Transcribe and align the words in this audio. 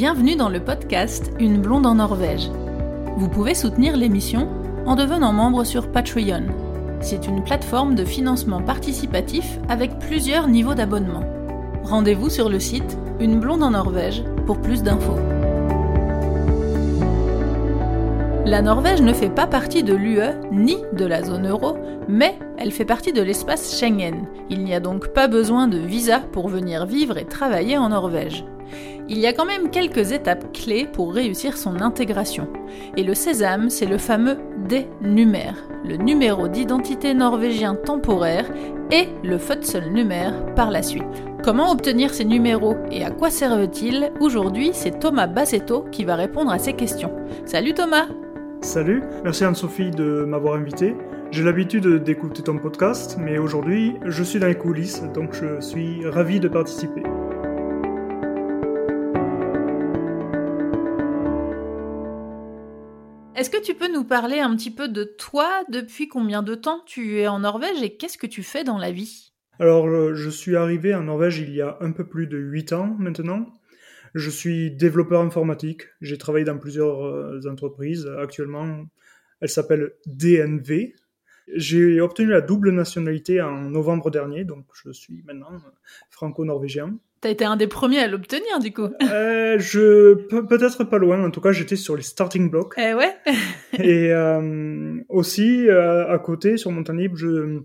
Bienvenue 0.00 0.36
dans 0.36 0.48
le 0.48 0.60
podcast 0.60 1.32
Une 1.40 1.60
blonde 1.60 1.84
en 1.84 1.96
Norvège. 1.96 2.52
Vous 3.16 3.28
pouvez 3.28 3.56
soutenir 3.56 3.96
l'émission 3.96 4.48
en 4.86 4.94
devenant 4.94 5.32
membre 5.32 5.64
sur 5.64 5.90
Patreon. 5.90 6.44
C'est 7.00 7.26
une 7.26 7.42
plateforme 7.42 7.96
de 7.96 8.04
financement 8.04 8.62
participatif 8.62 9.58
avec 9.68 9.98
plusieurs 9.98 10.46
niveaux 10.46 10.74
d'abonnement. 10.74 11.24
Rendez-vous 11.82 12.30
sur 12.30 12.48
le 12.48 12.60
site 12.60 12.96
Une 13.18 13.40
blonde 13.40 13.64
en 13.64 13.72
Norvège 13.72 14.22
pour 14.46 14.60
plus 14.60 14.84
d'infos. 14.84 15.18
La 18.46 18.62
Norvège 18.62 19.02
ne 19.02 19.12
fait 19.12 19.34
pas 19.34 19.48
partie 19.48 19.82
de 19.82 19.96
l'UE 19.96 20.20
ni 20.52 20.76
de 20.92 21.06
la 21.06 21.24
zone 21.24 21.48
euro, 21.48 21.76
mais 22.06 22.38
elle 22.56 22.70
fait 22.70 22.84
partie 22.84 23.12
de 23.12 23.20
l'espace 23.20 23.76
Schengen. 23.76 24.28
Il 24.48 24.62
n'y 24.62 24.76
a 24.76 24.80
donc 24.80 25.08
pas 25.08 25.26
besoin 25.26 25.66
de 25.66 25.78
visa 25.78 26.20
pour 26.20 26.46
venir 26.48 26.86
vivre 26.86 27.18
et 27.18 27.24
travailler 27.24 27.78
en 27.78 27.88
Norvège. 27.88 28.44
Il 29.10 29.18
y 29.18 29.26
a 29.26 29.32
quand 29.32 29.46
même 29.46 29.70
quelques 29.70 30.12
étapes 30.12 30.52
clés 30.52 30.86
pour 30.86 31.14
réussir 31.14 31.56
son 31.56 31.80
intégration. 31.80 32.46
Et 32.98 33.02
le 33.02 33.14
sésame, 33.14 33.70
c'est 33.70 33.86
le 33.86 33.96
fameux 33.96 34.36
D-numère, 34.68 35.56
le 35.82 35.96
numéro 35.96 36.46
d'identité 36.46 37.14
norvégien 37.14 37.74
temporaire, 37.74 38.44
et 38.90 39.08
le 39.22 39.38
numère 39.88 40.54
par 40.54 40.70
la 40.70 40.82
suite. 40.82 41.04
Comment 41.42 41.70
obtenir 41.72 42.12
ces 42.12 42.26
numéros 42.26 42.76
et 42.90 43.02
à 43.02 43.10
quoi 43.10 43.30
servent-ils? 43.30 44.12
Aujourd'hui, 44.20 44.70
c'est 44.74 44.98
Thomas 44.98 45.26
Bassetto 45.26 45.86
qui 45.90 46.04
va 46.04 46.14
répondre 46.14 46.50
à 46.50 46.58
ces 46.58 46.74
questions. 46.74 47.12
Salut 47.46 47.72
Thomas 47.72 48.08
Salut, 48.60 49.02
merci 49.24 49.44
Anne-Sophie 49.44 49.90
de 49.90 50.24
m'avoir 50.26 50.54
invité. 50.54 50.94
J'ai 51.30 51.44
l'habitude 51.44 52.02
d'écouter 52.02 52.42
ton 52.42 52.58
podcast, 52.58 53.16
mais 53.18 53.38
aujourd'hui, 53.38 53.94
je 54.04 54.22
suis 54.22 54.38
dans 54.38 54.48
les 54.48 54.54
coulisses, 54.54 55.02
donc 55.14 55.32
je 55.32 55.60
suis 55.60 56.06
ravi 56.06 56.40
de 56.40 56.48
participer. 56.48 57.02
Est-ce 63.38 63.50
que 63.50 63.62
tu 63.62 63.74
peux 63.74 63.86
nous 63.86 64.02
parler 64.02 64.40
un 64.40 64.56
petit 64.56 64.72
peu 64.72 64.88
de 64.88 65.04
toi? 65.04 65.48
Depuis 65.68 66.08
combien 66.08 66.42
de 66.42 66.56
temps 66.56 66.82
tu 66.84 67.20
es 67.20 67.28
en 67.28 67.38
Norvège 67.38 67.80
et 67.84 67.96
qu'est-ce 67.96 68.18
que 68.18 68.26
tu 68.26 68.42
fais 68.42 68.64
dans 68.64 68.78
la 68.78 68.90
vie? 68.90 69.30
Alors, 69.60 69.86
euh, 69.86 70.16
je 70.16 70.28
suis 70.28 70.56
arrivé 70.56 70.92
en 70.92 71.04
Norvège 71.04 71.38
il 71.38 71.54
y 71.54 71.60
a 71.60 71.78
un 71.80 71.92
peu 71.92 72.04
plus 72.04 72.26
de 72.26 72.36
8 72.36 72.72
ans 72.72 72.96
maintenant. 72.98 73.46
Je 74.12 74.28
suis 74.28 74.72
développeur 74.72 75.20
informatique. 75.20 75.82
J'ai 76.00 76.18
travaillé 76.18 76.44
dans 76.44 76.58
plusieurs 76.58 77.06
euh, 77.06 77.40
entreprises. 77.48 78.10
Actuellement, 78.20 78.86
elle 79.40 79.48
s'appelle 79.48 79.92
DNV. 80.06 80.94
J'ai 81.54 82.00
obtenu 82.00 82.28
la 82.28 82.40
double 82.40 82.70
nationalité 82.70 83.40
en 83.40 83.70
novembre 83.70 84.10
dernier, 84.10 84.44
donc 84.44 84.64
je 84.74 84.90
suis 84.90 85.22
maintenant 85.26 85.50
franco-norvégien. 86.10 86.98
T'as 87.20 87.30
été 87.30 87.44
un 87.44 87.56
des 87.56 87.66
premiers 87.66 87.98
à 87.98 88.06
l'obtenir, 88.06 88.60
du 88.60 88.72
coup. 88.72 88.88
Euh, 89.02 89.58
je 89.58 90.14
peut-être 90.14 90.84
pas 90.84 90.98
loin. 90.98 91.24
En 91.24 91.30
tout 91.30 91.40
cas, 91.40 91.50
j'étais 91.50 91.74
sur 91.74 91.96
les 91.96 92.02
starting 92.02 92.48
blocks. 92.48 92.74
Eh 92.76 92.94
ouais. 92.94 93.12
et 93.78 94.12
euh, 94.12 95.00
aussi 95.08 95.68
euh, 95.68 96.08
à 96.08 96.18
côté, 96.18 96.56
sur 96.56 96.70
Montanib, 96.70 97.16
je 97.16 97.60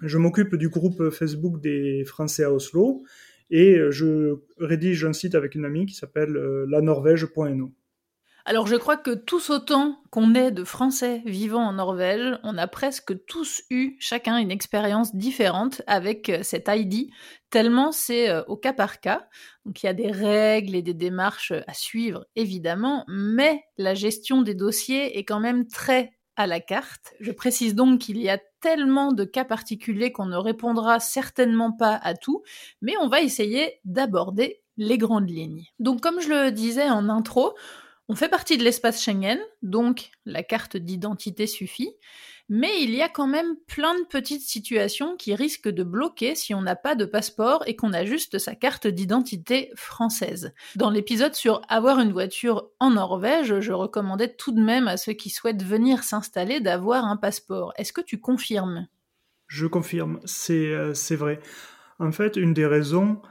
je 0.00 0.18
m'occupe 0.18 0.54
du 0.56 0.68
groupe 0.68 1.10
Facebook 1.10 1.60
des 1.60 2.04
Français 2.04 2.44
à 2.44 2.52
Oslo 2.52 3.04
et 3.50 3.78
je 3.90 4.36
rédige 4.58 5.04
un 5.04 5.12
site 5.12 5.34
avec 5.34 5.54
une 5.54 5.64
amie 5.64 5.86
qui 5.86 5.94
s'appelle 5.94 6.32
lanorvège.no. 6.68 7.72
Alors 8.46 8.66
je 8.66 8.76
crois 8.76 8.98
que 8.98 9.14
tous 9.14 9.48
autant 9.48 10.02
qu'on 10.10 10.34
est 10.34 10.50
de 10.50 10.64
Français 10.64 11.22
vivant 11.24 11.62
en 11.62 11.72
Norvège, 11.72 12.38
on 12.42 12.58
a 12.58 12.66
presque 12.66 13.24
tous 13.24 13.62
eu 13.70 13.96
chacun 13.98 14.36
une 14.36 14.50
expérience 14.50 15.16
différente 15.16 15.80
avec 15.86 16.28
euh, 16.28 16.42
cet 16.42 16.68
ID, 16.68 17.10
tellement 17.48 17.90
c'est 17.90 18.28
euh, 18.28 18.42
au 18.46 18.58
cas 18.58 18.74
par 18.74 19.00
cas. 19.00 19.26
Donc 19.64 19.82
il 19.82 19.86
y 19.86 19.88
a 19.88 19.94
des 19.94 20.10
règles 20.10 20.74
et 20.74 20.82
des 20.82 20.92
démarches 20.92 21.54
à 21.66 21.72
suivre 21.72 22.26
évidemment, 22.36 23.06
mais 23.08 23.64
la 23.78 23.94
gestion 23.94 24.42
des 24.42 24.54
dossiers 24.54 25.16
est 25.16 25.24
quand 25.24 25.40
même 25.40 25.66
très 25.66 26.12
à 26.36 26.46
la 26.46 26.60
carte. 26.60 27.14
Je 27.20 27.32
précise 27.32 27.74
donc 27.74 28.00
qu'il 28.00 28.18
y 28.18 28.28
a 28.28 28.38
tellement 28.60 29.12
de 29.12 29.24
cas 29.24 29.44
particuliers 29.46 30.12
qu'on 30.12 30.26
ne 30.26 30.36
répondra 30.36 31.00
certainement 31.00 31.72
pas 31.72 31.94
à 31.94 32.12
tout, 32.12 32.42
mais 32.82 32.92
on 33.00 33.08
va 33.08 33.22
essayer 33.22 33.80
d'aborder 33.86 34.60
les 34.76 34.98
grandes 34.98 35.30
lignes. 35.30 35.64
Donc 35.78 36.02
comme 36.02 36.20
je 36.20 36.28
le 36.28 36.50
disais 36.50 36.90
en 36.90 37.08
intro, 37.08 37.54
on 38.08 38.14
fait 38.14 38.28
partie 38.28 38.58
de 38.58 38.64
l'espace 38.64 39.02
Schengen, 39.02 39.38
donc 39.62 40.10
la 40.26 40.42
carte 40.42 40.76
d'identité 40.76 41.46
suffit, 41.46 41.90
mais 42.50 42.82
il 42.82 42.90
y 42.90 43.00
a 43.00 43.08
quand 43.08 43.26
même 43.26 43.56
plein 43.66 43.98
de 43.98 44.04
petites 44.04 44.42
situations 44.42 45.16
qui 45.16 45.34
risquent 45.34 45.70
de 45.70 45.82
bloquer 45.82 46.34
si 46.34 46.54
on 46.54 46.60
n'a 46.60 46.76
pas 46.76 46.94
de 46.94 47.06
passeport 47.06 47.62
et 47.66 47.74
qu'on 47.74 47.94
a 47.94 48.04
juste 48.04 48.38
sa 48.38 48.54
carte 48.54 48.86
d'identité 48.86 49.70
française. 49.74 50.52
Dans 50.76 50.90
l'épisode 50.90 51.34
sur 51.34 51.62
avoir 51.68 52.00
une 52.00 52.12
voiture 52.12 52.68
en 52.80 52.90
Norvège, 52.90 53.60
je 53.60 53.72
recommandais 53.72 54.34
tout 54.34 54.52
de 54.52 54.60
même 54.60 54.88
à 54.88 54.98
ceux 54.98 55.14
qui 55.14 55.30
souhaitent 55.30 55.62
venir 55.62 56.04
s'installer 56.04 56.60
d'avoir 56.60 57.06
un 57.06 57.16
passeport. 57.16 57.72
Est-ce 57.76 57.94
que 57.94 58.02
tu 58.02 58.20
confirmes? 58.20 58.86
Je 59.46 59.66
confirme, 59.66 60.20
c'est 60.26 60.68
euh, 60.68 60.92
vrai. 61.12 61.40
En 61.98 62.12
fait, 62.12 62.36
une 62.36 62.52
des 62.52 62.66
raisons, 62.66 63.22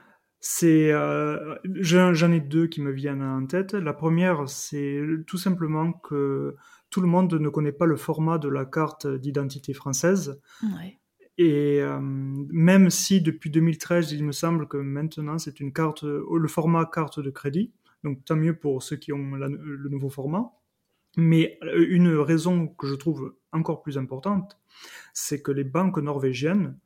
c'est 0.46 0.92
euh, 0.92 1.56
j'en 1.64 2.32
ai 2.34 2.42
deux 2.42 2.68
qui 2.68 2.82
me 2.82 2.92
viennent 2.92 3.24
en 3.24 3.46
tête. 3.46 3.74
La 3.74 3.94
première, 3.94 4.50
c'est 4.50 5.02
tout 5.26 5.38
simplement 5.38 5.94
que 5.94 6.58
tout 6.90 7.00
le 7.00 7.08
monde 7.08 7.34
ne 7.34 7.48
connaît 7.48 7.72
pas 7.72 7.86
le 7.86 7.96
format 7.96 8.38
de 8.40 8.50
la 8.50 8.66
carte 8.66 9.08
d'identité 9.08 9.74
française. 9.74 10.42
Et 11.38 11.80
euh, 11.82 11.98
même 12.02 12.90
si 12.90 13.22
depuis 13.22 13.52
2013, 13.52 14.12
il 14.12 14.26
me 14.26 14.34
semble 14.34 14.68
que 14.68 14.76
maintenant 14.76 15.38
c'est 15.38 15.62
une 15.62 15.72
carte, 15.72 16.04
le 16.04 16.48
format 16.50 16.86
carte 16.94 17.22
de 17.22 17.30
crédit. 17.30 17.72
Donc 18.04 18.26
tant 18.26 18.36
mieux 18.36 18.54
pour 18.54 18.84
ceux 18.84 18.98
qui 18.98 19.14
ont 19.14 19.36
le 19.36 19.90
nouveau 19.90 20.10
format. 20.10 20.52
Mais 21.16 21.58
une 21.78 22.18
raison 22.18 22.68
que 22.68 22.88
je 22.88 22.96
trouve 22.96 23.34
encore 23.54 23.82
plus 23.82 23.98
importante, 23.98 24.60
c'est 25.14 25.42
que 25.42 25.54
les 25.54 25.64
banques 25.64 26.00
norvégiennes 26.00 26.78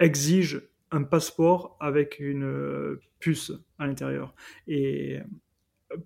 exigent 0.00 0.62
un 0.90 1.02
passeport 1.02 1.76
avec 1.80 2.18
une 2.18 2.44
euh, 2.44 3.00
puce 3.18 3.52
à 3.78 3.86
l'intérieur. 3.86 4.34
Et 4.66 5.18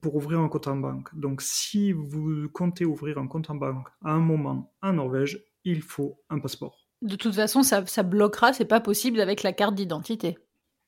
pour 0.01 0.15
ouvrir 0.17 0.41
un 0.41 0.49
compte 0.49 0.69
en 0.69 0.77
banque. 0.77 1.09
Donc 1.15 1.43
si 1.43 1.93
vous 1.93 2.49
comptez 2.53 2.85
ouvrir 2.85 3.19
un 3.19 3.27
compte 3.27 3.51
en 3.51 3.55
banque 3.55 3.89
à 4.05 4.13
un 4.13 4.21
moment 4.21 4.73
en 4.83 4.93
Norvège, 4.93 5.45
il 5.65 5.83
faut 5.83 6.19
un 6.29 6.39
passeport. 6.39 6.87
De 7.03 7.17
toute 7.17 7.35
façon, 7.35 7.63
ça, 7.63 7.85
ça 7.87 8.03
bloquera, 8.03 8.53
c'est 8.53 8.67
pas 8.67 8.81
possible 8.81 9.21
avec 9.21 9.43
la 9.43 9.53
carte 9.53 9.75
d'identité. 9.75 10.37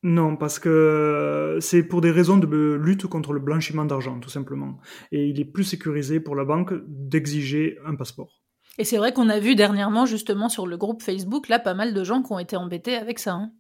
Non, 0.02 0.36
parce 0.36 0.58
que 0.58 1.58
c'est 1.60 1.84
pour 1.84 2.00
des 2.00 2.10
raisons 2.10 2.36
de 2.36 2.74
lutte 2.74 3.06
contre 3.06 3.32
le 3.32 3.40
blanchiment 3.40 3.84
d'argent, 3.84 4.18
tout 4.18 4.28
simplement. 4.28 4.78
Et 5.12 5.28
il 5.28 5.40
est 5.40 5.44
plus 5.44 5.64
sécurisé 5.64 6.18
pour 6.18 6.34
la 6.34 6.44
banque 6.44 6.74
d'exiger 6.88 7.78
un 7.86 7.94
passeport. 7.94 8.42
Et 8.78 8.84
c'est 8.84 8.96
vrai 8.96 9.12
qu'on 9.12 9.28
a 9.28 9.38
vu 9.38 9.54
dernièrement, 9.54 10.04
justement, 10.04 10.48
sur 10.48 10.66
le 10.66 10.76
groupe 10.76 11.02
Facebook, 11.02 11.48
là, 11.48 11.60
pas 11.60 11.74
mal 11.74 11.94
de 11.94 12.04
gens 12.04 12.22
qui 12.22 12.32
ont 12.32 12.38
été 12.38 12.56
embêtés 12.56 12.96
avec 12.96 13.20
ça. 13.20 13.34
Hein. 13.34 13.52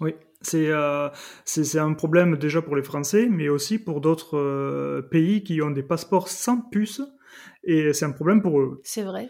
Oui, 0.00 0.14
euh, 0.54 1.10
c'est 1.44 1.78
un 1.78 1.94
problème 1.94 2.36
déjà 2.36 2.62
pour 2.62 2.76
les 2.76 2.82
Français, 2.82 3.28
mais 3.30 3.48
aussi 3.48 3.78
pour 3.78 4.00
d'autres 4.00 4.36
euh, 4.36 5.02
pays 5.02 5.44
qui 5.44 5.62
ont 5.62 5.70
des 5.70 5.82
passeports 5.82 6.28
sans 6.28 6.60
puce, 6.60 7.02
et 7.64 7.92
c'est 7.92 8.04
un 8.04 8.12
problème 8.12 8.42
pour 8.42 8.60
eux. 8.60 8.80
C'est 8.84 9.02
vrai. 9.02 9.28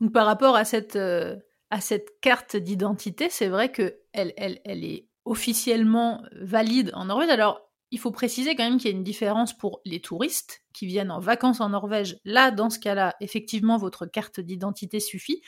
Donc, 0.00 0.12
par 0.12 0.26
rapport 0.26 0.56
à 0.56 0.64
cette, 0.64 0.96
euh, 0.96 1.36
à 1.70 1.80
cette 1.80 2.20
carte 2.20 2.56
d'identité, 2.56 3.28
c'est 3.30 3.48
vrai 3.48 3.70
que 3.70 3.96
elle, 4.12 4.32
elle, 4.36 4.60
elle 4.64 4.84
est 4.84 5.08
officiellement 5.24 6.22
valide 6.40 6.90
en 6.94 7.06
Norvège. 7.06 7.30
Alors, 7.30 7.60
il 7.92 7.98
faut 7.98 8.12
préciser 8.12 8.54
quand 8.54 8.62
même 8.62 8.78
qu'il 8.78 8.90
y 8.90 8.94
a 8.94 8.96
une 8.96 9.02
différence 9.02 9.56
pour 9.56 9.80
les 9.84 10.00
touristes 10.00 10.62
qui 10.72 10.86
viennent 10.86 11.10
en 11.10 11.18
vacances 11.18 11.60
en 11.60 11.70
Norvège. 11.70 12.18
Là, 12.24 12.52
dans 12.52 12.70
ce 12.70 12.78
cas-là, 12.78 13.16
effectivement, 13.20 13.78
votre 13.78 14.06
carte 14.06 14.38
d'identité 14.38 15.00
suffit. 15.00 15.42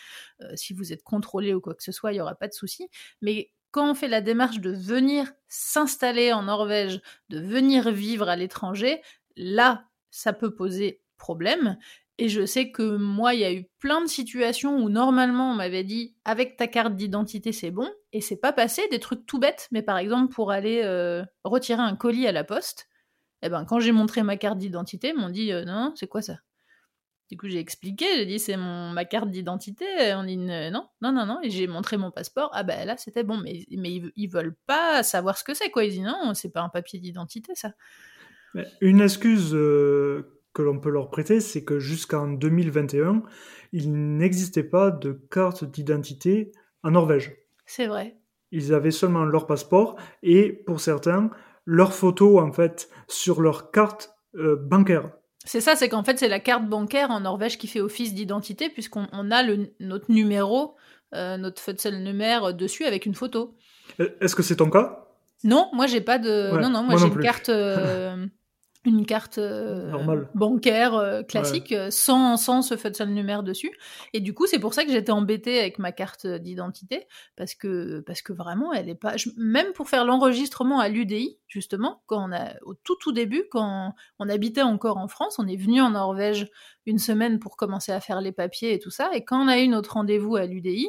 si 0.56 0.74
vous 0.74 0.92
êtes 0.92 1.04
contrôlé 1.04 1.54
ou 1.54 1.60
quoi 1.60 1.74
que 1.74 1.84
ce 1.84 1.92
soit, 1.92 2.10
il 2.10 2.16
n'y 2.16 2.20
aura 2.20 2.34
pas 2.34 2.48
de 2.48 2.52
souci. 2.52 2.88
Mais 3.20 3.52
quand 3.72 3.90
on 3.90 3.94
fait 3.94 4.08
la 4.08 4.20
démarche 4.20 4.60
de 4.60 4.70
venir 4.70 5.32
s'installer 5.48 6.32
en 6.32 6.44
Norvège, 6.44 7.00
de 7.30 7.40
venir 7.40 7.90
vivre 7.90 8.28
à 8.28 8.36
l'étranger, 8.36 9.02
là, 9.36 9.86
ça 10.10 10.32
peut 10.32 10.54
poser 10.54 11.00
problème. 11.16 11.78
Et 12.18 12.28
je 12.28 12.44
sais 12.44 12.70
que 12.70 12.96
moi, 12.96 13.34
il 13.34 13.40
y 13.40 13.44
a 13.44 13.52
eu 13.52 13.64
plein 13.78 14.02
de 14.02 14.06
situations 14.06 14.76
où 14.76 14.90
normalement 14.90 15.52
on 15.52 15.54
m'avait 15.54 15.84
dit 15.84 16.14
avec 16.24 16.56
ta 16.56 16.68
carte 16.68 16.94
d'identité 16.94 17.52
c'est 17.52 17.70
bon, 17.70 17.90
et 18.12 18.20
c'est 18.20 18.36
pas 18.36 18.52
passé, 18.52 18.86
des 18.90 19.00
trucs 19.00 19.26
tout 19.26 19.38
bêtes, 19.38 19.68
mais 19.72 19.82
par 19.82 19.98
exemple 19.98 20.32
pour 20.32 20.50
aller 20.52 20.82
euh, 20.84 21.24
retirer 21.44 21.82
un 21.82 21.96
colis 21.96 22.26
à 22.26 22.32
la 22.32 22.44
poste, 22.44 22.88
eh 23.42 23.48
ben 23.48 23.64
quand 23.64 23.80
j'ai 23.80 23.92
montré 23.92 24.22
ma 24.22 24.36
carte 24.36 24.58
d'identité, 24.58 25.08
ils 25.08 25.16
m'ont 25.16 25.30
dit 25.30 25.52
euh, 25.52 25.64
non, 25.64 25.92
c'est 25.96 26.06
quoi 26.06 26.22
ça? 26.22 26.34
Du 27.32 27.38
coup, 27.38 27.48
j'ai 27.48 27.60
expliqué, 27.60 28.04
j'ai 28.16 28.26
dit 28.26 28.38
c'est 28.38 28.58
mon 28.58 28.90
ma 28.90 29.06
carte 29.06 29.30
d'identité. 29.30 29.86
On 30.14 30.22
dit 30.22 30.36
non, 30.36 30.86
non, 31.00 31.12
non, 31.12 31.24
non. 31.24 31.38
Et 31.42 31.48
j'ai 31.48 31.66
montré 31.66 31.96
mon 31.96 32.10
passeport. 32.10 32.50
Ah 32.52 32.62
ben 32.62 32.86
là, 32.86 32.98
c'était 32.98 33.22
bon. 33.22 33.38
Mais, 33.38 33.64
mais 33.70 34.02
ils, 34.16 34.26
veulent 34.26 34.54
pas 34.66 35.02
savoir 35.02 35.38
ce 35.38 35.42
que 35.42 35.54
c'est, 35.54 35.70
quoi. 35.70 35.82
Ils 35.82 35.92
disent 35.92 36.02
non, 36.02 36.34
c'est 36.34 36.50
pas 36.50 36.60
un 36.60 36.68
papier 36.68 36.98
d'identité, 36.98 37.54
ça. 37.54 37.72
Une 38.82 39.00
excuse 39.00 39.54
euh, 39.54 40.42
que 40.52 40.60
l'on 40.60 40.78
peut 40.78 40.90
leur 40.90 41.08
prêter, 41.08 41.40
c'est 41.40 41.64
que 41.64 41.78
jusqu'en 41.78 42.28
2021, 42.28 43.22
il 43.72 44.18
n'existait 44.18 44.62
pas 44.62 44.90
de 44.90 45.12
carte 45.30 45.64
d'identité 45.64 46.52
en 46.82 46.90
Norvège. 46.90 47.34
C'est 47.64 47.86
vrai. 47.86 48.18
Ils 48.50 48.74
avaient 48.74 48.90
seulement 48.90 49.24
leur 49.24 49.46
passeport 49.46 49.96
et 50.22 50.52
pour 50.52 50.82
certains, 50.82 51.30
leur 51.64 51.94
photo 51.94 52.40
en 52.40 52.52
fait 52.52 52.90
sur 53.08 53.40
leur 53.40 53.70
carte 53.70 54.14
bancaire. 54.34 55.12
C'est 55.44 55.60
ça, 55.60 55.76
c'est 55.76 55.88
qu'en 55.88 56.04
fait, 56.04 56.18
c'est 56.18 56.28
la 56.28 56.40
carte 56.40 56.66
bancaire 56.66 57.10
en 57.10 57.20
Norvège 57.20 57.58
qui 57.58 57.66
fait 57.66 57.80
office 57.80 58.14
d'identité, 58.14 58.68
puisqu'on 58.68 59.30
a 59.30 59.42
le, 59.42 59.72
notre 59.80 60.10
numéro, 60.10 60.76
notre 61.12 61.90
numéro 61.90 62.52
dessus 62.52 62.84
avec 62.84 63.06
une 63.06 63.14
photo. 63.14 63.54
Est-ce 64.20 64.34
que 64.34 64.42
c'est 64.42 64.56
ton 64.56 64.70
cas? 64.70 65.06
Non, 65.44 65.68
moi 65.72 65.86
j'ai 65.86 66.00
pas 66.00 66.18
de. 66.18 66.56
non, 66.60 66.70
non, 66.70 66.82
moi, 66.84 66.96
j'ai 66.96 67.08
une 67.08 67.18
carte. 67.18 67.50
une 68.84 69.06
carte 69.06 69.38
euh, 69.38 70.24
bancaire 70.34 70.94
euh, 70.94 71.22
classique 71.22 71.72
euh, 71.72 71.90
sans, 71.90 72.36
sans 72.36 72.62
ce 72.62 73.04
numéro 73.04 73.42
dessus. 73.42 73.70
Et 74.12 74.20
du 74.20 74.34
coup, 74.34 74.46
c'est 74.46 74.58
pour 74.58 74.74
ça 74.74 74.84
que 74.84 74.90
j'étais 74.90 75.12
embêtée 75.12 75.60
avec 75.60 75.78
ma 75.78 75.92
carte 75.92 76.26
d'identité 76.26 77.06
parce 77.36 77.54
que, 77.54 78.00
parce 78.00 78.22
que 78.22 78.32
vraiment, 78.32 78.72
elle 78.72 78.88
est 78.88 78.96
pas. 78.96 79.14
même 79.36 79.72
pour 79.72 79.88
faire 79.88 80.04
l'enregistrement 80.04 80.80
à 80.80 80.88
l'UDI, 80.88 81.38
justement, 81.46 82.02
quand 82.06 82.28
on 82.28 82.32
a, 82.32 82.54
au 82.62 82.74
tout 82.74 82.96
tout 82.96 83.12
début, 83.12 83.44
quand 83.50 83.94
on 84.18 84.28
habitait 84.28 84.62
encore 84.62 84.96
en 84.96 85.08
France, 85.08 85.38
on 85.38 85.46
est 85.46 85.56
venu 85.56 85.80
en 85.80 85.90
Norvège 85.90 86.48
une 86.86 86.98
semaine 86.98 87.38
pour 87.38 87.56
commencer 87.56 87.92
à 87.92 88.00
faire 88.00 88.20
les 88.20 88.32
papiers 88.32 88.74
et 88.74 88.78
tout 88.80 88.90
ça. 88.90 89.10
Et 89.14 89.24
quand 89.24 89.44
on 89.44 89.48
a 89.48 89.60
eu 89.60 89.68
notre 89.68 89.92
rendez-vous 89.92 90.34
à 90.34 90.46
l'UDI, 90.46 90.88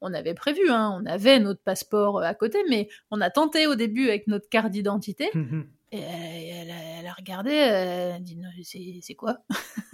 on 0.00 0.12
avait 0.14 0.34
prévu, 0.34 0.70
hein, 0.70 0.98
on 1.00 1.06
avait 1.06 1.40
notre 1.40 1.62
passeport 1.62 2.22
à 2.22 2.34
côté, 2.34 2.58
mais 2.68 2.88
on 3.10 3.20
a 3.20 3.30
tenté 3.30 3.66
au 3.66 3.74
début 3.74 4.08
avec 4.08 4.26
notre 4.26 4.48
carte 4.48 4.70
d'identité. 4.70 5.30
Et 5.96 6.48
elle, 6.48 7.06
a, 7.06 7.12
regardé, 7.12 7.50
elle 7.50 8.12
a 8.12 8.20
dit 8.20 9.00
c'est 9.02 9.14
quoi? 9.14 9.38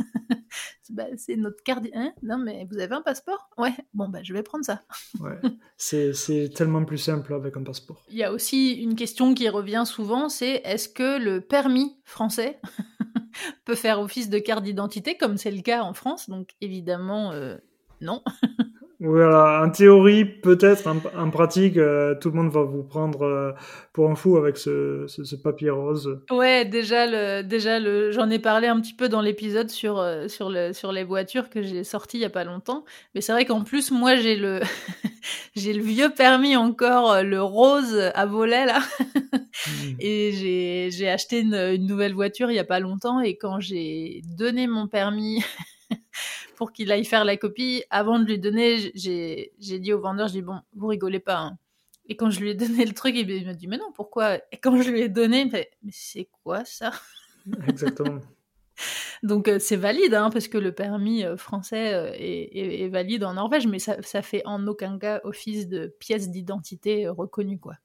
Bah, 0.92 1.04
C'est 1.16 1.36
notre 1.36 1.62
carte. 1.62 1.86
Hein? 1.94 2.12
Non, 2.22 2.38
mais 2.38 2.66
vous 2.70 2.78
avez 2.78 2.94
un 2.94 3.02
passeport? 3.02 3.48
Ouais, 3.56 3.72
bon, 3.94 4.08
bah, 4.08 4.20
je 4.22 4.32
vais 4.32 4.42
prendre 4.42 4.64
ça. 4.64 4.82
ouais, 5.20 5.38
c'est 5.76 6.52
tellement 6.54 6.84
plus 6.84 6.98
simple 6.98 7.32
avec 7.34 7.56
un 7.56 7.62
passeport. 7.62 8.02
Il 8.10 8.16
y 8.16 8.24
a 8.24 8.32
aussi 8.32 8.72
une 8.72 8.96
question 8.96 9.34
qui 9.34 9.48
revient 9.48 9.84
souvent 9.86 10.28
c'est 10.28 10.62
est-ce 10.64 10.88
que 10.88 11.18
le 11.18 11.40
permis 11.40 11.96
français 12.04 12.60
peut 13.64 13.76
faire 13.76 14.00
office 14.00 14.30
de 14.30 14.38
carte 14.38 14.64
d'identité, 14.64 15.16
comme 15.16 15.36
c'est 15.36 15.52
le 15.52 15.62
cas 15.62 15.82
en 15.82 15.94
France? 15.94 16.28
Donc, 16.28 16.50
évidemment, 16.60 17.30
euh, 17.32 17.56
non. 18.00 18.22
Voilà, 19.02 19.62
en 19.64 19.70
théorie, 19.70 20.26
peut-être, 20.26 20.86
en, 20.86 21.30
pratique, 21.30 21.78
euh, 21.78 22.14
tout 22.20 22.28
le 22.28 22.36
monde 22.36 22.52
va 22.52 22.64
vous 22.64 22.82
prendre 22.82 23.22
euh, 23.22 23.52
pour 23.94 24.10
un 24.10 24.14
fou 24.14 24.36
avec 24.36 24.58
ce, 24.58 25.06
ce, 25.06 25.36
papier 25.36 25.70
rose. 25.70 26.20
Ouais, 26.30 26.66
déjà, 26.66 27.06
le, 27.06 27.42
déjà 27.42 27.80
le, 27.80 28.10
j'en 28.10 28.28
ai 28.28 28.38
parlé 28.38 28.68
un 28.68 28.78
petit 28.78 28.92
peu 28.92 29.08
dans 29.08 29.22
l'épisode 29.22 29.70
sur, 29.70 29.98
euh, 29.98 30.28
sur, 30.28 30.50
le, 30.50 30.74
sur 30.74 30.92
les 30.92 31.02
voitures 31.02 31.48
que 31.48 31.62
j'ai 31.62 31.82
sorti 31.82 32.18
il 32.18 32.20
y 32.20 32.26
a 32.26 32.30
pas 32.30 32.44
longtemps. 32.44 32.84
Mais 33.14 33.22
c'est 33.22 33.32
vrai 33.32 33.46
qu'en 33.46 33.64
plus, 33.64 33.90
moi, 33.90 34.16
j'ai 34.16 34.36
le, 34.36 34.60
j'ai 35.56 35.72
le 35.72 35.82
vieux 35.82 36.10
permis 36.10 36.54
encore, 36.54 37.22
le 37.22 37.42
rose 37.42 37.98
à 38.14 38.26
volet, 38.26 38.66
là. 38.66 38.80
Hmm. 39.66 39.94
Et 39.98 40.32
j'ai, 40.32 40.90
j'ai 40.90 41.08
acheté 41.08 41.40
une, 41.40 41.54
une 41.54 41.86
nouvelle 41.86 42.12
voiture 42.12 42.50
il 42.50 42.54
y 42.54 42.60
a 42.60 42.64
pas 42.64 42.80
longtemps. 42.80 43.20
Et 43.20 43.36
quand 43.38 43.60
j'ai 43.60 44.20
donné 44.36 44.66
mon 44.66 44.88
permis 44.88 45.42
pour 46.60 46.72
qu'il 46.72 46.92
aille 46.92 47.06
faire 47.06 47.24
la 47.24 47.38
copie. 47.38 47.84
Avant 47.88 48.18
de 48.18 48.26
lui 48.26 48.38
donner, 48.38 48.92
j'ai 48.94 49.78
dit 49.78 49.94
au 49.94 49.98
vendeur, 49.98 50.28
je 50.28 50.34
dis 50.34 50.42
bon, 50.42 50.60
vous 50.74 50.88
rigolez 50.88 51.18
pas. 51.18 51.38
Hein. 51.38 51.58
Et 52.04 52.16
quand 52.16 52.28
je 52.28 52.38
lui 52.38 52.50
ai 52.50 52.54
donné 52.54 52.84
le 52.84 52.92
truc, 52.92 53.16
il 53.16 53.46
m'a 53.46 53.54
dit 53.54 53.66
mais 53.66 53.78
non, 53.78 53.90
pourquoi? 53.94 54.36
Et 54.52 54.58
quand 54.58 54.78
je 54.82 54.90
lui 54.90 55.00
ai 55.00 55.08
donné, 55.08 55.40
il 55.40 55.46
me 55.46 55.50
fait 55.52 55.70
mais 55.82 55.92
c'est 55.94 56.28
quoi 56.44 56.66
ça? 56.66 56.90
Exactement. 57.66 58.20
Donc 59.22 59.48
euh, 59.48 59.58
c'est 59.58 59.76
valide, 59.76 60.12
hein, 60.12 60.28
parce 60.28 60.48
que 60.48 60.58
le 60.58 60.72
permis 60.72 61.24
euh, 61.24 61.38
français 61.38 61.94
euh, 61.94 62.12
est, 62.12 62.88
valide 62.88 63.24
en 63.24 63.32
Norvège, 63.32 63.66
mais 63.66 63.78
ça, 63.78 63.96
ça 64.02 64.20
fait 64.20 64.42
en 64.44 64.66
aucun 64.66 64.98
cas 64.98 65.22
office 65.24 65.66
de 65.66 65.86
pièce 65.98 66.28
d'identité 66.28 67.08
reconnue, 67.08 67.58
quoi. 67.58 67.76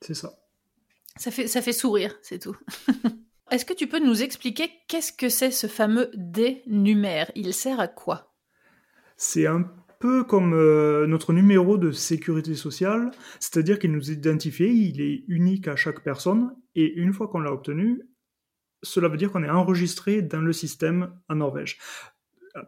C'est 0.00 0.14
ça. 0.14 0.38
Ça 1.16 1.32
fait, 1.32 1.48
ça 1.48 1.60
fait 1.60 1.72
sourire, 1.72 2.16
c'est 2.22 2.38
tout. 2.38 2.56
Est-ce 3.50 3.64
que 3.64 3.74
tu 3.74 3.86
peux 3.86 4.04
nous 4.04 4.22
expliquer 4.22 4.70
qu'est-ce 4.88 5.12
que 5.12 5.28
c'est 5.28 5.52
ce 5.52 5.68
fameux 5.68 6.10
dénumère 6.14 7.30
Il 7.36 7.54
sert 7.54 7.78
à 7.78 7.86
quoi? 7.86 8.34
C'est 9.16 9.46
un 9.46 9.70
peu 10.00 10.24
comme 10.24 10.52
euh, 10.52 11.06
notre 11.06 11.32
numéro 11.32 11.78
de 11.78 11.92
sécurité 11.92 12.56
sociale, 12.56 13.12
c'est-à-dire 13.38 13.78
qu'il 13.78 13.92
nous 13.92 14.10
identifie, 14.10 14.88
il 14.88 15.00
est 15.00 15.24
unique 15.28 15.68
à 15.68 15.76
chaque 15.76 16.02
personne, 16.02 16.54
et 16.74 16.92
une 16.94 17.12
fois 17.12 17.28
qu'on 17.28 17.38
l'a 17.38 17.52
obtenu, 17.52 18.02
cela 18.82 19.08
veut 19.08 19.16
dire 19.16 19.30
qu'on 19.30 19.44
est 19.44 19.48
enregistré 19.48 20.22
dans 20.22 20.40
le 20.40 20.52
système 20.52 21.14
en 21.28 21.36
Norvège. 21.36 21.78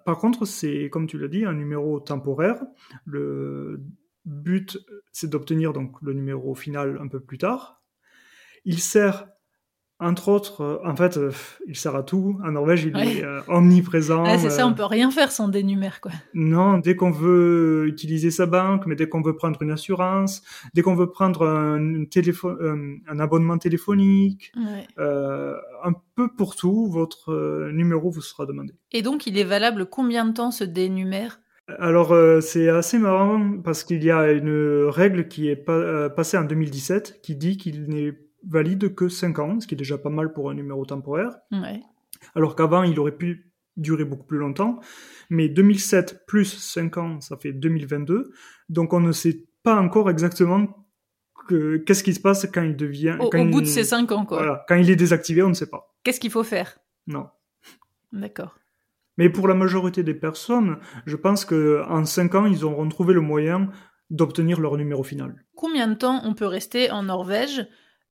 Par 0.04 0.18
contre, 0.18 0.46
c'est, 0.46 0.90
comme 0.90 1.06
tu 1.06 1.18
l'as 1.18 1.28
dit, 1.28 1.44
un 1.44 1.54
numéro 1.54 1.98
temporaire. 1.98 2.62
Le 3.04 3.82
but, 4.24 4.78
c'est 5.12 5.30
d'obtenir 5.30 5.72
donc 5.72 6.00
le 6.02 6.12
numéro 6.12 6.54
final 6.54 6.98
un 7.00 7.08
peu 7.08 7.20
plus 7.20 7.38
tard. 7.38 7.82
Il 8.64 8.80
sert 8.80 9.28
entre 10.00 10.28
autres, 10.28 10.60
euh, 10.60 10.78
en 10.84 10.94
fait, 10.94 11.16
euh, 11.16 11.32
il 11.66 11.76
sert 11.76 11.96
à 11.96 12.04
tout. 12.04 12.38
En 12.44 12.52
Norvège, 12.52 12.84
il 12.84 12.96
est 12.96 13.24
euh, 13.24 13.40
omniprésent. 13.48 14.38
c'est 14.38 14.50
ça, 14.50 14.64
on 14.64 14.72
peut 14.72 14.84
rien 14.84 15.10
faire 15.10 15.32
sans 15.32 15.48
dénumère, 15.48 16.00
quoi. 16.00 16.12
Non, 16.34 16.78
dès 16.78 16.94
qu'on 16.94 17.10
veut 17.10 17.86
utiliser 17.88 18.30
sa 18.30 18.46
banque, 18.46 18.86
mais 18.86 18.94
dès 18.94 19.08
qu'on 19.08 19.22
veut 19.22 19.34
prendre 19.34 19.60
une 19.60 19.72
assurance, 19.72 20.42
dès 20.72 20.82
qu'on 20.82 20.94
veut 20.94 21.10
prendre 21.10 21.48
un, 21.48 22.04
téléphone, 22.04 23.00
un 23.08 23.18
abonnement 23.18 23.58
téléphonique, 23.58 24.52
un 24.96 25.92
peu 26.14 26.28
pour 26.28 26.54
tout, 26.54 26.86
votre 26.86 27.68
numéro 27.72 28.10
vous 28.10 28.20
sera 28.20 28.46
demandé. 28.46 28.74
Et 28.92 29.02
donc, 29.02 29.26
il 29.26 29.36
est 29.36 29.44
valable 29.44 29.86
combien 29.86 30.24
de 30.26 30.32
temps 30.32 30.50
ce 30.50 30.64
dénumère 30.64 31.40
alors 31.78 32.16
c'est 32.40 32.70
assez 32.70 32.98
marrant 32.98 33.58
parce 33.62 33.84
qu'il 33.84 34.02
y 34.02 34.10
a 34.10 34.32
une 34.32 34.86
règle 34.88 35.28
qui 35.28 35.50
est 35.50 35.56
passée 36.16 36.38
en 36.38 36.44
2017 36.44 37.20
qui 37.20 37.36
dit 37.36 37.58
qu'il 37.58 37.90
n'est 37.90 38.16
valide 38.46 38.94
que 38.94 39.08
5 39.08 39.38
ans, 39.38 39.60
ce 39.60 39.66
qui 39.66 39.74
est 39.74 39.78
déjà 39.78 39.98
pas 39.98 40.10
mal 40.10 40.32
pour 40.32 40.50
un 40.50 40.54
numéro 40.54 40.84
temporaire. 40.84 41.38
Alors 42.34 42.56
qu'avant, 42.56 42.82
il 42.82 42.98
aurait 42.98 43.16
pu 43.16 43.52
durer 43.76 44.04
beaucoup 44.04 44.26
plus 44.26 44.38
longtemps. 44.38 44.80
Mais 45.30 45.48
2007 45.48 46.26
plus 46.26 46.46
5 46.46 46.96
ans, 46.96 47.20
ça 47.20 47.36
fait 47.36 47.52
2022. 47.52 48.32
Donc 48.68 48.92
on 48.92 49.00
ne 49.00 49.12
sait 49.12 49.46
pas 49.62 49.80
encore 49.80 50.10
exactement 50.10 50.86
qu'est-ce 51.86 52.04
qui 52.04 52.14
se 52.14 52.20
passe 52.20 52.46
quand 52.52 52.62
il 52.62 52.76
devient... 52.76 53.16
Au, 53.20 53.30
quand 53.30 53.44
bout 53.46 53.60
de 53.60 53.66
ces 53.66 53.84
5 53.84 54.12
ans, 54.12 54.26
quoi. 54.26 54.38
Voilà, 54.38 54.64
quand 54.68 54.76
il 54.76 54.90
est 54.90 54.96
désactivé, 54.96 55.42
on 55.42 55.48
ne 55.48 55.54
sait 55.54 55.68
pas. 55.68 55.94
Qu'est-ce 56.04 56.20
qu'il 56.20 56.30
faut 56.30 56.44
faire? 56.44 56.78
Non. 57.06 57.28
D'accord. 58.12 58.58
Mais 59.16 59.30
pour 59.30 59.48
la 59.48 59.54
majorité 59.54 60.02
des 60.02 60.14
personnes, 60.14 60.78
je 61.06 61.16
pense 61.16 61.44
qu'en 61.44 62.04
5 62.04 62.34
ans, 62.34 62.46
ils 62.46 62.64
auront 62.64 62.88
trouvé 62.88 63.14
le 63.14 63.20
moyen 63.20 63.70
d'obtenir 64.10 64.60
leur 64.60 64.76
numéro 64.76 65.02
final. 65.02 65.44
Combien 65.54 65.88
de 65.88 65.94
temps 65.94 66.20
on 66.24 66.34
peut 66.34 66.46
rester 66.46 66.90
en 66.90 67.04
Norvège? 67.04 67.66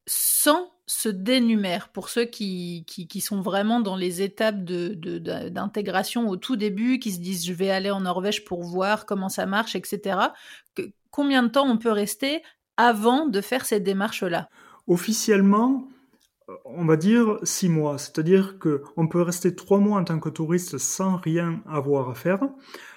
Sans 0.08 0.72
ce 0.86 1.10
dénumère 1.10 1.90
pour 1.90 2.08
ceux 2.08 2.24
qui, 2.24 2.86
qui, 2.88 3.22
sont 3.22 3.42
vraiment 3.42 3.82
dans 3.82 3.98
les 3.98 4.22
étapes 4.22 4.64
d'intégration 4.64 6.24
de, 6.24 6.30
au 6.30 6.38
tout 6.38 6.56
début, 6.56 6.98
qui 6.98 7.12
se 7.12 7.20
disent 7.20 7.46
je 7.46 7.54
vais 7.54 7.70
aller 7.70 7.92
en 7.92 8.02
Norvège 8.02 8.46
pour 8.46 8.64
voir 8.64 9.06
comment 9.06 9.28
ça 9.28 9.46
marche, 9.46 9.76
etc. 9.76 10.18
combien 11.12 11.44
de 11.44 11.50
temps 11.50 11.70
on 11.70 11.78
peut 11.78 11.92
rester 11.92 12.42
avant 12.78 13.28
de 13.28 13.42
faire 13.42 13.66
cette 13.66 13.84
démarche-là 13.84 14.48
Officiellement, 14.88 15.90
on 16.64 16.86
va 16.86 16.96
dire 16.96 17.38
six 17.44 17.68
mois, 17.68 17.98
c'est-à-dire 17.98 18.58
qu'on 18.58 19.08
peut 19.10 19.22
rester 19.22 19.56
trois 19.56 19.80
mois 19.80 20.00
en 20.00 20.06
tant 20.06 20.20
que 20.20 20.30
touriste 20.30 20.78
sans 20.78 21.18
rien 21.18 21.62
avoir 21.68 22.10
à 22.10 22.16
faire. 22.16 22.40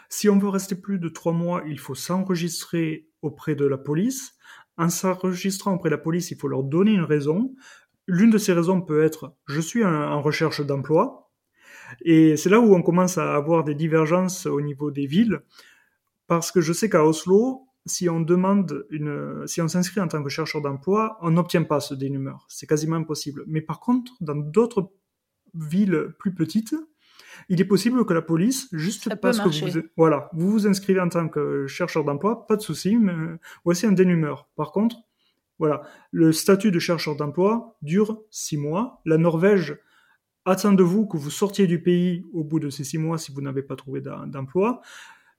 Si 0.08 0.28
on 0.28 0.38
veut 0.38 0.48
rester 0.48 0.76
plus 0.76 1.00
de 1.00 1.08
trois 1.08 1.32
mois, 1.32 1.64
il 1.66 1.80
faut 1.80 1.96
s'enregistrer 1.96 3.08
auprès 3.22 3.56
de 3.56 3.64
la 3.64 3.78
police. 3.78 4.34
En 4.80 4.88
s'enregistrant 4.88 5.74
auprès 5.74 5.90
de 5.90 5.94
la 5.94 6.00
police, 6.00 6.30
il 6.30 6.38
faut 6.38 6.48
leur 6.48 6.62
donner 6.62 6.92
une 6.92 7.04
raison. 7.04 7.54
L'une 8.06 8.30
de 8.30 8.38
ces 8.38 8.54
raisons 8.54 8.80
peut 8.80 9.04
être 9.04 9.36
je 9.46 9.60
suis 9.60 9.84
en 9.84 10.22
recherche 10.22 10.62
d'emploi. 10.62 11.30
Et 12.00 12.38
c'est 12.38 12.48
là 12.48 12.60
où 12.60 12.74
on 12.74 12.80
commence 12.80 13.18
à 13.18 13.34
avoir 13.34 13.62
des 13.62 13.74
divergences 13.74 14.46
au 14.46 14.62
niveau 14.62 14.90
des 14.90 15.04
villes. 15.04 15.42
Parce 16.28 16.50
que 16.50 16.62
je 16.62 16.72
sais 16.72 16.88
qu'à 16.88 17.04
Oslo, 17.04 17.66
si 17.84 18.08
on 18.08 18.24
s'inscrit 19.68 20.00
en 20.00 20.08
tant 20.08 20.22
que 20.22 20.30
chercheur 20.30 20.62
d'emploi, 20.62 21.18
on 21.20 21.32
n'obtient 21.32 21.64
pas 21.64 21.80
ce 21.80 21.92
dénumeur. 21.92 22.46
C'est 22.48 22.66
quasiment 22.66 22.96
impossible. 22.96 23.44
Mais 23.48 23.60
par 23.60 23.80
contre, 23.80 24.12
dans 24.22 24.36
d'autres 24.36 24.90
villes 25.52 26.14
plus 26.18 26.32
petites, 26.32 26.74
il 27.50 27.60
est 27.60 27.64
possible 27.64 28.06
que 28.06 28.14
la 28.14 28.22
police, 28.22 28.68
juste 28.72 29.12
parce 29.16 29.40
que 29.40 29.48
vous, 29.48 29.82
voilà, 29.96 30.30
vous 30.32 30.50
vous 30.52 30.66
inscrivez 30.68 31.00
en 31.00 31.08
tant 31.08 31.28
que 31.28 31.66
chercheur 31.66 32.04
d'emploi, 32.04 32.46
pas 32.46 32.54
de 32.54 32.62
souci, 32.62 32.96
mais 32.96 33.12
voici 33.64 33.86
un 33.86 33.92
dénumeur. 33.92 34.48
Par 34.54 34.70
contre, 34.70 34.96
voilà, 35.58 35.82
le 36.12 36.30
statut 36.30 36.70
de 36.70 36.78
chercheur 36.78 37.16
d'emploi 37.16 37.76
dure 37.82 38.22
six 38.30 38.56
mois. 38.56 39.02
La 39.04 39.18
Norvège 39.18 39.76
attend 40.44 40.72
de 40.72 40.84
vous 40.84 41.06
que 41.06 41.16
vous 41.16 41.30
sortiez 41.30 41.66
du 41.66 41.82
pays 41.82 42.24
au 42.32 42.44
bout 42.44 42.60
de 42.60 42.70
ces 42.70 42.84
six 42.84 42.98
mois 42.98 43.18
si 43.18 43.32
vous 43.32 43.42
n'avez 43.42 43.62
pas 43.62 43.74
trouvé 43.74 44.00
d'emploi. 44.00 44.80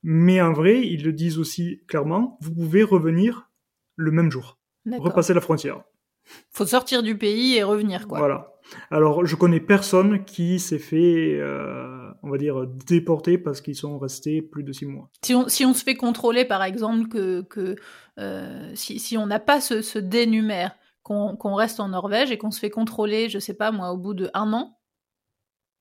Mais 0.04 0.42
en 0.42 0.52
vrai, 0.52 0.86
ils 0.86 1.06
le 1.06 1.14
disent 1.14 1.40
aussi 1.40 1.82
clairement, 1.88 2.38
vous 2.42 2.54
pouvez 2.54 2.84
revenir 2.84 3.50
le 3.96 4.12
même 4.12 4.30
jour, 4.30 4.60
repasser 5.00 5.34
la 5.34 5.42
frontière. 5.42 5.82
Faut 6.50 6.66
sortir 6.66 7.04
du 7.04 7.18
pays 7.18 7.56
et 7.56 7.64
revenir, 7.64 8.08
quoi. 8.08 8.20
Voilà. 8.20 8.54
Alors, 8.90 9.26
je 9.26 9.36
connais 9.36 9.60
personne 9.60 10.24
qui 10.24 10.60
s'est 10.60 10.80
fait, 10.80 11.38
euh, 11.40 12.01
on 12.24 12.30
va 12.30 12.38
dire, 12.38 12.68
déporter 12.68 13.38
parce 13.38 13.62
qu'ils 13.62 13.76
sont 13.76 13.98
restés 13.98 14.42
plus 14.42 14.64
de 14.64 14.72
six 14.72 14.86
mois. 14.86 15.10
Si 15.24 15.34
on, 15.34 15.48
si 15.48 15.66
on 15.66 15.74
se 15.74 15.84
fait 15.84 15.96
contrôler, 15.96 16.46
par 16.46 16.64
exemple, 16.64 17.08
que, 17.08 17.42
que 17.42 17.76
euh, 18.20 18.72
si, 18.76 19.00
si, 19.00 19.18
on 19.18 19.26
n'a 19.26 19.40
pas 19.40 19.62
ce, 19.62 19.82
ce 19.82 20.00
dénumère, 20.00 20.76
qu'on 21.04 21.56
reste 21.56 21.80
en 21.80 21.90
Norvège 21.90 22.32
et 22.32 22.38
qu'on 22.38 22.52
se 22.52 22.60
fait 22.60 22.70
contrôler, 22.70 23.28
je 23.28 23.40
sais 23.40 23.56
pas 23.56 23.72
moi, 23.72 23.92
au 23.92 23.98
bout 23.98 24.14
de 24.14 24.30
un 24.34 24.54
an, 24.54 24.80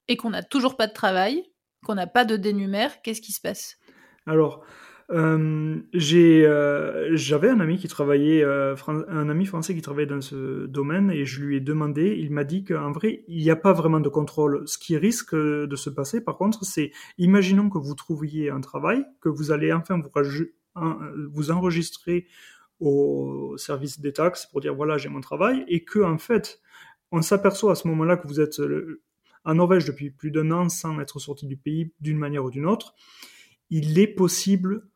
et 0.08 0.16
qu'on 0.16 0.30
n'a 0.30 0.42
toujours 0.42 0.76
pas 0.76 0.86
de 0.86 0.92
travail, 0.92 1.44
qu'on 1.84 1.94
n'a 1.94 2.06
pas 2.06 2.24
de 2.24 2.36
dénumère, 2.36 3.02
qu'est-ce 3.02 3.20
qui 3.20 3.32
se 3.32 3.40
passe? 3.40 3.78
Alors, 4.26 4.64
euh, 5.12 5.80
euh, 6.04 7.08
j'avais 7.12 7.48
un 7.48 7.58
ami 7.60 7.78
qui 7.78 7.88
travaillait, 7.88 8.44
euh, 8.44 8.76
un 8.86 9.28
ami 9.28 9.44
français 9.44 9.74
qui 9.74 9.82
travaillait 9.82 10.06
dans 10.06 10.20
ce 10.20 10.66
domaine 10.66 11.10
et 11.10 11.24
je 11.24 11.42
lui 11.42 11.56
ai 11.56 11.60
demandé, 11.60 12.16
il 12.18 12.30
m'a 12.30 12.44
dit 12.44 12.64
qu'en 12.64 12.92
vrai, 12.92 13.24
il 13.26 13.42
n'y 13.42 13.50
a 13.50 13.56
pas 13.56 13.72
vraiment 13.72 14.00
de 14.00 14.08
contrôle. 14.08 14.62
Ce 14.66 14.78
qui 14.78 14.96
risque 14.96 15.34
de 15.34 15.76
se 15.76 15.90
passer, 15.90 16.20
par 16.20 16.36
contre, 16.36 16.64
c'est, 16.64 16.92
imaginons 17.18 17.70
que 17.70 17.78
vous 17.78 17.94
trouviez 17.94 18.50
un 18.50 18.60
travail, 18.60 19.04
que 19.20 19.28
vous 19.28 19.50
allez 19.50 19.72
enfin 19.72 20.00
vous, 21.32 21.50
enregistrer 21.50 22.26
au 22.78 23.56
service 23.58 24.00
des 24.00 24.12
taxes 24.12 24.46
pour 24.46 24.60
dire 24.60 24.74
voilà, 24.74 24.96
j'ai 24.96 25.08
mon 25.08 25.20
travail 25.20 25.64
et 25.66 25.84
que, 25.84 25.98
en 25.98 26.18
fait, 26.18 26.60
on 27.10 27.22
s'aperçoit 27.22 27.72
à 27.72 27.74
ce 27.74 27.88
moment-là 27.88 28.16
que 28.16 28.28
vous 28.28 28.40
êtes 28.40 28.60
en 29.44 29.54
Norvège 29.54 29.86
depuis 29.86 30.10
plus 30.10 30.30
d'un 30.30 30.52
an 30.52 30.68
sans 30.68 31.00
être 31.00 31.18
sorti 31.18 31.46
du 31.46 31.56
pays 31.56 31.92
d'une 32.00 32.18
manière 32.18 32.44
ou 32.44 32.50
d'une 32.50 32.66
autre, 32.66 32.94
il 33.70 33.98
est 33.98 34.06
possible 34.06 34.89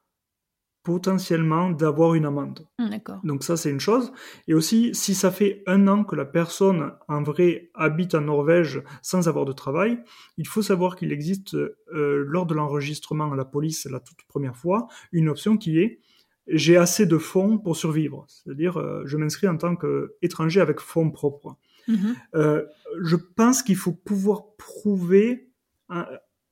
potentiellement 0.84 1.70
d'avoir 1.70 2.14
une 2.14 2.26
amende. 2.26 2.66
Hmm, 2.78 2.90
Donc 3.24 3.42
ça, 3.42 3.56
c'est 3.56 3.70
une 3.70 3.80
chose. 3.80 4.12
Et 4.46 4.54
aussi, 4.54 4.94
si 4.94 5.14
ça 5.14 5.30
fait 5.30 5.62
un 5.66 5.88
an 5.88 6.04
que 6.04 6.14
la 6.14 6.26
personne, 6.26 6.92
en 7.08 7.22
vrai, 7.22 7.70
habite 7.74 8.14
en 8.14 8.20
Norvège 8.20 8.82
sans 9.02 9.26
avoir 9.26 9.46
de 9.46 9.52
travail, 9.52 9.98
il 10.36 10.46
faut 10.46 10.62
savoir 10.62 10.94
qu'il 10.94 11.10
existe, 11.10 11.54
euh, 11.54 12.24
lors 12.28 12.44
de 12.46 12.54
l'enregistrement 12.54 13.32
à 13.32 13.36
la 13.36 13.46
police 13.46 13.86
la 13.86 13.98
toute 13.98 14.22
première 14.28 14.56
fois, 14.56 14.86
une 15.10 15.28
option 15.28 15.56
qui 15.56 15.80
est 15.80 16.00
j'ai 16.46 16.76
assez 16.76 17.06
de 17.06 17.16
fonds 17.16 17.56
pour 17.56 17.74
survivre. 17.74 18.26
C'est-à-dire, 18.28 18.76
euh, 18.76 19.02
je 19.06 19.16
m'inscris 19.16 19.48
en 19.48 19.56
tant 19.56 19.76
qu'étranger 19.76 20.60
avec 20.60 20.78
fonds 20.78 21.10
propres. 21.10 21.56
Mhm. 21.88 22.14
Euh, 22.34 22.66
je 23.00 23.16
pense 23.16 23.62
qu'il 23.62 23.76
faut 23.76 23.92
pouvoir 23.92 24.54
prouver 24.58 25.48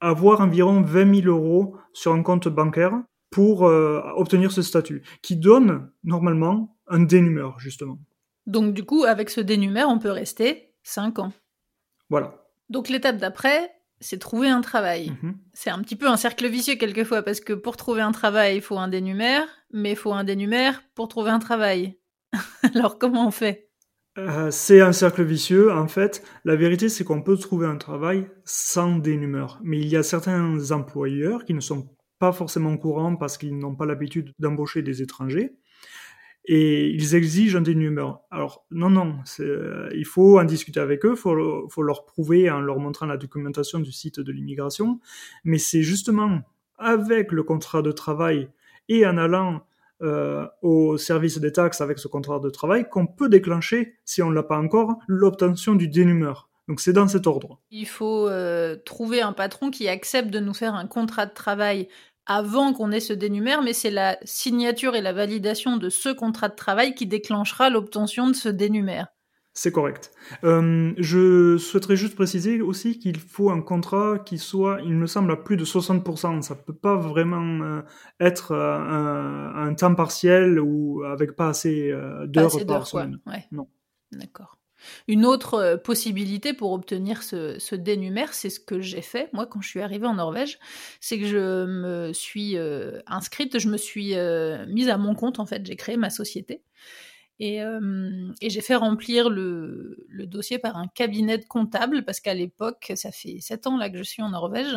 avoir 0.00 0.40
environ 0.40 0.82
20 0.82 1.22
000 1.22 1.26
euros 1.28 1.76
sur 1.92 2.12
un 2.12 2.22
compte 2.22 2.48
bancaire 2.48 3.02
pour 3.32 3.66
euh, 3.66 4.00
obtenir 4.14 4.52
ce 4.52 4.62
statut, 4.62 5.02
qui 5.22 5.36
donne 5.36 5.90
normalement 6.04 6.76
un 6.86 7.00
dénumère, 7.00 7.58
justement. 7.58 7.98
Donc 8.46 8.74
du 8.74 8.84
coup, 8.84 9.04
avec 9.04 9.30
ce 9.30 9.40
dénumère, 9.40 9.88
on 9.88 9.98
peut 9.98 10.10
rester 10.10 10.74
5 10.84 11.18
ans. 11.18 11.32
Voilà. 12.10 12.44
Donc 12.68 12.88
l'étape 12.88 13.16
d'après, 13.16 13.72
c'est 14.00 14.18
trouver 14.18 14.48
un 14.48 14.60
travail. 14.60 15.10
Mhm. 15.22 15.38
C'est 15.54 15.70
un 15.70 15.80
petit 15.80 15.96
peu 15.96 16.08
un 16.08 16.16
cercle 16.16 16.46
vicieux 16.46 16.76
quelquefois, 16.76 17.22
parce 17.22 17.40
que 17.40 17.54
pour 17.54 17.76
trouver 17.76 18.02
un 18.02 18.12
travail, 18.12 18.56
il 18.56 18.62
faut 18.62 18.78
un 18.78 18.88
dénumère, 18.88 19.46
mais 19.72 19.92
il 19.92 19.96
faut 19.96 20.12
un 20.12 20.24
dénumère 20.24 20.82
pour 20.94 21.08
trouver 21.08 21.30
un 21.30 21.38
travail. 21.38 21.98
Alors 22.74 22.98
comment 22.98 23.26
on 23.26 23.30
fait? 23.30 23.70
Euh, 24.18 24.50
c'est 24.50 24.82
un 24.82 24.92
cercle 24.92 25.22
vicieux. 25.22 25.72
En 25.72 25.88
fait, 25.88 26.22
la 26.44 26.56
vérité, 26.56 26.90
c'est 26.90 27.04
qu'on 27.04 27.22
peut 27.22 27.38
trouver 27.38 27.66
un 27.66 27.78
travail 27.78 28.28
sans 28.44 28.98
dénumère. 28.98 29.58
Mais 29.62 29.78
il 29.78 29.88
y 29.88 29.96
a 29.96 30.02
certains 30.02 30.70
employeurs 30.70 31.46
qui 31.46 31.54
ne 31.54 31.60
sont 31.60 31.88
pas 32.22 32.30
forcément 32.30 32.76
courants 32.76 33.16
parce 33.16 33.36
qu'ils 33.36 33.58
n'ont 33.58 33.74
pas 33.74 33.84
l'habitude 33.84 34.32
d'embaucher 34.38 34.80
des 34.80 35.02
étrangers. 35.02 35.56
Et 36.44 36.88
ils 36.90 37.16
exigent 37.16 37.58
un 37.58 37.62
dénumère. 37.62 38.20
Alors, 38.30 38.64
non, 38.70 38.90
non, 38.90 39.16
euh, 39.40 39.90
il 39.92 40.06
faut 40.06 40.38
en 40.38 40.44
discuter 40.44 40.78
avec 40.78 41.04
eux, 41.04 41.14
il 41.14 41.16
faut, 41.16 41.82
leur 41.82 42.04
prouver 42.04 42.48
en 42.48 42.60
leur 42.60 42.78
montrant 42.78 43.06
la 43.06 43.16
documentation 43.16 43.80
du 43.80 43.90
site 43.90 44.20
de 44.20 44.30
l'immigration. 44.30 45.00
Mais 45.42 45.58
c'est 45.58 45.82
justement 45.82 46.42
avec 46.78 47.32
le 47.32 47.42
contrat 47.42 47.82
de 47.82 47.90
travail 47.90 48.48
et 48.88 49.04
en 49.04 49.18
allant 49.18 49.66
euh, 50.02 50.46
au 50.62 50.98
service 50.98 51.38
des 51.38 51.50
taxes 51.50 51.80
avec 51.80 51.98
ce 51.98 52.06
contrat 52.06 52.38
de 52.38 52.50
travail 52.50 52.88
qu'on 52.88 53.08
peut 53.08 53.30
déclencher, 53.30 53.96
si 54.04 54.22
on 54.22 54.30
ne 54.30 54.34
l'a 54.36 54.44
pas 54.44 54.58
encore, 54.58 54.96
l'obtention 55.08 55.74
du 55.74 55.88
dénumère. 55.88 56.48
Donc 56.68 56.80
c'est 56.80 56.92
dans 56.92 57.08
cet 57.08 57.26
ordre. 57.26 57.58
Il 57.70 57.86
faut 57.86 58.28
euh, 58.28 58.76
trouver 58.84 59.20
un 59.20 59.32
patron 59.32 59.70
qui 59.70 59.88
accepte 59.88 60.30
de 60.30 60.38
nous 60.38 60.54
faire 60.54 60.74
un 60.74 60.86
contrat 60.86 61.26
de 61.26 61.34
travail 61.34 61.88
avant 62.26 62.72
qu'on 62.72 62.92
ait 62.92 63.00
ce 63.00 63.12
dénumère, 63.12 63.62
mais 63.62 63.72
c'est 63.72 63.90
la 63.90 64.18
signature 64.24 64.94
et 64.94 65.00
la 65.00 65.12
validation 65.12 65.76
de 65.76 65.88
ce 65.88 66.08
contrat 66.08 66.48
de 66.48 66.54
travail 66.54 66.94
qui 66.94 67.06
déclenchera 67.06 67.70
l'obtention 67.70 68.28
de 68.28 68.34
ce 68.34 68.48
dénumère. 68.48 69.08
C'est 69.54 69.70
correct. 69.70 70.12
Euh, 70.44 70.94
je 70.96 71.58
souhaiterais 71.58 71.96
juste 71.96 72.14
préciser 72.14 72.62
aussi 72.62 72.98
qu'il 72.98 73.18
faut 73.18 73.50
un 73.50 73.60
contrat 73.60 74.18
qui 74.18 74.38
soit, 74.38 74.80
il 74.82 74.94
me 74.94 75.06
semble, 75.06 75.30
à 75.30 75.36
plus 75.36 75.58
de 75.58 75.64
60%. 75.64 76.40
Ça 76.40 76.54
peut 76.54 76.72
pas 76.72 76.96
vraiment 76.96 77.62
euh, 77.62 77.82
être 78.18 78.52
euh, 78.52 79.50
un, 79.54 79.74
temps 79.74 79.94
partiel 79.94 80.58
ou 80.58 81.02
avec 81.04 81.36
pas 81.36 81.48
assez 81.48 81.92
d'heures 82.26 82.66
par 82.66 82.86
semaine. 82.86 83.18
Non. 83.50 83.68
D'accord. 84.12 84.58
Une 85.08 85.24
autre 85.24 85.54
euh, 85.54 85.76
possibilité 85.76 86.52
pour 86.52 86.72
obtenir 86.72 87.22
ce, 87.22 87.74
dénumère, 87.74 88.34
c'est 88.34 88.50
ce 88.50 88.60
que 88.60 88.80
j'ai 88.80 89.02
fait 89.02 89.28
moi 89.32 89.46
quand 89.46 89.60
je 89.60 89.68
suis 89.68 89.80
arrivée 89.80 90.06
en 90.06 90.14
Norvège, 90.14 90.58
c'est 91.00 91.18
que 91.18 91.26
je 91.26 91.64
me 91.64 92.12
suis 92.12 92.56
euh, 92.56 93.00
inscrite, 93.06 93.58
je 93.58 93.68
me 93.68 93.76
suis 93.76 94.14
euh, 94.14 94.66
mise 94.66 94.88
à 94.88 94.98
mon 94.98 95.14
compte 95.14 95.38
en 95.38 95.46
fait, 95.46 95.64
j'ai 95.66 95.76
créé 95.76 95.96
ma 95.96 96.10
société. 96.10 96.62
Et, 97.40 97.60
j'ai 98.40 98.60
fait 98.60 98.76
remplir 98.76 99.28
le, 99.28 99.96
dossier 100.26 100.58
par 100.58 100.76
un 100.76 100.86
cabinet 100.86 101.38
de 101.38 101.44
comptable 101.44 102.04
parce 102.04 102.20
qu'à 102.20 102.34
l'époque, 102.34 102.92
ça 102.94 103.10
fait 103.10 103.40
sept 103.40 103.66
ans 103.66 103.80
que 103.90 103.98
je 103.98 104.02
suis 104.04 104.22
en 104.22 104.30
Norvège, 104.30 104.76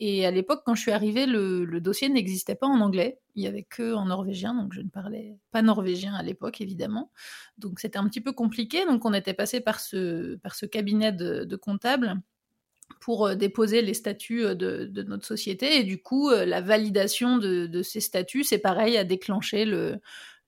et 0.00 0.26
à 0.26 0.30
l'époque, 0.30 0.62
quand 0.66 0.74
je 0.74 0.82
suis 0.82 0.90
arrivée, 0.90 1.26
le, 1.26 1.80
dossier 1.80 2.08
n'existait 2.08 2.56
pas 2.56 2.66
en 2.66 2.80
anglais. 2.80 3.20
Il 3.36 3.44
y 3.44 3.46
avait 3.46 3.62
que 3.62 3.94
en 3.94 4.06
norvégien, 4.06 4.54
donc 4.54 4.72
je 4.72 4.80
ne 4.80 4.88
parlais 4.88 5.38
pas 5.52 5.62
norvégien 5.62 6.14
à 6.14 6.22
l'époque, 6.22 6.60
évidemment. 6.60 7.12
Donc 7.58 7.78
c'était 7.78 7.98
un 7.98 8.08
petit 8.08 8.20
peu 8.20 8.32
compliqué. 8.32 8.84
Donc 8.86 9.04
on 9.04 9.14
était 9.14 9.34
passé 9.34 9.60
par 9.60 9.80
ce, 9.80 10.36
par 10.36 10.54
ce 10.54 10.66
cabinet 10.66 11.12
de, 11.12 11.44
de 11.44 11.56
comptables 11.56 12.20
pour 13.00 13.26
euh, 13.26 13.34
déposer 13.34 13.82
les 13.82 13.94
statuts 13.94 14.44
euh, 14.44 14.54
de, 14.54 15.02
notre 15.04 15.26
société. 15.26 15.78
Et 15.78 15.84
du 15.84 16.02
coup, 16.02 16.30
euh, 16.30 16.44
la 16.44 16.60
validation 16.60 17.38
de, 17.38 17.66
de 17.66 17.82
ces 17.82 18.00
statuts, 18.00 18.44
c'est 18.44 18.58
pareil 18.58 18.96
à 18.96 19.04
déclencher 19.04 19.64
le, 19.64 19.96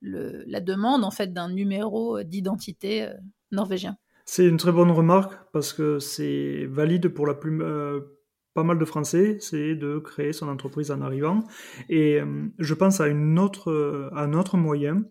le, 0.01 0.43
la 0.47 0.61
demande 0.61 1.05
en 1.05 1.11
fait 1.13 1.33
d'un 1.33 1.51
numéro 1.51 2.23
d'identité 2.25 3.09
norvégien. 3.53 3.97
C'est 4.25 4.45
une 4.45 4.57
très 4.57 4.73
bonne 4.73 4.91
remarque 4.91 5.33
parce 5.53 5.73
que 5.73 6.01
c'est 6.01 6.67
valide 6.67 7.09
pour 7.09 7.29
la 7.29 7.35
plus, 7.35 7.63
pas 8.57 8.65
mal 8.65 8.79
de 8.79 8.85
Français, 8.87 9.37
c'est 9.39 9.75
de 9.75 9.99
créer 9.99 10.33
son 10.33 10.49
entreprise 10.49 10.91
en 10.91 11.03
arrivant. 11.03 11.45
Et 11.91 12.19
euh, 12.19 12.47
je 12.59 12.73
pense 12.73 13.01
à, 13.03 13.07
une 13.07 13.39
autre, 13.39 14.11
un 14.17 14.33
autre 14.33 14.57
moyen 14.57 15.05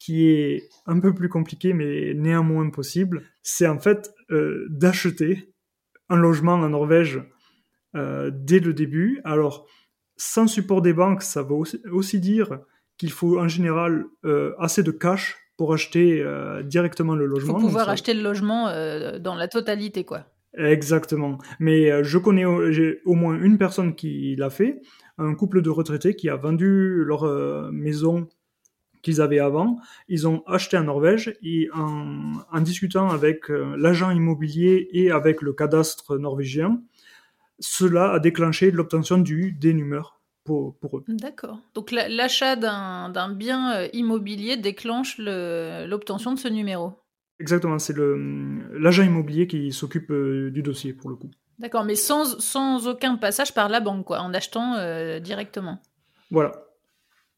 qui 0.00 0.28
est 0.28 0.68
un 0.86 0.98
peu 0.98 1.14
plus 1.14 1.28
compliqué, 1.28 1.72
mais 1.72 2.12
néanmoins 2.14 2.68
possible. 2.70 3.22
C'est 3.42 3.68
en 3.68 3.78
fait 3.78 4.12
euh, 4.32 4.66
d'acheter 4.68 5.54
un 6.08 6.16
logement 6.16 6.54
en 6.54 6.68
Norvège 6.68 7.22
euh, 7.94 8.32
dès 8.34 8.58
le 8.58 8.74
début. 8.74 9.20
Alors, 9.24 9.66
sans 10.16 10.48
support 10.48 10.82
des 10.82 10.92
banques, 10.92 11.22
ça 11.22 11.42
veut 11.42 11.54
aussi, 11.92 12.18
dire 12.18 12.58
qu'il 12.98 13.12
faut 13.12 13.38
en 13.38 13.46
général 13.46 14.06
assez 14.58 14.82
de 14.82 14.90
cash 14.90 15.36
pour 15.56 15.72
acheter 15.72 16.24
directement 16.64 17.14
le 17.14 17.26
logement. 17.26 17.58
Il 17.58 17.60
faut 17.60 17.66
pouvoir 17.68 17.88
acheter 17.88 18.12
le 18.12 18.22
logement 18.22 18.64
dans 19.20 19.36
la 19.36 19.46
totalité, 19.46 20.04
quoi. 20.04 20.26
Exactement. 20.58 21.38
Mais 21.60 21.90
euh, 21.90 22.02
je 22.02 22.18
connais 22.18 22.44
au 22.44 23.14
moins 23.14 23.40
une 23.40 23.58
personne 23.58 23.94
qui 23.94 24.34
l'a 24.36 24.50
fait, 24.50 24.82
un 25.16 25.34
couple 25.34 25.62
de 25.62 25.70
retraités 25.70 26.16
qui 26.16 26.28
a 26.28 26.36
vendu 26.36 27.04
leur 27.04 27.24
euh, 27.24 27.70
maison 27.72 28.28
qu'ils 29.02 29.20
avaient 29.20 29.38
avant. 29.38 29.78
Ils 30.08 30.26
ont 30.26 30.42
acheté 30.46 30.76
en 30.76 30.84
Norvège 30.84 31.36
et 31.42 31.68
en, 31.72 32.60
discutant 32.60 33.08
avec 33.08 33.50
euh, 33.50 33.76
l'agent 33.78 34.10
immobilier 34.10 34.88
et 34.92 35.12
avec 35.12 35.42
le 35.42 35.52
cadastre 35.52 36.18
norvégien, 36.18 36.82
cela 37.60 38.12
a 38.12 38.18
déclenché 38.18 38.72
l'obtention 38.72 39.18
du 39.18 39.52
dénumeur 39.52 40.20
pour, 40.42 40.76
pour 40.78 40.98
eux. 40.98 41.04
D'accord. 41.06 41.60
Donc 41.74 41.92
l'achat 41.92 42.56
d'un 42.56 43.34
bien 43.34 43.84
immobilier 43.92 44.56
déclenche 44.56 45.18
l'obtention 45.18 46.32
de 46.32 46.38
ce 46.38 46.48
numéro. 46.48 46.94
Exactement, 47.40 47.78
c'est 47.78 47.94
l'agent 47.96 49.04
immobilier 49.04 49.46
qui 49.46 49.72
s'occupe 49.72 50.10
euh, 50.10 50.50
du 50.50 50.62
dossier 50.62 50.92
pour 50.92 51.08
le 51.08 51.16
coup. 51.16 51.30
D'accord, 51.58 51.84
mais 51.84 51.94
sans, 51.94 52.40
sans 52.40 52.88
aucun 52.88 53.16
passage 53.16 53.54
par 53.54 53.68
la 53.68 53.80
banque, 53.80 54.06
quoi, 54.06 54.20
en 54.20 54.34
achetant 54.34 54.74
euh, 54.74 55.20
directement. 55.20 55.80
Voilà. 56.30 56.52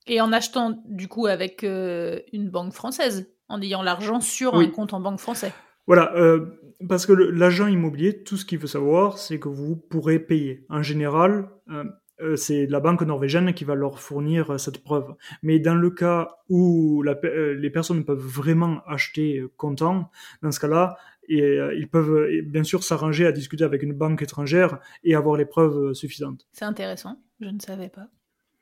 Et 0.07 0.21
en 0.21 0.33
achetant 0.33 0.83
du 0.87 1.09
coup 1.09 1.27
avec 1.27 1.65
euh, 1.65 2.21
une 2.33 2.51
banque 2.51 2.73
française, 2.73 3.31
en 3.49 3.61
ayant 3.61 3.83
l'argent 3.83 4.21
sur 4.21 4.55
un 4.55 4.67
compte 4.69 4.95
en 4.95 5.01
banque 5.01 5.21
français. 5.21 5.53
Voilà, 5.87 6.15
parce 6.89 7.05
que 7.05 7.13
l'agent 7.13 7.67
immobilier, 7.67 8.23
tout 8.23 8.37
ce 8.37 8.45
qu'il 8.45 8.59
veut 8.59 8.69
savoir, 8.69 9.19
c'est 9.19 9.41
que 9.41 9.49
vous 9.49 9.75
pourrez 9.75 10.21
payer. 10.21 10.65
En 10.69 10.83
général, 10.83 11.49
c'est 12.37 12.67
la 12.67 12.81
banque 12.81 13.03
norvégienne 13.03 13.53
qui 13.55 13.65
va 13.65 13.75
leur 13.75 14.01
fournir 14.01 14.51
euh, 14.51 14.59
cette 14.59 14.83
preuve. 14.83 15.15
Mais 15.43 15.59
dans 15.59 15.75
le 15.75 15.91
cas 15.91 16.37
où 16.49 17.05
euh, 17.05 17.55
les 17.55 17.71
personnes 17.71 18.05
peuvent 18.05 18.19
vraiment 18.19 18.81
acheter 18.87 19.43
comptant, 19.57 20.11
dans 20.43 20.53
ce 20.53 20.61
cas-là, 20.61 20.97
ils 21.29 21.89
peuvent 21.89 22.29
bien 22.45 22.65
sûr 22.65 22.83
s'arranger 22.83 23.25
à 23.25 23.33
discuter 23.33 23.63
avec 23.63 23.85
une 23.85 23.93
banque 23.93 24.21
étrangère 24.23 24.81
et 25.05 25.15
avoir 25.15 25.37
les 25.37 25.45
preuves 25.45 25.95
suffisantes. 25.95 26.49
C'est 26.53 26.65
intéressant, 26.65 27.23
je 27.41 27.49
ne 27.49 27.61
savais 27.61 27.89
pas. 27.89 28.09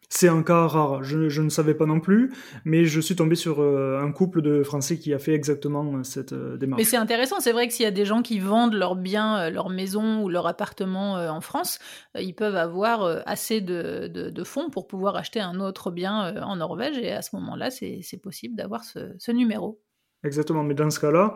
C'est 0.08 0.28
un 0.28 0.42
cas 0.42 0.66
rare. 0.66 1.02
Je, 1.02 1.28
je, 1.28 1.42
ne 1.42 1.50
savais 1.50 1.74
pas 1.74 1.84
non 1.84 2.00
plus, 2.00 2.32
mais 2.64 2.86
je 2.86 3.00
suis 3.00 3.14
tombé 3.14 3.34
sur 3.34 3.60
euh, 3.60 4.00
un 4.00 4.10
couple 4.10 4.40
de 4.40 4.62
Français 4.62 4.98
qui 4.98 5.12
a 5.12 5.18
fait 5.18 5.34
exactement 5.34 5.84
euh, 5.96 6.02
cette 6.02 6.32
euh, 6.32 6.56
démarche. 6.56 6.80
Mais 6.80 6.84
c'est 6.84 6.96
intéressant. 6.96 7.40
C'est 7.40 7.52
vrai 7.52 7.68
que 7.68 7.74
s'il 7.74 7.84
y 7.84 7.88
a 7.88 7.92
des 7.92 8.06
gens 8.06 8.22
qui 8.22 8.38
vendent 8.38 8.74
leurs 8.74 8.96
biens, 8.96 9.50
leur 9.50 9.68
maison 9.68 10.22
ou 10.22 10.28
leur 10.30 10.46
appartement 10.46 11.14
en 11.14 11.40
France, 11.40 11.78
ils 12.18 12.34
peuvent 12.34 12.56
avoir 12.56 13.22
assez 13.26 13.60
de, 13.60 14.08
de, 14.08 14.30
de, 14.30 14.44
fonds 14.44 14.70
pour 14.70 14.86
pouvoir 14.86 15.16
acheter 15.16 15.40
un 15.40 15.60
autre 15.60 15.90
bien 15.90 16.42
en 16.42 16.56
Norvège. 16.56 16.98
Et 16.98 17.12
à 17.12 17.22
ce 17.22 17.36
moment-là, 17.36 17.70
c'est 17.70 18.20
possible 18.22 18.56
d'avoir 18.56 18.84
ce, 18.84 19.14
ce 19.18 19.30
numéro. 19.32 19.80
Exactement. 20.24 20.64
Mais 20.64 20.74
dans 20.74 20.90
ce 20.90 21.00
cas-là, 21.00 21.34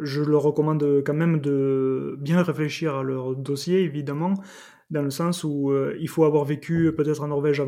je 0.00 0.22
leur 0.22 0.42
recommande 0.42 1.02
quand 1.04 1.14
même 1.14 1.40
de 1.40 2.16
bien 2.18 2.42
réfléchir 2.42 2.94
à 2.94 3.02
leur 3.02 3.36
dossier, 3.36 3.80
évidemment, 3.82 4.34
dans 4.90 5.02
le 5.02 5.10
sens 5.10 5.44
où 5.44 5.72
il 5.98 6.08
faut 6.08 6.24
avoir 6.24 6.44
vécu 6.44 6.92
peut-être 6.96 7.22
en 7.22 7.28
Norvège 7.28 7.60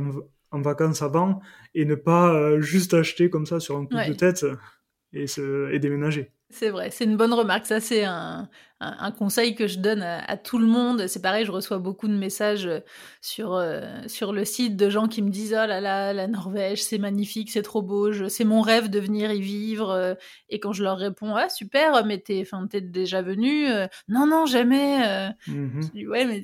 en 0.50 0.60
vacances 0.62 1.02
avant 1.02 1.40
et 1.74 1.84
ne 1.84 1.94
pas 1.94 2.34
euh, 2.34 2.60
juste 2.60 2.94
acheter 2.94 3.30
comme 3.30 3.46
ça 3.46 3.60
sur 3.60 3.76
un 3.76 3.86
coup 3.86 3.94
de 3.94 4.12
tête 4.14 4.46
et, 5.12 5.26
se, 5.26 5.72
et 5.72 5.78
déménager. 5.78 6.32
C'est 6.50 6.70
vrai, 6.70 6.90
c'est 6.90 7.04
une 7.04 7.16
bonne 7.16 7.32
remarque. 7.32 7.66
Ça, 7.66 7.80
c'est 7.80 8.04
un, 8.04 8.48
un, 8.80 9.10
conseil 9.10 9.54
que 9.54 9.66
je 9.66 9.78
donne 9.78 10.02
à, 10.02 10.36
tout 10.36 10.58
le 10.58 10.66
monde. 10.66 11.06
C'est 11.08 11.20
pareil, 11.20 11.44
je 11.44 11.50
reçois 11.50 11.78
beaucoup 11.78 12.06
de 12.06 12.14
messages 12.14 12.66
euh, 12.66 12.80
sur, 13.20 13.54
euh, 13.54 13.82
sur 14.06 14.32
le 14.32 14.44
site 14.44 14.76
de 14.76 14.88
gens 14.88 15.08
qui 15.08 15.22
me 15.22 15.30
disent 15.30 15.54
Oh 15.54 15.66
là 15.66 15.80
là, 15.80 16.12
la 16.12 16.28
Norvège, 16.28 16.84
c'est 16.84 16.98
magnifique, 16.98 17.50
c'est 17.50 17.62
trop 17.62 17.82
beau, 17.82 18.28
c'est 18.28 18.44
mon 18.44 18.60
rêve 18.60 18.90
de 18.90 19.00
venir 19.00 19.32
y 19.32 19.40
vivre. 19.40 19.90
Euh. 19.90 20.14
Et 20.48 20.60
quand 20.60 20.72
je 20.72 20.84
leur 20.84 20.98
réponds 20.98 21.34
Ah, 21.34 21.48
super, 21.48 22.04
mais 22.04 22.18
t'es 22.18 22.44
déjà 22.80 23.22
venu 23.22 23.66
Non, 24.08 24.26
non, 24.26 24.46
jamais. 24.46 25.32
Mmh 25.48 25.82
je 25.82 25.88
dis, 25.88 26.06
ouais, 26.06 26.24
mais 26.24 26.42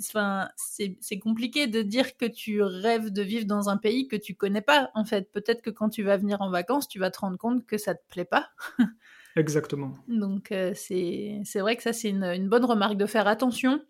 c'est 0.56 1.18
compliqué 1.18 1.66
de 1.68 1.82
dire 1.82 2.16
que 2.16 2.26
tu 2.26 2.62
rêves 2.62 3.10
de 3.10 3.22
vivre 3.22 3.46
dans 3.46 3.68
un 3.68 3.76
pays 3.76 4.08
que 4.08 4.16
tu 4.16 4.34
connais 4.34 4.62
pas, 4.62 4.90
en 4.94 5.04
fait. 5.04 5.30
Peut-être 5.30 5.62
que 5.62 5.70
quand 5.70 5.90
tu 5.90 6.02
vas 6.02 6.16
venir 6.16 6.40
en 6.40 6.50
vacances, 6.50 6.88
tu 6.88 6.98
vas 6.98 7.10
te 7.10 7.20
rendre 7.20 7.38
compte 7.38 7.66
que 7.66 7.78
ça 7.78 7.94
te 7.94 8.02
plaît 8.08 8.24
pas. 8.24 8.48
Exactement. 9.36 9.92
Donc 10.08 10.52
euh, 10.52 10.72
c'est 10.74 11.42
vrai 11.60 11.76
que 11.76 11.82
ça 11.82 11.92
c'est 11.92 12.10
une, 12.10 12.48
bonne 12.48 12.64
remarque 12.64 12.96
de 12.96 13.06
faire 13.06 13.26
attention 13.26 13.82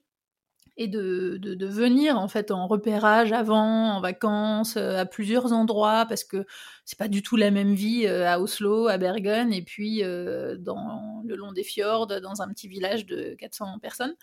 et 0.79 0.89
de, 0.89 1.37
de, 1.37 1.67
venir 1.67 2.19
en 2.19 2.29
fait 2.29 2.51
en 2.51 2.67
repérage 2.67 3.33
avant, 3.33 3.97
en 3.97 4.01
vacances, 4.01 4.79
euh, 4.79 4.97
à 4.97 5.05
plusieurs 5.05 5.53
endroits 5.53 6.07
parce 6.07 6.25
que 6.25 6.47
c'est 6.87 6.99
pas 6.99 7.09
du 7.09 7.23
tout 7.23 7.37
la 7.37 7.51
même 7.51 7.75
vie 7.75 8.07
euh, 8.07 8.27
à 8.27 8.41
Oslo, 8.41 8.89
à 8.89 8.97
Bergen 8.99 9.53
et 9.53 9.63
puis 9.63 10.03
dans 10.03 11.23
le 11.27 11.37
long 11.37 11.53
des 11.53 11.65
fjords, 11.65 12.07
dans 12.07 12.41
un 12.41 12.49
petit 12.49 12.69
village 12.69 13.05
de 13.05 13.35
400 13.35 13.81
personnes. 13.81 14.15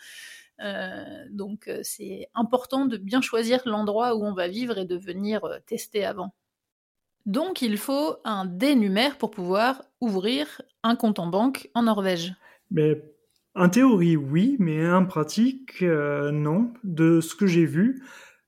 donc 1.31 1.69
c'est 1.83 2.29
important 2.33 2.85
de 2.85 2.97
bien 2.97 3.21
choisir 3.21 3.61
l'endroit 3.65 4.15
où 4.15 4.23
on 4.23 4.33
va 4.33 4.47
vivre 4.47 4.77
et 4.77 4.85
de 4.85 4.97
venir 4.97 5.41
tester 5.67 6.05
avant. 6.05 6.33
Donc 7.29 7.62
il 7.62 7.77
faut 7.77 8.17
un 8.25 8.45
dénumère 8.45 9.19
pour 9.19 9.29
pouvoir 9.29 9.83
ouvrir 10.01 10.63
un 10.81 10.95
compte 10.95 11.19
en 11.19 11.27
banque 11.27 11.69
en 11.75 11.83
Norvège. 11.83 12.33
Mais 12.71 13.03
en 13.53 13.69
théorie 13.69 14.17
oui, 14.17 14.55
mais 14.57 14.91
en 14.91 15.05
pratique 15.05 15.83
euh, 15.83 16.31
non. 16.31 16.74
De 16.83 17.21
ce 17.21 17.36
que 17.36 17.45
j'ai 17.45 17.67
vu, 17.67 18.01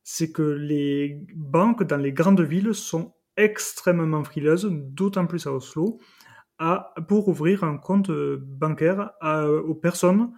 c'est 0.03 0.31
que 0.31 0.41
les 0.41 1.23
banques 1.35 1.83
dans 1.83 1.97
les 1.97 2.11
grandes 2.11 2.41
villes 2.41 2.73
sont 2.73 3.13
extrêmement 3.38 4.23
frileuses, 4.23 4.67
d'autant 4.71 5.27
plus 5.27 5.45
à 5.45 5.53
Oslo, 5.53 6.00
à, 6.57 6.95
pour 7.07 7.27
ouvrir 7.27 7.63
un 7.63 7.77
compte 7.77 8.09
bancaire 8.09 9.11
aux 9.21 9.75
personnes 9.75 10.31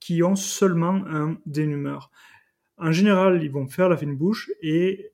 qui 0.00 0.24
ont 0.24 0.34
seulement 0.34 1.00
un 1.06 1.36
dénumère. 1.46 2.10
En 2.76 2.90
général, 2.90 3.40
ils 3.44 3.52
vont 3.52 3.68
faire 3.68 3.88
la 3.88 3.96
fine 3.96 4.16
bouche 4.16 4.50
et 4.60 5.13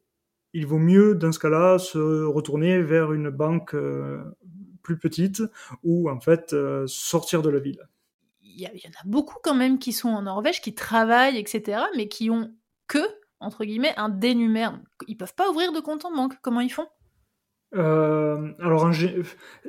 il 0.53 0.67
vaut 0.67 0.79
mieux, 0.79 1.15
dans 1.15 1.33
ce 1.33 1.39
cas-là, 1.39 1.79
se 1.79 2.25
retourner 2.25 2.83
vers 2.83 3.13
une 3.13 3.31
banque 3.31 3.75
euh, 3.75 4.23
plus 4.83 4.99
petite 4.99 5.43
ou, 5.83 6.11
en 6.11 6.21
fait, 6.21 6.53
euh, 6.53 6.85
sortir 6.87 7.43
de 7.43 7.51
la 7.51 7.61
ville. 7.61 7.89
Il 8.43 8.61
y, 8.61 8.67
en 8.67 8.91
a 8.91 9.07
beaucoup 9.07 9.39
quand 9.43 9.55
même 9.55 9.79
qui 9.79 9.93
sont 9.93 10.09
en 10.09 10.23
Norvège, 10.23 10.61
qui 10.61 10.75
travaillent, 10.75 11.39
etc., 11.39 11.83
mais 11.97 12.09
qui 12.09 12.31
ont 12.31 12.53
que, 12.89 12.99
entre 13.39 13.65
guillemets, 13.65 13.95
un 13.97 14.09
dénumère. 14.09 14.79
Ils 15.07 15.17
peuvent 15.17 15.35
pas 15.35 15.49
ouvrir 15.49 15.73
de 15.73 15.81
compte 15.81 16.05
en 16.05 16.15
banque. 16.15 16.35
Comment 16.43 16.61
ils 16.61 16.73
font? 16.73 16.87
Euh, 17.77 18.53
alors, 18.59 18.91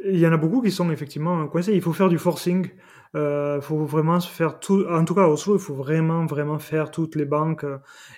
il 0.04 0.18
y 0.18 0.28
en 0.28 0.34
a 0.34 0.38
beaucoup 0.38 0.62
qui 0.62 0.72
sont 0.72 0.92
effectivement 0.92 1.48
coincés. 1.48 1.74
Il 1.74 1.82
faut 1.82 1.94
faire 1.94 2.10
du 2.10 2.18
forcing. 2.18 2.70
Il 3.14 3.20
euh, 3.20 3.62
faut 3.62 3.84
vraiment 3.86 4.20
se 4.22 4.30
faire 4.30 4.60
tout. 4.60 4.86
En 4.90 5.04
tout 5.04 5.14
cas, 5.14 5.24
à 5.24 5.28
Oslo, 5.28 5.58
il 5.58 5.60
faut 5.60 5.76
vraiment, 5.76 6.26
vraiment 6.26 6.60
faire 6.60 6.92
toutes 6.92 7.16
les 7.16 7.26
banques. 7.26 7.66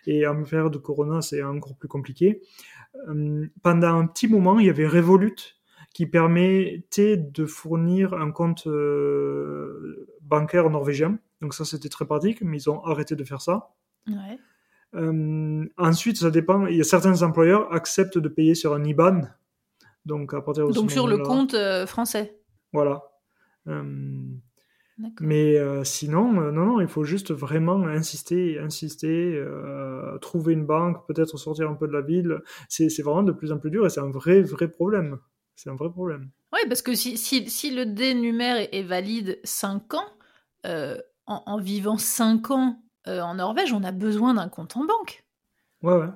Et 0.06 0.28
en 0.28 0.44
période 0.44 0.72
de 0.72 0.78
Corona, 0.78 1.22
c'est 1.22 1.42
encore 1.42 1.76
plus 1.76 1.88
compliqué. 1.88 2.42
Euh, 3.08 3.48
pendant 3.62 4.00
un 4.00 4.08
petit 4.08 4.28
moment, 4.28 4.60
il 4.60 4.68
y 4.68 4.70
avait 4.70 4.88
Revolut 4.88 5.58
qui 5.94 6.08
permettait 6.08 7.18
de 7.18 7.46
fournir 7.46 8.14
un 8.14 8.32
compte 8.32 8.66
euh, 8.68 10.08
bancaire 10.22 10.70
norvégien. 10.70 11.20
Donc 11.42 11.54
ça, 11.54 11.66
c'était 11.66 11.90
très 11.90 12.06
pratique, 12.06 12.42
mais 12.42 12.58
ils 12.58 12.70
ont 12.70 12.84
arrêté 12.84 13.16
de 13.16 13.24
faire 13.24 13.42
ça. 13.42 13.74
Ouais. 14.08 14.40
Euh, 14.96 15.66
ensuite, 15.78 16.18
ça 16.18 16.32
dépend. 16.32 16.66
Il 16.68 16.78
y 16.78 16.82
a 16.82 16.84
certains 16.84 17.22
employeurs 17.22 17.72
acceptent 17.74 18.18
de 18.18 18.30
payer 18.30 18.56
sur 18.56 18.74
un 18.74 18.84
IBAN. 18.84 19.22
Donc 20.06 20.34
à 20.34 20.42
partir 20.42 20.68
de 20.68 20.74
Donc 20.74 20.92
sur 20.92 21.08
le 21.08 21.20
compte 21.20 21.56
français. 21.86 22.40
Voilà. 22.74 23.04
Mais 25.20 25.58
euh, 25.58 25.84
sinon, 25.84 26.40
euh, 26.40 26.52
non, 26.52 26.66
non, 26.66 26.82
il 26.82 26.88
faut 26.88 27.04
juste 27.04 27.32
vraiment 27.32 27.84
insister, 27.86 28.60
insister, 28.60 29.36
euh, 29.36 30.18
trouver 30.20 30.54
une 30.54 30.66
banque, 30.66 31.06
peut-être 31.08 31.38
sortir 31.38 31.70
un 31.70 31.74
peu 31.74 31.88
de 31.88 31.94
la 31.94 32.02
ville. 32.02 32.40
C'est 32.70 33.02
vraiment 33.02 33.24
de 33.24 33.32
plus 33.32 33.52
en 33.52 33.58
plus 33.58 33.72
dur 33.72 33.86
et 33.86 33.90
c'est 33.90 34.02
un 34.02 34.12
vrai, 34.12 34.42
vrai 34.42 34.68
problème. 34.68 35.20
C'est 35.56 35.70
un 35.70 35.76
vrai 35.76 35.90
problème. 35.90 36.30
Oui, 36.52 36.60
parce 36.68 36.82
que 36.82 36.96
si, 36.96 37.18
si, 37.18 37.50
si 37.50 37.72
le 37.72 37.86
dénumère 37.86 38.68
est 38.72 38.84
valide 38.84 39.40
5 39.44 39.94
ans, 39.96 40.08
en, 40.66 41.44
en, 41.46 41.60
vivant 41.60 41.98
5 41.98 42.52
ans 42.52 42.82
en 43.06 43.36
Norvège, 43.36 43.74
on 43.74 43.84
a 43.84 43.92
besoin 43.92 44.36
d'un 44.36 44.50
compte 44.50 44.78
en 44.78 44.86
banque. 44.86 45.24
Ouais, 45.82 45.96
ouais 45.96 46.10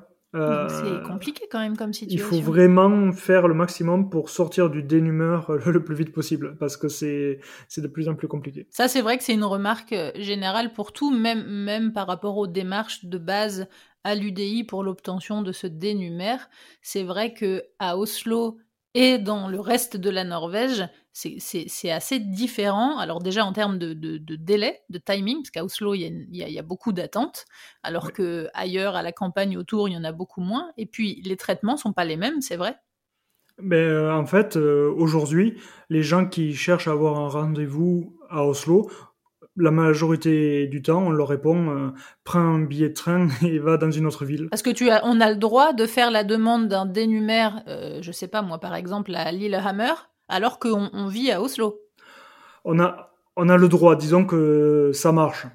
c'est 0.70 0.86
euh, 0.86 1.00
compliqué 1.00 1.46
quand 1.52 1.60
même 1.60 1.78
comme 1.78 1.94
situation. 1.94 2.28
Il 2.32 2.42
faut 2.42 2.42
vraiment 2.42 3.12
faire 3.12 3.48
le 3.48 3.54
maximum 3.54 4.10
pour 4.10 4.30
sortir 4.30 4.70
du 4.70 4.84
dénumeur 4.84 5.52
le 5.66 5.84
plus 5.84 5.96
vite 5.96 6.14
possible, 6.14 6.56
parce 6.58 6.78
que 6.78 6.88
c'est 6.88 7.40
de 7.78 7.88
plus 7.88 8.08
en 8.10 8.16
plus 8.16 8.28
compliqué. 8.28 8.68
Ça, 8.70 8.88
c'est 8.88 9.02
vrai 9.02 9.18
que 9.18 9.24
c'est 9.24 9.34
une 9.34 9.44
remarque 9.44 9.94
euh, 9.94 10.12
générale 10.16 10.74
pour 10.74 10.94
tout, 10.94 11.12
même, 11.12 11.46
même 11.46 11.94
par 11.94 12.08
rapport 12.08 12.38
aux 12.38 12.48
démarches 12.48 13.06
de 13.06 13.18
base 13.18 13.68
à 14.04 14.16
l'UDI 14.16 14.64
pour 14.64 14.84
l'obtention 14.84 15.42
de 15.42 15.52
ce 15.52 15.68
dénumère. 15.68 16.50
C'est 16.82 17.04
vrai 17.04 17.34
que 17.34 17.64
à 17.80 17.98
Oslo 17.98 18.58
et 18.94 19.18
dans 19.18 19.48
le 19.48 19.60
reste 19.60 19.98
de 19.98 20.10
la 20.10 20.24
Norvège, 20.24 20.88
c'est 21.14 21.92
assez 21.92 22.20
différent. 22.20 22.98
Alors 22.98 23.22
déjà 23.22 23.46
en 23.46 23.54
termes 23.54 23.78
de, 23.78 23.94
délai, 24.36 24.82
de 24.90 24.98
timing, 24.98 25.38
parce 25.38 25.52
qu'à 25.52 25.64
Oslo, 25.64 25.94
il 25.94 26.28
y, 26.32 26.60
a, 26.60 26.64
beaucoup 26.64 26.94
d'attentes, 26.94 27.46
alors 27.84 28.12
que 28.12 28.48
ailleurs, 28.54 28.96
à 28.96 29.04
la 29.04 29.12
campagne 29.12 29.58
autour, 29.58 29.90
il 29.90 29.94
y 29.94 29.98
en 29.98 30.04
a 30.04 30.12
beaucoup 30.12 30.42
moins. 30.42 30.72
Et 30.78 30.86
puis 30.86 31.22
les 31.26 31.38
traitements 31.38 31.78
sont 31.78 31.94
pas 31.94 32.06
les 32.06 32.18
mêmes, 32.18 32.42
c'est 32.42 32.58
vrai. 32.58 32.76
Mais 33.60 33.78
euh, 33.78 34.14
en 34.14 34.26
fait, 34.26 34.56
euh, 34.56 34.94
aujourd'hui, 34.96 35.60
les 35.90 36.04
gens 36.04 36.28
qui 36.28 36.54
cherchent 36.54 36.88
à 36.88 36.92
avoir 36.92 37.20
un 37.20 37.28
rendez-vous 37.28 38.16
à 38.30 38.46
Oslo, 38.46 38.92
la 39.58 39.72
majorité 39.72 40.68
du 40.68 40.82
temps, 40.82 41.08
on 41.08 41.10
leur 41.10 41.28
répond 41.28 41.70
euh, 41.70 41.90
prends 42.24 42.40
un 42.40 42.64
billet 42.64 42.90
de 42.90 42.94
train 42.94 43.28
et 43.42 43.60
va 43.60 43.78
dans 43.78 43.92
une 43.92 44.06
autre 44.06 44.26
ville. 44.26 44.48
Parce 44.50 44.62
que 44.62 44.70
tu 44.70 44.90
as, 44.90 45.06
on 45.06 45.20
a 45.20 45.30
le 45.30 45.38
droit 45.38 45.74
de 45.74 45.86
faire 45.86 46.12
la 46.12 46.24
demande 46.24 46.68
d'un 46.68 46.86
dénumère, 46.86 47.64
euh, 47.68 48.00
je 48.02 48.12
sais 48.12 48.28
pas 48.28 48.42
moi 48.42 48.60
par 48.60 48.76
exemple 48.76 49.14
à 49.16 49.32
Lillehammer, 49.32 49.94
alors 50.30 50.60
qu'on 50.60 50.90
on 50.94 51.08
vit 51.08 51.32
à 51.32 51.42
Oslo. 51.42 51.82
On 52.64 52.80
a, 52.80 53.12
on 53.36 53.50
a 53.50 53.58
le 53.58 53.68
droit, 53.68 53.96
disons 53.96 54.26
que 54.26 54.92
ça 54.94 55.12
marche. 55.12 55.48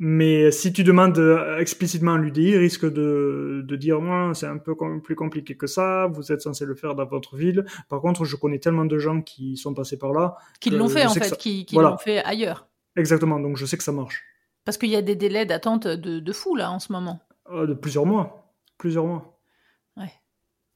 Mais 0.00 0.50
si 0.50 0.72
tu 0.72 0.82
demandes 0.82 1.18
euh, 1.18 1.58
explicitement 1.58 2.14
à 2.14 2.18
l'UDI, 2.18 2.48
il 2.48 2.56
risque 2.56 2.84
de, 2.84 3.64
de 3.64 3.76
dire 3.76 4.00
c'est 4.34 4.46
un 4.46 4.58
peu 4.58 4.74
plus 5.02 5.14
compliqué 5.14 5.56
que 5.56 5.68
ça, 5.68 6.08
vous 6.12 6.32
êtes 6.32 6.42
censé 6.42 6.64
le 6.66 6.74
faire 6.74 6.96
dans 6.96 7.06
votre 7.06 7.36
ville. 7.36 7.64
Par 7.88 8.00
contre, 8.00 8.24
je 8.24 8.34
connais 8.36 8.58
tellement 8.58 8.84
de 8.84 8.98
gens 8.98 9.22
qui 9.22 9.56
sont 9.56 9.72
passés 9.72 9.96
par 9.96 10.12
là. 10.12 10.36
Qui 10.60 10.70
l'ont 10.70 10.88
fait 10.88 11.06
en 11.06 11.14
fait, 11.14 11.36
qui, 11.38 11.64
qui 11.64 11.76
l'ont 11.76 11.96
fait 11.96 12.22
ailleurs. 12.24 12.66
Exactement, 12.96 13.40
donc 13.40 13.56
je 13.56 13.66
sais 13.66 13.76
que 13.76 13.82
ça 13.82 13.92
marche. 13.92 14.22
Parce 14.64 14.78
qu'il 14.78 14.90
y 14.90 14.96
a 14.96 15.02
des 15.02 15.16
délais 15.16 15.46
d'attente 15.46 15.86
de, 15.86 16.20
de, 16.20 16.32
fou 16.32 16.56
là 16.56 16.70
en 16.70 16.78
ce 16.78 16.92
moment. 16.92 17.20
Euh, 17.50 17.66
de 17.66 17.74
plusieurs 17.74 18.06
mois. 18.06 18.54
Plusieurs 18.78 19.06
mois. 19.06 19.34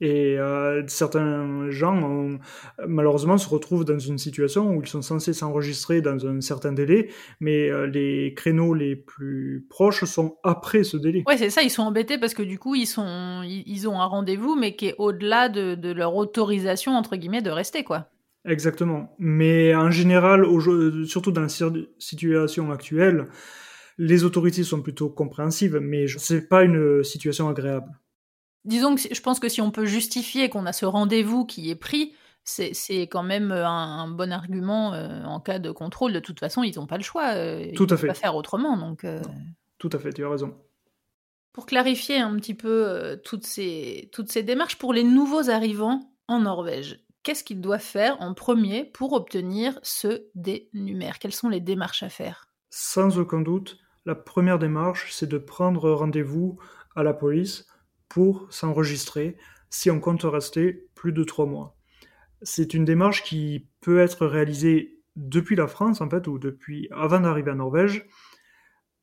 Et 0.00 0.38
euh, 0.38 0.87
certains 0.87 1.70
gens, 1.70 2.38
malheureusement, 2.87 3.37
se 3.37 3.48
retrouvent 3.48 3.85
dans 3.85 3.98
une 3.98 4.18
situation 4.18 4.70
où 4.70 4.81
ils 4.81 4.87
sont 4.87 5.02
censés 5.02 5.33
s'enregistrer 5.33 6.00
dans 6.00 6.24
un 6.24 6.40
certain 6.40 6.72
délai, 6.72 7.11
mais 7.40 7.68
euh, 7.68 7.87
les 7.87 8.33
créneaux 8.35 8.74
les 8.74 8.94
plus 8.94 9.66
proches 9.68 10.04
sont 10.04 10.37
après 10.44 10.85
ce 10.85 10.96
délai. 10.96 11.24
Ouais, 11.26 11.37
c'est 11.37 11.50
ça, 11.50 11.62
ils 11.62 11.70
sont 11.70 11.83
embêtés 11.83 12.16
parce 12.16 12.35
que 12.35 12.42
du 12.42 12.61
coup, 12.61 12.76
ils, 12.76 12.87
sont, 12.87 13.42
ils, 13.44 13.88
ont 13.88 14.00
un 14.00 14.07
rendez-vous, 14.07 14.54
mais 14.54 14.76
qui 14.76 14.87
est 14.87 14.94
au-delà 14.98 15.48
de, 15.48 15.74
de 15.74 15.90
leur 15.90 16.14
autorisation, 16.14 16.92
entre 16.92 17.16
guillemets, 17.16 17.42
de 17.42 17.50
rester, 17.50 17.83
quoi. 17.83 18.09
Exactement. 18.44 19.14
Mais 19.18 19.74
en 19.74 19.90
général, 19.90 20.46
surtout 21.07 21.33
dans 21.33 21.42
la 21.42 21.48
situation 21.98 22.70
actuelle, 22.70 23.29
les 23.98 24.24
autorités 24.24 24.62
sont 24.62 24.81
plutôt 24.81 25.11
compréhensives, 25.11 25.79
mais 25.79 26.07
c'est 26.07 26.48
pas 26.48 26.62
une 26.62 27.03
situation 27.03 27.48
agréable. 27.48 27.90
Disons 28.64 28.94
que 28.94 29.03
je 29.12 29.20
pense 29.20 29.40
que 29.40 29.48
si 29.48 29.61
on 29.61 29.70
peut 29.70 29.87
justifier 29.87 30.48
qu'on 30.48 30.66
a 30.66 30.72
ce 30.72 30.87
rendez-vous 30.87 31.44
qui 31.44 31.70
est 31.70 31.77
pris, 31.77 32.14
c'est 32.44 33.03
quand 33.03 33.22
même 33.22 33.53
un, 33.53 34.09
bon 34.09 34.33
argument 34.33 34.90
en 34.90 35.40
cas 35.40 35.59
de 35.59 35.70
contrôle. 35.70 36.12
De 36.12 36.20
toute 36.20 36.40
façon, 36.40 36.62
ils 36.62 36.77
n'ont 36.77 36.87
pas 36.87 36.96
le 36.96 37.03
choix. 37.03 37.35
Tout 37.77 37.87
à 37.90 37.96
fait. 37.96 38.07
Pas 38.07 38.14
faire 38.14 38.37
autrement. 38.37 38.77
Donc, 38.77 39.05
Tout 39.79 39.90
à 39.92 39.98
fait, 39.98 40.12
tu 40.12 40.24
as 40.24 40.31
raison. 40.31 40.57
Pour 41.53 41.66
clarifier 41.66 42.18
un 42.18 42.37
petit 42.37 42.55
peu 42.55 43.20
toutes, 43.24 43.46
ces, 43.46 44.09
toutes 44.12 44.31
ces 44.31 44.42
démarches, 44.42 44.77
pour 44.77 44.92
les 44.92 45.03
nouveaux 45.03 45.51
arrivants 45.51 46.12
en 46.29 46.40
Norvège, 46.40 47.01
qu'est-ce 47.22 47.44
qu'ils 47.44 47.61
doivent 47.61 47.81
faire 47.81 48.20
en 48.20 48.35
premier 48.35 48.85
pour 48.85 49.12
obtenir 49.12 49.78
ce 49.83 50.26
dénumère 50.35 51.18
Quelles 51.18 51.35
sont 51.35 51.48
les 51.48 51.61
démarches 51.61 52.02
à 52.02 52.09
faire? 52.09 52.48
Sans 52.70 53.18
aucun 53.18 53.40
doute, 53.40 53.78
la 54.04 54.14
première 54.14 54.59
démarche, 54.59 55.12
c'est 55.12 55.28
de 55.28 55.38
prendre 55.38 55.90
rendez-vous 55.90 56.59
à 56.94 57.02
la 57.02 57.14
police 57.14 57.66
pour 58.09 58.46
s'enregistrer 58.50 59.37
si 59.70 59.90
on 59.90 60.00
compte 60.00 60.22
rester 60.22 60.88
plus 60.94 61.12
de 61.12 61.24
trois 61.24 61.46
mois. 61.46 61.76
C'est 62.42 62.74
une 62.74 62.85
démarche 62.85 63.22
qui 63.22 63.68
peut 63.81 63.98
être 63.98 64.26
réalisée 64.26 64.98
depuis 65.16 65.57
la 65.57 65.66
France, 65.66 66.00
en 66.00 66.09
fait, 66.09 66.26
ou 66.26 66.38
depuis 66.38 66.88
avant 66.90 67.20
d'arriver 67.20 67.50
en 67.50 67.57
Norvège, 67.57 68.07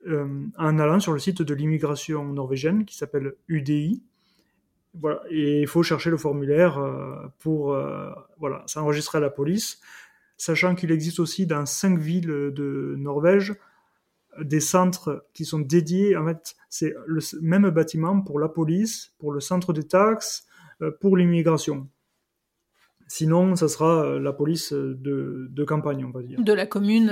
euh, 0.08 0.46
en 0.58 0.80
allant 0.80 1.00
sur 1.00 1.14
le 1.14 1.20
site 1.20 1.42
de 1.42 1.54
l'immigration 1.54 2.26
norvégienne 2.26 2.86
qui 2.86 2.96
s'appelle 2.96 3.34
UDI. 3.48 4.04
Voilà, 5.00 5.22
et 5.30 5.62
il 5.62 5.68
faut 5.68 5.84
chercher 5.84 6.10
le 6.10 6.18
formulaire 6.18 6.78
euh, 6.78 7.16
pour 7.40 7.74
euh, 7.74 8.10
voilà, 8.38 8.64
s'enregistrer 8.66 9.18
à 9.18 9.22
la 9.22 9.30
police, 9.30 9.80
sachant 10.38 10.76
qu'il 10.76 10.92
existe 10.92 11.20
aussi 11.20 11.46
dans 11.46 11.66
cinq 11.66 12.00
villes 12.00 12.28
de 12.28 12.96
Norvège 12.98 13.56
des 14.40 14.60
centres 14.60 15.26
qui 15.34 15.46
sont 15.46 15.60
dédiés. 15.60 16.16
En 16.18 16.26
fait, 16.26 16.56
c'est 16.70 16.94
le 17.06 17.22
même 17.42 17.70
bâtiment 17.70 18.22
pour 18.22 18.40
la 18.40 18.50
police, 18.50 19.14
pour 19.18 19.32
le 19.32 19.40
centre 19.40 19.72
des 19.72 19.88
taxes, 19.88 20.46
pour 21.00 21.16
l'immigration. 21.16 21.88
Sinon, 23.08 23.56
ça 23.56 23.70
sera 23.70 24.20
la 24.20 24.34
police 24.34 24.74
de, 24.74 25.48
de, 25.50 25.64
campagne, 25.64 26.04
on 26.04 26.10
va 26.10 26.22
dire. 26.22 26.42
De 26.42 26.52
la 26.52 26.66
commune 26.66 27.08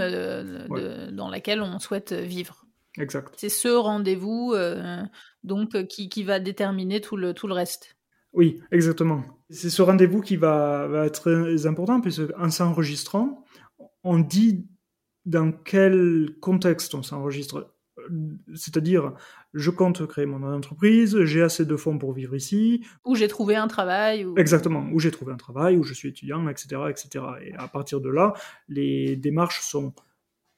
dans 1.13 1.29
laquelle 1.29 1.61
on 1.61 1.79
souhaite 1.79 2.11
vivre. 2.11 2.62
Exact. 2.97 3.33
C'est 3.37 3.49
ce 3.49 3.67
rendez-vous 3.67 4.53
euh, 4.53 5.01
donc 5.43 5.75
euh, 5.75 5.83
qui, 5.83 6.09
qui, 6.09 6.23
va 6.23 6.39
déterminer 6.39 7.01
tout 7.01 7.17
le, 7.17 7.33
tout 7.33 7.47
le 7.47 7.53
reste. 7.53 7.95
Oui, 8.33 8.61
exactement. 8.71 9.23
C'est 9.49 9.69
ce 9.69 9.81
rendez-vous 9.81 10.21
qui 10.21 10.37
va, 10.37 10.87
va, 10.87 11.05
être 11.05 11.21
très 11.21 11.65
important 11.65 12.01
puisque 12.01 12.21
en 12.37 12.49
s'enregistrant, 12.49 13.43
on 14.03 14.19
dit 14.19 14.67
dans 15.25 15.51
quel 15.51 16.35
contexte 16.41 16.95
on 16.95 17.03
s'enregistre. 17.03 17.69
C'est-à-dire, 18.55 19.13
je 19.53 19.69
compte 19.69 20.05
créer 20.07 20.25
mon 20.25 20.43
entreprise, 20.43 21.23
j'ai 21.23 21.41
assez 21.41 21.65
de 21.65 21.75
fonds 21.75 21.97
pour 21.97 22.11
vivre 22.11 22.35
ici. 22.35 22.83
Où 23.05 23.15
j'ai 23.15 23.27
trouvé 23.27 23.55
un 23.55 23.67
travail. 23.67 24.25
Exactement, 24.35 24.87
où 24.91 24.99
j'ai 24.99 25.11
trouvé 25.11 25.31
un 25.31 25.37
travail, 25.37 25.77
où 25.77 25.83
je 25.83 25.93
suis 25.93 26.09
étudiant, 26.09 26.47
etc., 26.49 26.81
etc. 26.89 27.25
Et 27.45 27.53
à 27.53 27.67
partir 27.67 28.01
de 28.01 28.09
là, 28.09 28.33
les 28.67 29.15
démarches 29.15 29.61
sont 29.61 29.93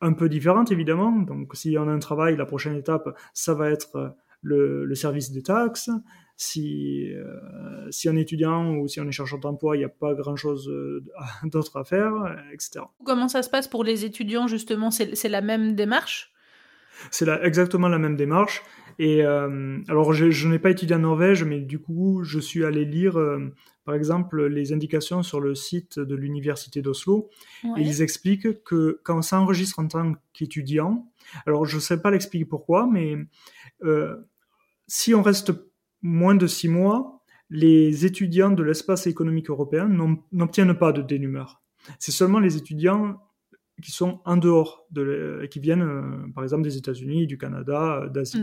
un 0.06 0.14
peu 0.14 0.30
différente 0.30 0.72
évidemment. 0.72 1.12
Donc 1.12 1.56
si 1.56 1.78
on 1.78 1.88
a 1.88 1.92
un 1.92 2.00
travail, 2.00 2.36
la 2.38 2.46
prochaine 2.46 2.76
étape, 2.76 3.18
ça 3.34 3.54
va 3.54 3.70
être 3.70 3.96
euh, 3.96 4.86
le, 4.86 4.96
service 4.96 5.32
des 5.32 5.44
taxes. 5.44 5.90
Si, 6.38 7.12
euh, 7.14 7.90
si 7.92 8.10
on 8.10 8.16
est 8.16 8.22
étudiant 8.22 8.76
ou 8.76 8.88
si 8.88 9.00
on 9.00 9.08
est 9.08 9.12
chercheur 9.12 9.40
d'emploi, 9.40 9.78
il 9.78 9.80
n'y 9.80 9.86
a 9.86 9.90
pas 9.90 10.14
grand-chose 10.14 10.70
euh, 10.70 11.04
d'autre 11.44 11.78
à 11.78 11.84
faire, 11.84 12.14
etc. 12.54 12.86
Comment 13.04 13.28
ça 13.28 13.42
se 13.42 13.50
passe 13.50 13.68
pour 13.68 13.84
les 13.84 14.06
étudiants 14.06 14.48
justement? 14.48 14.92
C'est 14.92 15.30
la 15.30 15.42
même 15.42 15.76
démarche? 15.76 16.32
C'est 17.12 17.28
exactement 17.44 17.90
la 17.90 18.00
même 18.00 18.16
démarche. 18.16 18.64
Et 18.98 19.24
alors 19.24 20.14
je, 20.14 20.48
n'ai 20.48 20.60
pas 20.60 20.70
étudié 20.70 20.96
en 20.96 21.00
Norvège, 21.00 21.44
mais 21.44 21.60
du 21.60 21.80
coup 21.80 22.24
je 22.24 22.40
suis 22.40 22.64
allé 22.64 22.86
lire 22.86 23.20
par 23.86 23.94
exemple, 23.94 24.48
les 24.48 24.74
indications 24.74 25.22
sur 25.22 25.40
le 25.40 25.54
site 25.54 26.00
de 26.00 26.16
l'Université 26.16 26.82
d'Oslo. 26.82 27.30
ils 27.78 28.02
expliquent 28.02 28.64
que 28.64 29.00
quand 29.04 29.20
on 29.20 29.22
s'enregistre 29.22 29.80
en 29.80 29.88
tant 29.88 30.14
qu'étudiant, 30.34 31.08
alors 31.46 31.66
je 31.66 31.76
ne 31.76 31.82
sais 31.82 32.02
pas 32.02 32.10
l'expliquer 32.10 32.46
pourquoi, 32.46 32.88
mais 32.92 33.16
euh, 33.84 34.16
si 34.88 35.14
on 35.14 35.22
reste 35.22 35.54
moins 36.02 36.36
de 36.36 36.48
six 36.48 36.68
mois, 36.68 37.24
les 37.52 38.06
étudiants 38.06 38.52
de 38.52 38.64
l'espace 38.64 39.06
économique 39.06 39.52
européen 39.52 39.88
n'obtiennent 40.32 40.74
pas 40.74 40.92
de 40.92 41.04
dénumeur. 41.04 41.62
C'est 42.00 42.12
seulement 42.12 42.40
les 42.40 42.58
étudiants 42.58 43.22
qui 43.84 43.92
sont 43.92 44.22
en 44.26 44.38
dehors, 44.38 44.88
de, 44.90 45.48
qui 45.52 45.60
viennent 45.60 45.82
euh, 45.82 46.32
par 46.34 46.44
exemple 46.44 46.64
des 46.64 46.78
États-Unis, 46.78 47.28
du 47.28 47.38
Canada, 47.38 48.02
euh, 48.04 48.10
d'Asie. 48.10 48.42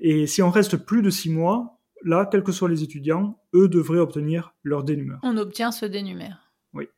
Et 0.00 0.26
si 0.26 0.42
on 0.42 0.50
reste 0.50 0.78
plus 0.78 1.02
de 1.02 1.10
six 1.10 1.30
mois, 1.30 1.78
là, 2.04 2.26
quels 2.30 2.42
que 2.42 2.52
soient 2.52 2.68
les 2.68 2.82
étudiants, 2.82 3.38
eux 3.54 3.68
devraient 3.68 3.98
obtenir 3.98 4.54
leur 4.62 4.84
dénumère. 4.84 5.18
On 5.22 5.36
obtient 5.36 5.72
ce 5.72 5.86
dénumère. 5.86 6.52
Oui. 6.72 6.88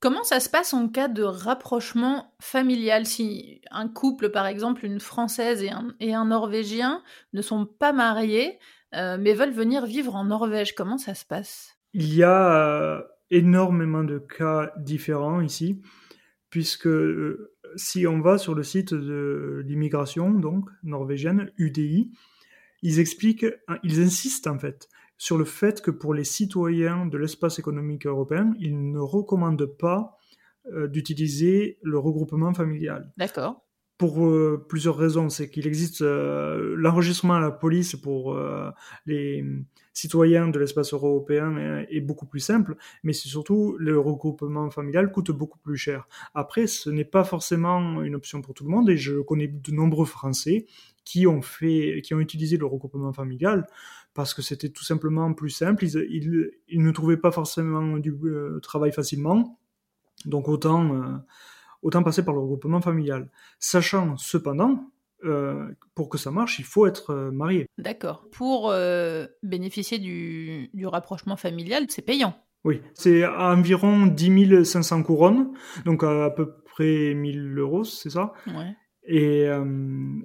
Comment 0.00 0.22
ça 0.22 0.38
se 0.38 0.48
passe 0.48 0.74
en 0.74 0.88
cas 0.88 1.08
de 1.08 1.22
rapprochement 1.22 2.34
familial 2.40 3.06
Si 3.06 3.62
un 3.70 3.88
couple, 3.88 4.30
par 4.30 4.46
exemple, 4.46 4.84
une 4.84 5.00
Française 5.00 5.62
et 5.62 5.70
un, 5.70 5.94
et 5.98 6.14
un 6.14 6.26
Norvégien, 6.26 7.02
ne 7.32 7.42
sont 7.42 7.66
pas 7.66 7.92
mariés, 7.92 8.58
euh, 8.94 9.16
mais 9.18 9.34
veulent 9.34 9.50
venir 9.50 9.86
vivre 9.86 10.14
en 10.14 10.24
Norvège, 10.24 10.74
comment 10.74 10.98
ça 10.98 11.14
se 11.14 11.24
passe? 11.24 11.76
Il 11.94 12.14
y 12.14 12.22
a 12.22 12.56
euh, 12.56 13.02
énormément 13.30 14.04
de 14.04 14.18
cas 14.18 14.72
différents 14.76 15.40
ici, 15.40 15.80
puisque 16.50 16.86
euh, 16.86 17.52
si 17.76 18.06
on 18.06 18.20
va 18.20 18.38
sur 18.38 18.54
le 18.54 18.62
site 18.62 18.94
de 18.94 19.62
l'immigration, 19.66 20.30
donc 20.30 20.68
norvégienne, 20.82 21.50
UDI, 21.56 22.12
ils 22.84 23.00
expliquent, 23.00 23.46
hein, 23.66 23.78
ils 23.82 24.00
insistent 24.00 24.46
en 24.46 24.58
fait 24.58 24.88
sur 25.16 25.38
le 25.38 25.44
fait 25.44 25.80
que 25.80 25.90
pour 25.90 26.14
les 26.14 26.24
citoyens 26.24 27.06
de 27.06 27.18
l'espace 27.18 27.58
économique 27.58 28.06
européen, 28.06 28.52
ils 28.58 28.90
ne 28.90 28.98
recommandent 28.98 29.66
pas 29.66 30.18
euh, 30.72 30.86
d'utiliser 30.86 31.78
le 31.82 31.98
regroupement 31.98 32.54
familial. 32.54 33.12
D'accord 33.16 33.60
pour 33.96 34.26
euh, 34.26 34.66
plusieurs 34.68 34.96
raisons. 34.96 35.28
C'est 35.28 35.48
qu'il 35.48 35.68
existe 35.68 36.02
euh, 36.02 36.74
l'enregistrement 36.76 37.34
à 37.34 37.40
la 37.40 37.52
police 37.52 37.94
pour 37.94 38.36
les 39.06 39.44
citoyens 39.92 40.48
de 40.48 40.58
l'espace 40.58 40.92
européen 40.92 41.84
est, 41.88 42.00
beaucoup 42.00 42.26
plus 42.26 42.40
simple, 42.40 42.76
mais 43.04 43.12
c'est 43.12 43.28
surtout 43.28 43.76
le 43.78 43.98
regroupement 43.98 44.68
familial 44.70 45.12
coûte 45.12 45.30
beaucoup 45.30 45.60
plus 45.60 45.76
cher. 45.76 46.08
Après, 46.34 46.66
ce 46.66 46.90
n'est 46.90 47.04
pas 47.04 47.22
forcément 47.22 48.02
une 48.02 48.16
option 48.16 48.42
pour 48.42 48.52
tout 48.52 48.64
le 48.64 48.70
monde 48.70 48.90
et 48.90 48.96
je 48.96 49.20
connais 49.20 49.46
de 49.46 49.70
nombreux 49.70 50.06
Français 50.06 50.66
qui 51.04 51.26
ont 51.26 51.42
fait, 51.42 52.00
qui 52.02 52.14
ont 52.14 52.20
utilisé 52.20 52.56
le 52.56 52.66
regroupement 52.66 53.12
familial 53.12 53.66
parce 54.14 54.32
que 54.32 54.42
c'était 54.42 54.68
tout 54.68 54.84
simplement 54.84 55.32
plus 55.34 55.50
simple. 55.50 55.84
Ils, 55.84 56.50
ils, 56.68 56.82
ne 56.82 56.90
trouvaient 56.92 57.16
pas 57.16 57.32
forcément 57.32 57.98
du 57.98 58.14
travail 58.62 58.92
facilement, 58.92 59.58
donc 60.24 60.48
autant 60.48 61.20
autant 61.84 62.02
passer 62.02 62.24
par 62.24 62.34
le 62.34 62.40
regroupement 62.40 62.80
familial. 62.80 63.28
Sachant 63.60 64.16
cependant, 64.16 64.90
euh, 65.24 65.68
pour 65.94 66.08
que 66.08 66.18
ça 66.18 66.30
marche, 66.30 66.58
il 66.58 66.64
faut 66.64 66.86
être 66.86 67.10
euh, 67.10 67.30
marié. 67.30 67.66
D'accord. 67.78 68.26
Pour 68.32 68.70
euh, 68.70 69.26
bénéficier 69.42 69.98
du, 69.98 70.70
rapprochement 70.86 71.36
familial, 71.36 71.84
c'est 71.88 72.02
payant. 72.02 72.34
Oui, 72.64 72.80
c'est 72.94 73.26
environ 73.26 74.06
10 74.06 74.64
500 74.64 75.02
couronnes, 75.02 75.52
donc 75.84 76.02
à, 76.02 76.30
peu 76.30 76.54
près 76.64 77.12
1000 77.14 77.58
euros, 77.58 77.84
c'est 77.84 78.10
ça? 78.10 78.32
Ouais. 78.46 78.74
Et, 79.06 79.48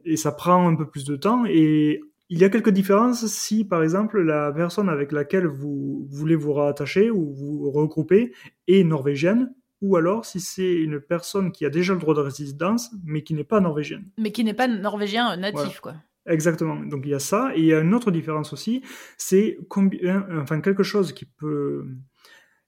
et 0.05 0.17
ça 0.17 0.31
prend 0.31 0.67
un 0.67 0.75
peu 0.75 0.87
plus 0.87 1.05
de 1.05 1.15
temps. 1.15 1.45
Et 1.45 2.01
il 2.29 2.37
y 2.37 2.43
a 2.43 2.49
quelques 2.49 2.69
différences 2.69 3.25
si, 3.27 3.65
par 3.65 3.83
exemple, 3.83 4.21
la 4.21 4.51
personne 4.51 4.89
avec 4.89 5.11
laquelle 5.11 5.47
vous 5.47 6.07
voulez 6.09 6.35
vous 6.35 6.53
rattacher 6.53 7.09
ou 7.09 7.33
vous 7.33 7.71
regrouper 7.71 8.33
est 8.67 8.83
norvégienne 8.83 9.53
ou 9.81 9.95
alors 9.95 10.25
si 10.25 10.39
c'est 10.39 10.73
une 10.73 10.99
personne 10.99 11.51
qui 11.51 11.65
a 11.65 11.69
déjà 11.69 11.93
le 11.93 11.99
droit 11.99 12.13
de 12.13 12.19
résidence, 12.19 12.91
mais 13.05 13.23
qui 13.23 13.33
n'est 13.33 13.43
pas 13.43 13.61
norvégienne. 13.61 14.05
Mais 14.17 14.31
qui 14.31 14.43
n'est 14.43 14.53
pas 14.53 14.67
norvégien 14.67 15.35
natif, 15.37 15.79
quoi. 15.79 15.95
Exactement. 16.25 16.75
Donc 16.75 17.05
il 17.05 17.11
y 17.11 17.13
a 17.13 17.19
ça. 17.19 17.51
Et 17.55 17.59
il 17.59 17.65
y 17.65 17.73
a 17.73 17.79
une 17.79 17.93
autre 17.93 18.11
différence 18.11 18.53
aussi, 18.53 18.83
c'est 19.17 19.57
combien, 19.69 20.27
enfin 20.41 20.61
quelque 20.61 20.83
chose 20.83 21.13
qui 21.13 21.25
peut 21.25 21.87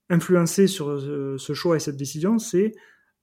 influencer 0.10 0.67
sur 0.67 0.89
euh, 0.89 1.38
ce 1.38 1.54
choix 1.54 1.76
et 1.76 1.80
cette 1.80 1.97
décision, 1.97 2.39
c'est 2.39 2.74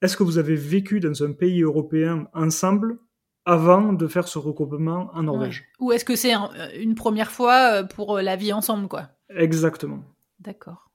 est-ce 0.01 0.17
que 0.17 0.23
vous 0.23 0.37
avez 0.37 0.55
vécu 0.55 0.99
dans 0.99 1.23
un 1.23 1.33
pays 1.33 1.61
européen 1.61 2.27
ensemble 2.33 2.99
avant 3.45 3.93
de 3.93 4.07
faire 4.07 4.27
ce 4.27 4.37
regroupement 4.37 5.09
en 5.13 5.23
Norvège? 5.23 5.65
Ou 5.79 5.91
est-ce 5.91 6.05
que 6.05 6.15
c'est 6.15 6.33
une 6.79 6.95
première 6.95 7.31
fois 7.31 7.73
euh, 7.73 7.83
pour 7.83 8.19
la 8.19 8.35
vie 8.35 8.53
ensemble, 8.53 8.87
quoi? 8.87 9.09
Exactement. 9.29 10.03
D'accord. 10.39 10.91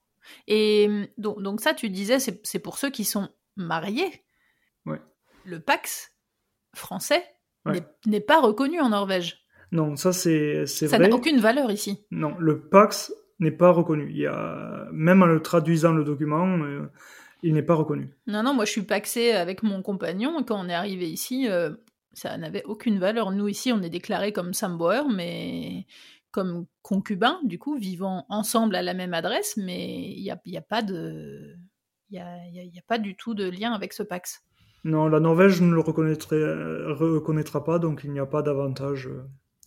Et 0.46 0.88
mmh, 0.88 1.06
donc, 1.18 1.42
donc 1.42 1.60
ça, 1.60 1.74
tu 1.74 1.90
disais, 1.90 2.18
c'est 2.18 2.58
pour 2.58 2.78
ceux 2.78 2.90
qui 2.90 3.04
sont 3.04 3.28
mariés. 3.56 4.24
Ouais. 4.86 5.00
Le 5.44 5.60
Pax 5.60 6.12
français 6.74 7.22
n'est 8.06 8.20
pas 8.20 8.40
reconnu 8.40 8.80
en 8.80 8.90
Norvège. 8.90 9.44
Non, 9.72 9.96
ça 9.96 10.12
c'est 10.12 10.64
vrai. 10.64 10.66
Ça 10.66 10.98
n'a 10.98 11.08
aucune 11.10 11.40
valeur 11.40 11.70
ici. 11.70 12.04
Non, 12.10 12.36
le 12.38 12.60
Pax 12.60 13.12
n'est 13.40 13.50
pas 13.50 13.70
reconnu. 13.70 14.08
Il 14.10 14.18
y 14.18 14.26
a 14.26 14.86
même 14.92 15.22
en 15.22 15.26
le 15.26 15.40
traduisant 15.40 15.92
le 15.92 16.04
document, 16.04 16.46
euh, 16.46 16.90
il 17.44 17.52
n'est 17.52 17.62
pas 17.62 17.74
reconnu. 17.74 18.08
Non, 18.26 18.42
non, 18.42 18.54
moi 18.54 18.64
je 18.64 18.70
suis 18.70 18.82
paxé 18.82 19.32
avec 19.32 19.62
mon 19.62 19.82
compagnon 19.82 20.42
quand 20.42 20.58
on 20.58 20.68
est 20.68 20.74
arrivé 20.74 21.10
ici, 21.10 21.46
euh, 21.48 21.70
ça 22.14 22.36
n'avait 22.38 22.64
aucune 22.64 22.98
valeur. 22.98 23.30
Nous 23.32 23.48
ici, 23.48 23.70
on 23.70 23.82
est 23.82 23.90
déclaré 23.90 24.32
comme 24.32 24.54
Sambauer, 24.54 25.02
mais 25.12 25.86
comme 26.30 26.66
concubins, 26.82 27.38
du 27.44 27.58
coup, 27.58 27.76
vivant 27.76 28.24
ensemble 28.30 28.76
à 28.76 28.82
la 28.82 28.94
même 28.94 29.12
adresse, 29.12 29.56
mais 29.58 30.10
il 30.16 30.22
n'y 30.22 30.30
a, 30.30 30.40
y 30.46 30.56
a, 30.56 30.62
pas 30.62 30.82
de... 30.82 31.54
Il 32.10 32.18
n'y 32.18 32.78
a, 32.78 32.82
pas 32.88 32.98
du 32.98 33.14
tout 33.14 33.34
de 33.34 33.48
lien 33.48 33.72
avec 33.72 33.92
ce 33.92 34.02
Pax. 34.02 34.42
Non, 34.84 35.08
la 35.08 35.20
Norvège 35.20 35.60
ne 35.60 35.72
le 35.72 35.80
reconnaîtra 35.80 37.64
pas, 37.64 37.78
donc 37.78 38.02
il 38.04 38.12
n'y 38.12 38.20
a 38.20 38.26
pas 38.26 38.42
d'avantage 38.42 39.06
euh, 39.08 39.22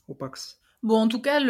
au 0.07 0.15
Pax. 0.15 0.59
Bon, 0.83 0.97
en 0.97 1.07
tout 1.07 1.19
cas, 1.19 1.41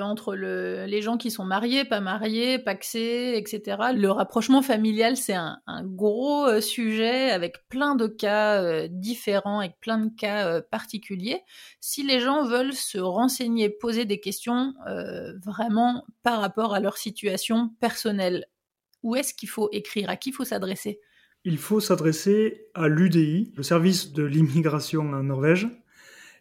entre 0.00 0.36
le, 0.36 0.84
les 0.86 1.02
gens 1.02 1.16
qui 1.16 1.32
sont 1.32 1.44
mariés, 1.44 1.84
pas 1.84 2.00
mariés, 2.00 2.60
paxés, 2.60 3.34
etc., 3.36 3.78
le 3.92 4.10
rapprochement 4.12 4.62
familial, 4.62 5.16
c'est 5.16 5.34
un, 5.34 5.60
gros 5.82 6.46
euh, 6.46 6.60
sujet 6.60 7.30
avec 7.30 7.68
plein 7.68 7.96
de 7.96 8.06
cas 8.06 8.62
euh, 8.62 8.86
différents, 8.88 9.58
avec 9.58 9.80
plein 9.80 9.98
de 9.98 10.14
cas 10.14 10.46
euh, 10.46 10.62
particuliers. 10.70 11.42
Si 11.80 12.04
les 12.04 12.20
gens 12.20 12.46
veulent 12.46 12.74
se 12.74 12.98
renseigner, 12.98 13.70
poser 13.70 14.04
des 14.04 14.20
questions 14.20 14.74
vraiment 15.44 16.04
par 16.22 16.40
rapport 16.40 16.72
à 16.72 16.80
leur 16.80 16.96
situation 16.96 17.70
personnelle, 17.80 18.46
où 19.02 19.16
est-ce 19.16 19.34
qu'il 19.34 19.48
faut 19.48 19.68
écrire? 19.72 20.10
À 20.10 20.16
qui 20.16 20.30
faut 20.30 20.44
s'adresser? 20.44 21.00
Il 21.44 21.58
faut 21.58 21.80
s'adresser 21.80 22.68
à 22.74 22.86
l'UDI, 22.86 23.52
le 23.56 23.62
service 23.62 24.12
de 24.12 24.22
l'immigration 24.22 25.02
en 25.02 25.24
Norvège. 25.24 25.68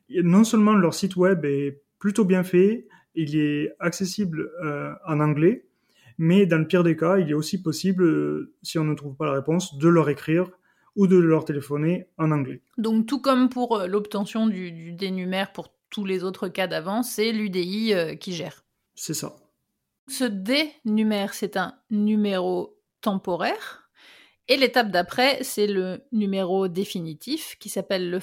Non 0.10 0.44
seulement 0.44 0.74
leur 0.74 0.94
site 0.94 1.16
web 1.16 1.46
est 1.46 1.85
plutôt 2.06 2.24
bien 2.24 2.44
fait. 2.44 2.88
Il 3.16 3.36
est 3.36 3.72
accessible 3.80 4.52
euh, 4.64 4.94
en 5.08 5.20
anglais, 5.20 5.66
mais 6.20 6.46
dans 6.46 6.60
le 6.60 6.68
pire 6.68 6.84
des 6.84 6.96
cas, 6.96 7.18
il 7.18 7.32
est 7.32 7.34
aussi 7.34 7.64
possible, 7.64 8.04
euh, 8.04 8.54
si 8.62 8.78
on 8.78 8.84
ne 8.84 8.94
trouve 8.94 9.16
pas 9.16 9.26
la 9.26 9.32
réponse, 9.32 9.80
de 9.80 9.88
leur 9.90 10.08
écrire 10.08 10.52
ou 10.96 11.08
de 11.08 11.18
leur 11.18 11.46
téléphoner 11.46 12.06
en 12.20 12.30
anglais. 12.30 12.62
Donc 12.78 13.08
tout 13.08 13.20
comme 13.20 13.50
pour 13.50 13.76
euh, 13.76 13.88
l'obtention 13.88 14.46
du, 14.46 14.72
du, 14.72 14.92
dénumère 14.92 15.52
pour 15.52 15.74
tous 15.90 16.06
les 16.06 16.24
autres 16.24 16.48
cas 16.48 16.68
d'avant, 16.68 17.02
c'est 17.02 17.32
l'UDI 17.32 17.96
qui 18.20 18.34
gère. 18.34 18.66
C'est 18.94 19.16
ça. 19.16 19.36
Ce 20.08 20.26
dénumère, 20.26 21.34
c'est 21.34 21.58
un 21.58 21.74
numéro 21.90 22.78
temporaire. 23.02 23.90
Et 24.48 24.58
l'étape 24.58 24.92
d'après, 24.92 25.40
c'est 25.42 25.66
le 25.66 26.04
numéro 26.12 26.68
définitif 26.68 27.58
qui 27.60 27.70
s'appelle 27.70 28.12
le 28.12 28.20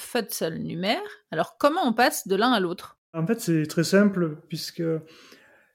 numère. 0.58 1.02
Alors 1.32 1.58
comment 1.58 1.84
on 1.84 1.92
passe 1.92 2.28
de 2.28 2.36
l'un 2.36 2.52
à 2.52 2.60
l'autre? 2.60 2.96
En 3.14 3.26
fait, 3.26 3.40
c'est 3.40 3.66
très 3.66 3.84
simple, 3.84 4.38
puisque 4.48 4.82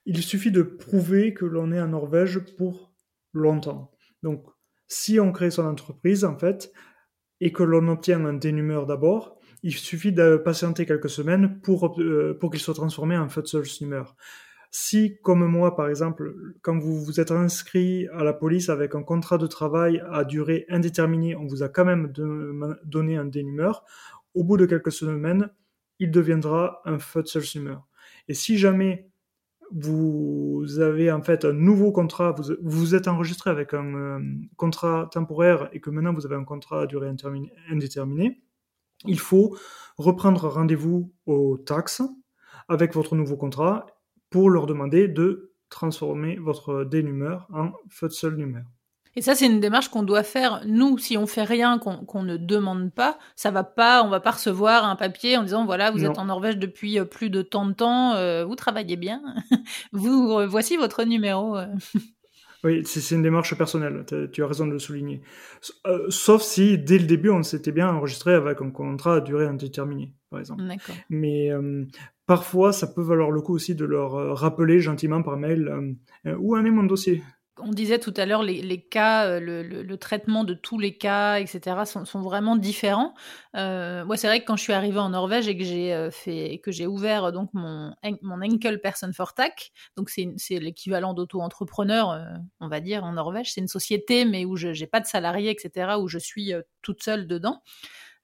il 0.06 0.22
suffit 0.24 0.52
de 0.52 0.64
prouver 0.64 1.34
que 1.34 1.46
l'on 1.46 1.72
est 1.72 1.82
en 1.82 1.90
Norvège 1.90 2.40
pour 2.58 2.94
longtemps. 3.34 3.92
Donc, 4.24 4.46
si 4.88 5.20
on 5.20 5.32
crée 5.32 5.52
son 5.52 5.66
entreprise, 5.66 6.24
en 6.24 6.38
fait, 6.38 6.72
et 7.42 7.52
que 7.52 7.64
l'on 7.64 7.88
obtient 7.90 8.26
un 8.26 8.34
dénumeur 8.34 8.86
d'abord, 8.86 9.38
il 9.64 9.74
suffit 9.74 10.12
de 10.12 10.38
patienter 10.38 10.86
quelques 10.86 11.10
semaines 11.10 11.60
pour, 11.62 12.00
euh, 12.00 12.38
pour 12.40 12.52
qu'il 12.52 12.60
soit 12.60 12.74
transformé 12.74 13.18
en 13.18 13.28
Numer. 13.82 14.04
Si, 14.72 15.18
comme 15.24 15.46
moi, 15.46 15.76
par 15.76 15.90
exemple, 15.90 16.34
quand 16.62 16.78
vous 16.78 17.04
vous 17.04 17.20
êtes 17.20 17.32
inscrit 17.32 18.08
à 18.14 18.24
la 18.24 18.34
police 18.34 18.70
avec 18.70 18.96
un 18.96 19.04
contrat 19.04 19.38
de 19.38 19.48
travail 19.48 20.04
à 20.12 20.24
durée 20.24 20.66
indéterminée, 20.70 21.36
on 21.36 21.48
vous 21.48 21.64
a 21.64 21.70
quand 21.70 21.86
même 21.86 22.12
donné 22.84 23.18
un 23.18 23.26
dénumeur, 23.26 23.86
au 24.34 24.44
bout 24.44 24.58
de 24.58 24.66
quelques 24.66 24.92
semaines, 24.92 25.50
il 26.00 26.12
deviendra 26.12 26.82
un 26.86 27.00
Futzelsumer. 27.00 27.78
Et 28.28 28.34
si 28.34 28.58
jamais 28.58 29.10
vous 29.72 30.80
avez 30.80 31.12
en 31.12 31.22
fait 31.22 31.44
un 31.44 31.54
nouveau 31.54 31.92
contrat, 31.92 32.34
vous 32.34 32.56
vous 32.62 32.96
êtes 32.96 33.08
enregistré 33.08 33.50
avec 33.50 33.74
un 33.74 33.94
euh, 33.96 34.20
contrat 34.56 35.10
temporaire 35.12 35.70
et 35.74 35.82
que 35.82 35.90
maintenant 35.90 36.14
vous 36.14 36.26
avez 36.26 36.36
un 36.36 36.46
contrat 36.46 36.84
à 36.84 36.86
durée 36.86 37.12
indéterminée, 37.70 38.42
il 39.06 39.20
faut 39.20 39.58
reprendre 39.98 40.48
rendez-vous 40.48 41.14
aux 41.26 41.58
taxes 41.58 42.02
avec 42.68 42.94
votre 42.94 43.16
nouveau 43.16 43.38
contrat 43.38 43.86
pour 44.30 44.50
leur 44.50 44.66
demander 44.66 45.08
de 45.08 45.54
transformer 45.70 46.38
votre 46.38 46.84
dénumeur 46.84 47.48
en 47.52 47.72
Futzelnummer. 47.90 48.64
Et 49.18 49.22
ça, 49.22 49.34
c'est 49.34 49.48
une 49.48 49.60
démarche 49.60 49.90
qu'on 49.90 50.04
doit 50.04 50.22
faire. 50.22 50.62
Nous, 50.68 51.00
si 51.00 51.18
on 51.18 51.26
fait 51.26 51.44
rien, 51.44 51.80
qu'on 51.80 52.22
ne 52.22 52.38
demande 52.38 52.94
pas, 52.94 53.18
ça 53.36 53.50
va 53.50 53.64
pas, 53.64 54.04
on 54.04 54.10
va 54.10 54.20
pas 54.20 54.30
recevoir 54.30 54.86
un 54.86 54.96
papier 54.96 55.38
en 55.38 55.42
disant 55.42 55.66
voilà, 55.66 55.90
vous 55.90 56.06
êtes 56.06 56.20
en 56.20 56.26
Norvège 56.26 56.58
depuis 56.58 57.00
euh, 57.00 57.04
plus 57.04 57.32
de 57.32 57.42
tant 57.42 57.66
de 57.66 57.74
temps, 57.74 58.14
euh, 58.14 58.46
vous 58.46 58.56
travaillez 58.56 58.96
bien, 58.96 59.24
vous 59.92 60.34
euh, 60.34 60.46
voici 60.46 60.78
votre 60.78 61.04
numéro. 61.04 61.58
oui, 62.64 62.84
c'est 62.86 63.16
une 63.16 63.24
démarche 63.24 63.58
personnelle. 63.58 64.06
Tu 64.32 64.44
as 64.44 64.48
raison 64.48 64.68
de 64.68 64.74
le 64.74 64.80
souligner. 64.80 65.24
sauf 66.10 66.44
si 66.44 66.78
dès 66.78 67.00
le 67.00 67.08
début, 67.08 67.32
on 67.32 67.42
s'était 67.42 67.72
bien 67.72 67.90
enregistré 67.90 68.36
avec 68.36 68.62
un 68.62 68.70
contrat 68.70 69.16
à 69.16 69.22
durée 69.22 69.48
indéterminée, 69.48 70.14
par 70.30 70.42
exemple. 70.42 70.62
Mais 71.10 71.50
parfois, 72.28 72.72
ça 72.72 72.86
peut 72.86 73.02
valoir 73.02 73.32
le 73.32 73.42
coup 73.42 73.56
aussi 73.56 73.74
de 73.74 73.86
leur 73.86 74.12
rappeler 74.38 74.80
gentiment 74.80 75.24
par 75.24 75.38
mail 75.38 75.98
où 76.38 76.56
en 76.56 76.64
est 76.64 76.70
mon 76.70 76.84
dossier 76.84 77.24
on 77.60 77.72
disait 77.72 78.00
tout 78.00 78.14
à 78.18 78.26
l'heure, 78.26 78.44
les, 78.44 78.82
cas, 78.82 79.26
euh, 79.28 79.40
le, 79.40 79.98
traitement 79.98 80.44
de 80.44 80.54
tous 80.54 80.80
les 80.80 80.98
cas, 80.98 81.40
etc., 81.40 81.78
sont, 81.86 82.22
vraiment 82.22 82.56
différents. 82.56 83.14
Euh, 83.56 84.06
moi, 84.06 84.18
c'est 84.18 84.28
vrai 84.28 84.42
que 84.42 84.46
quand 84.46 84.56
je 84.56 84.64
suis 84.64 84.74
arrivée 84.74 85.00
en 85.00 85.10
Norvège 85.10 85.48
et 85.48 85.58
que 85.58 85.64
j'ai 85.64 85.94
euh, 85.94 86.12
fait, 86.12 86.60
que 86.64 86.72
j'ai 86.72 86.88
ouvert 86.88 87.32
donc 87.32 87.50
mon 87.54 87.94
mon 88.22 88.42
Enkel 88.42 88.80
Person 88.80 89.12
for 89.14 89.34
Tac, 89.34 89.72
donc 89.96 90.10
c'est 90.10 90.60
l'équivalent 90.60 91.14
d'auto-entrepreneur, 91.14 92.20
on 92.60 92.68
va 92.68 92.80
dire 92.80 93.04
en 93.04 93.14
Norvège. 93.14 93.54
C'est 93.54 93.62
une 93.62 93.68
société, 93.68 94.26
mais 94.26 94.46
où 94.46 94.56
je 94.56 94.70
n'ai 94.70 94.88
pas 94.88 95.00
de 95.00 95.08
salariés, 95.08 95.52
etc., 95.52 95.96
où 96.00 96.08
je 96.08 96.18
suis 96.20 96.54
toute 96.82 97.04
seule 97.04 97.28
dedans. 97.28 97.62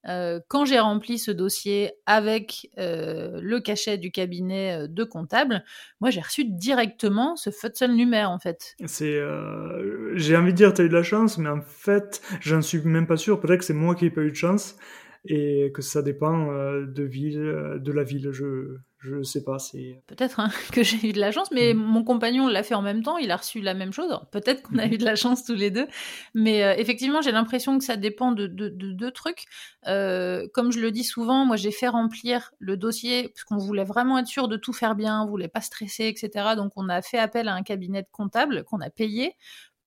Euh, 0.08 0.40
quand 0.48 0.66
j'ai 0.66 0.80
rempli 0.80 1.18
ce 1.18 1.32
dossier 1.32 1.94
avec 2.06 2.70
euh, 2.78 3.40
le 3.42 3.60
cachet 3.60 3.98
du 3.98 4.12
cabinet 4.12 4.84
euh, 4.84 4.88
de 4.88 5.04
comptable, 5.04 5.64
moi 6.02 6.10
j'ai 6.10 6.22
reçu 6.22 6.46
directement 6.46 7.36
ce 7.36 7.50
Futzel 7.52 7.96
numéro 7.96 8.32
en 8.32 8.40
fait. 8.40 8.76
C'est, 8.86 9.20
j'ai 10.16 10.38
envie 10.38 10.52
de 10.52 10.58
dire, 10.58 10.74
tu 10.74 10.82
as 10.82 10.86
eu 10.86 10.90
de 10.90 10.94
la 10.94 11.04
chance, 11.04 11.38
mais 11.38 11.50
en 11.50 11.62
fait, 11.62 12.22
j'en 12.42 12.62
suis 12.62 12.82
même 12.82 13.08
pas 13.08 13.18
sûr. 13.18 13.40
Peut-être 13.40 13.60
que 13.60 13.66
c'est 13.66 13.74
moi 13.74 13.96
qui 13.96 14.06
n'ai 14.06 14.12
pas 14.12 14.22
eu 14.22 14.32
de 14.32 14.36
chance 14.36 14.78
et 15.26 15.72
que 15.74 15.82
ça 15.82 16.02
dépend 16.02 16.48
de 16.48 17.04
ville, 17.04 17.80
de 17.80 17.92
la 17.92 18.04
ville. 18.04 18.32
Je 18.32 18.78
je 19.04 19.22
sais 19.22 19.44
pas, 19.44 19.60
c'est... 19.60 20.02
Peut-être 20.08 20.40
hein, 20.40 20.50
que 20.72 20.82
j'ai 20.82 21.10
eu 21.10 21.12
de 21.12 21.20
la 21.20 21.32
chance, 21.32 21.52
mais 21.52 21.74
mm. 21.74 21.78
mon 21.78 22.04
compagnon 22.04 22.48
l'a 22.48 22.64
fait 22.64 22.74
en 22.74 22.82
même 22.82 23.04
temps, 23.04 23.18
il 23.18 23.32
a 23.32 23.36
reçu 23.36 23.60
la 23.60 23.74
même 23.74 23.92
chose. 23.92 24.18
Peut-être 24.32 24.64
qu'on 24.64 24.78
a 24.78 24.88
mm. 24.88 24.94
eu 24.94 24.98
de 24.98 25.04
la 25.04 25.16
chance 25.16 25.44
tous 25.44 25.56
les 25.56 25.72
deux. 25.72 25.88
Mais 26.34 26.64
euh, 26.64 26.74
effectivement, 26.78 27.22
j'ai 27.22 27.34
l'impression 27.34 27.78
que 27.78 27.84
ça 27.84 27.98
dépend 27.98 28.32
de 28.32 28.48
deux 28.48 29.12
trucs. 29.12 29.44
Euh, 29.88 30.48
comme 30.54 30.72
je 30.72 30.80
le 30.80 30.92
dis 30.92 31.04
souvent, 31.04 31.46
moi 31.46 31.58
j'ai 31.58 31.72
fait 31.72 31.90
remplir 31.90 32.52
le 32.60 32.78
dossier, 32.78 33.30
parce 33.30 33.44
qu'on 33.44 33.58
voulait 33.58 33.84
vraiment 33.84 34.18
être 34.18 34.28
sûr 34.28 34.48
de 34.48 34.56
tout 34.56 34.74
faire 34.74 34.96
bien, 34.96 35.22
on 35.22 35.28
voulait 35.28 35.50
pas 35.50 35.62
stresser, 35.62 36.06
etc. 36.08 36.56
Donc 36.56 36.72
on 36.78 36.88
a 36.88 37.02
fait 37.02 37.20
appel 37.20 37.50
à 37.50 37.54
un 37.54 37.64
cabinet 37.64 38.04
de 38.04 38.08
comptable 38.12 38.64
qu'on 38.64 38.80
a 38.80 38.90
payé 38.90 39.36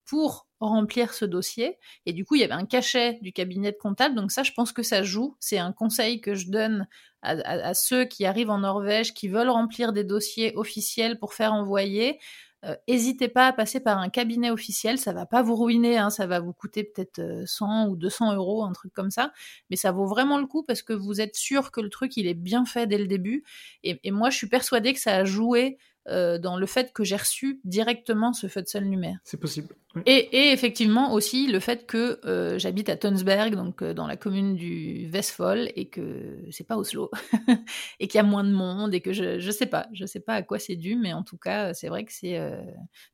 pour 0.06 0.46
remplir 0.60 1.12
ce 1.12 1.24
dossier. 1.24 1.78
Et 2.06 2.12
du 2.12 2.24
coup, 2.24 2.36
il 2.36 2.40
y 2.40 2.44
avait 2.44 2.52
un 2.52 2.64
cachet 2.64 3.18
du 3.22 3.32
cabinet 3.32 3.72
de 3.72 3.76
comptable. 3.76 4.14
Donc 4.14 4.30
ça, 4.30 4.42
je 4.42 4.52
pense 4.52 4.72
que 4.72 4.82
ça 4.82 5.02
joue. 5.02 5.36
C'est 5.40 5.58
un 5.58 5.72
conseil 5.72 6.20
que 6.20 6.34
je 6.34 6.50
donne 6.50 6.86
à, 7.22 7.74
ceux 7.74 8.04
qui 8.04 8.24
arrivent 8.24 8.50
en 8.50 8.58
Norvège, 8.58 9.12
qui 9.12 9.28
veulent 9.28 9.50
remplir 9.50 9.92
des 9.92 10.04
dossiers 10.04 10.54
officiels 10.56 11.18
pour 11.18 11.34
faire 11.34 11.52
envoyer. 11.52 12.18
Euh, 12.64 13.28
pas 13.34 13.48
à 13.48 13.52
passer 13.52 13.80
par 13.80 13.98
un 13.98 14.08
cabinet 14.08 14.50
officiel, 14.50 14.98
ça 14.98 15.12
va 15.12 15.26
pas 15.26 15.42
vous 15.42 15.56
ruiner, 15.56 15.98
hein, 15.98 16.10
ça 16.10 16.26
va 16.26 16.40
vous 16.40 16.52
coûter 16.52 16.84
peut-être 16.84 17.20
100 17.44 17.86
euh, 17.86 17.90
ou 17.90 17.96
200 17.96 18.34
euros, 18.34 18.64
un 18.64 18.72
truc 18.72 18.92
comme 18.92 19.10
ça, 19.10 19.32
mais 19.70 19.76
ça 19.76 19.92
vaut 19.92 20.06
vraiment 20.06 20.38
le 20.38 20.46
coup 20.46 20.62
parce 20.62 20.82
que 20.82 20.92
vous 20.92 21.20
êtes 21.20 21.36
sûr 21.36 21.70
que 21.70 21.80
le 21.80 21.90
truc 21.90 22.16
il 22.16 22.26
est 22.26 22.34
bien 22.34 22.64
fait 22.64 22.86
dès 22.86 22.98
le 22.98 23.06
début. 23.06 23.44
Et, 23.84 24.10
moi 24.10 24.30
je 24.30 24.36
suis 24.36 24.48
persuadée 24.48 24.94
que 24.94 25.00
ça 25.00 25.16
a 25.16 25.24
joué 25.24 25.78
euh, 26.08 26.38
dans 26.38 26.56
le 26.56 26.66
fait 26.66 26.92
que 26.92 27.04
j'ai 27.04 27.16
reçu 27.16 27.60
directement 27.64 28.32
ce 28.32 28.48
Futzel 28.48 28.88
numéro. 28.88 29.14
C'est 29.24 29.40
possible. 29.40 29.74
Et, 30.04 30.52
effectivement 30.52 31.12
aussi 31.12 31.46
le 31.46 31.60
fait 31.60 31.86
que 31.86 32.20
euh, 32.24 32.58
j'habite 32.58 32.88
à 32.88 32.96
Tønsberg, 32.96 33.54
donc 33.54 33.82
euh, 33.82 33.94
dans 33.94 34.06
la 34.06 34.16
commune 34.16 34.54
du 34.54 35.08
Vestfold, 35.08 35.70
et 35.74 35.88
que 35.88 36.38
c'est 36.50 36.66
pas 36.66 36.76
Oslo, 36.76 37.10
et 38.00 38.08
qu'il 38.08 38.18
y 38.18 38.20
a 38.20 38.24
moins 38.24 38.44
de 38.44 38.52
monde, 38.52 38.94
et 38.94 39.00
que 39.00 39.12
je 39.12 39.38
je 39.38 39.50
sais 39.50 39.66
pas, 39.66 39.86
je 39.92 40.04
sais 40.06 40.20
pas 40.20 40.34
à 40.34 40.42
quoi 40.42 40.58
c'est 40.58 40.76
dû, 40.76 40.96
mais 40.96 41.12
en 41.12 41.22
tout 41.22 41.38
cas 41.38 41.74
c'est 41.74 41.88
vrai 41.88 42.04
que 42.04 42.12
c'est. 42.12 42.38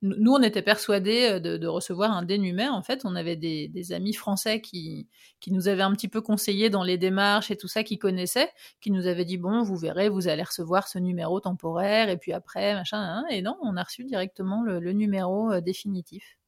Nous 0.02 0.32
on 0.32 0.42
était 0.42 0.62
persuadés 0.62 1.40
de, 1.40 1.66
recevoir 1.66 2.12
un 2.12 2.22
dénuméraire. 2.22 2.74
En 2.74 2.82
fait, 2.82 3.02
on 3.04 3.14
avait 3.14 3.36
des, 3.36 3.68
des, 3.68 3.92
amis 3.92 4.12
français 4.12 4.60
qui 4.60 5.08
qui 5.40 5.52
nous 5.52 5.68
avaient 5.68 5.82
un 5.82 5.92
petit 5.92 6.08
peu 6.08 6.20
conseillé 6.20 6.70
dans 6.70 6.82
les 6.84 6.98
démarches 6.98 7.50
et 7.50 7.56
tout 7.56 7.68
ça, 7.68 7.82
qui 7.82 7.98
connaissaient, 7.98 8.50
qui 8.80 8.90
nous 8.90 9.06
avaient 9.06 9.24
dit 9.24 9.38
bon, 9.38 9.62
vous 9.62 9.76
verrez, 9.76 10.08
vous 10.08 10.28
allez 10.28 10.42
recevoir 10.42 10.88
ce 10.88 10.98
numéro 10.98 11.40
temporaire, 11.40 12.08
et 12.08 12.16
puis 12.16 12.32
après 12.32 12.72
Hein, 12.92 13.24
et 13.30 13.42
non, 13.42 13.56
on 13.62 13.76
a 13.76 13.82
reçu 13.82 14.04
directement 14.04 14.62
le, 14.62 14.92
numéro 14.92 15.52
euh, 15.52 15.60
définitif. 15.60 16.38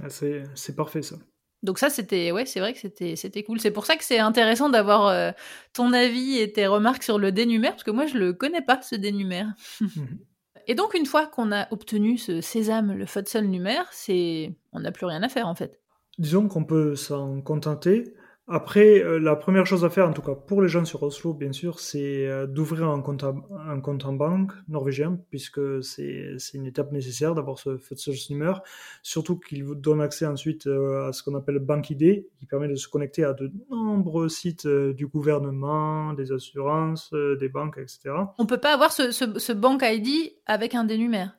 Ah, 0.00 0.08
c'est 0.10 0.76
parfait 0.76 1.02
ça. 1.02 1.16
Donc 1.62 1.78
ça, 1.78 1.90
c'était, 1.90 2.32
ouais, 2.32 2.44
c'est 2.44 2.58
vrai 2.58 2.72
que 2.72 2.78
c'était, 2.80 3.14
c'était 3.14 3.44
cool. 3.44 3.60
C'est 3.60 3.70
pour 3.70 3.86
ça 3.86 3.96
que 3.96 4.04
c'est 4.04 4.18
intéressant 4.18 4.68
d'avoir 4.68 5.06
euh, 5.06 5.30
ton 5.72 5.92
avis 5.92 6.38
et 6.38 6.52
tes 6.52 6.66
remarques 6.66 7.04
sur 7.04 7.18
le 7.18 7.30
dénumère, 7.30 7.72
parce 7.72 7.84
que 7.84 7.92
moi, 7.92 8.06
je 8.06 8.18
le 8.18 8.32
connais 8.32 8.62
pas, 8.62 8.80
ce 8.82 8.96
dénumère. 8.96 9.52
Mhm. 9.80 10.18
et 10.66 10.74
donc, 10.74 10.94
une 10.94 11.06
fois 11.06 11.26
qu'on 11.26 11.52
a 11.52 11.68
obtenu 11.72 12.18
ce 12.18 12.40
sésame, 12.40 12.92
le 12.92 13.06
Futzel 13.06 13.48
numère, 13.48 13.86
c'est, 13.92 14.54
on 14.72 14.80
n'a 14.80 14.92
plus 14.92 15.06
rien 15.06 15.22
à 15.22 15.28
faire, 15.28 15.46
en 15.46 15.54
fait. 15.54 15.80
Disons 16.18 16.48
qu'on 16.48 16.64
peut 16.64 16.96
s'en 16.96 17.40
contenter 17.40 18.12
Après, 18.48 19.02
euh, 19.02 19.20
la 19.20 19.36
première 19.36 19.66
chose 19.66 19.84
à 19.84 19.90
faire, 19.90 20.08
en 20.08 20.12
tout 20.12 20.20
cas 20.20 20.34
pour 20.34 20.62
les 20.62 20.68
gens 20.68 20.84
sur 20.84 21.04
Oslo, 21.04 21.32
bien 21.32 21.52
sûr, 21.52 21.78
c'est 21.78 22.26
euh, 22.26 22.46
d'ouvrir 22.48 22.88
un 22.88 23.00
compte, 23.00 23.24
un 23.24 23.80
compte 23.80 24.04
en 24.04 24.14
banque 24.14 24.50
norvégien, 24.66 25.20
puisque 25.30 25.60
c'est 25.84 26.34
une 26.52 26.66
étape 26.66 26.90
nécessaire 26.90 27.36
d'avoir 27.36 27.60
ce 27.60 27.76
Fødselsnummer, 27.76 28.60
surtout 29.02 29.38
qu'il 29.38 29.62
vous 29.62 29.76
donne 29.76 30.00
accès 30.00 30.26
ensuite 30.26 30.66
euh, 30.66 31.08
à 31.08 31.12
ce 31.12 31.22
qu'on 31.22 31.36
appelle 31.36 31.60
Bank 31.60 31.90
ID, 31.90 32.26
qui 32.36 32.46
permet 32.46 32.66
de 32.66 32.74
se 32.74 32.88
connecter 32.88 33.22
à 33.22 33.32
de 33.32 33.52
nombreux 33.70 34.28
sites 34.28 34.66
du 34.66 35.06
gouvernement, 35.06 36.12
des 36.12 36.32
assurances, 36.32 37.12
des 37.12 37.48
banques, 37.48 37.78
etc. 37.78 38.10
On 38.38 38.46
peut 38.46 38.58
pas 38.58 38.74
avoir 38.74 38.92
ce, 38.92 39.12
ce, 39.12 39.38
ce 39.38 39.52
Bank 39.52 39.82
ID 39.84 40.32
avec 40.46 40.74
un 40.74 40.82
dénumère 40.82 41.38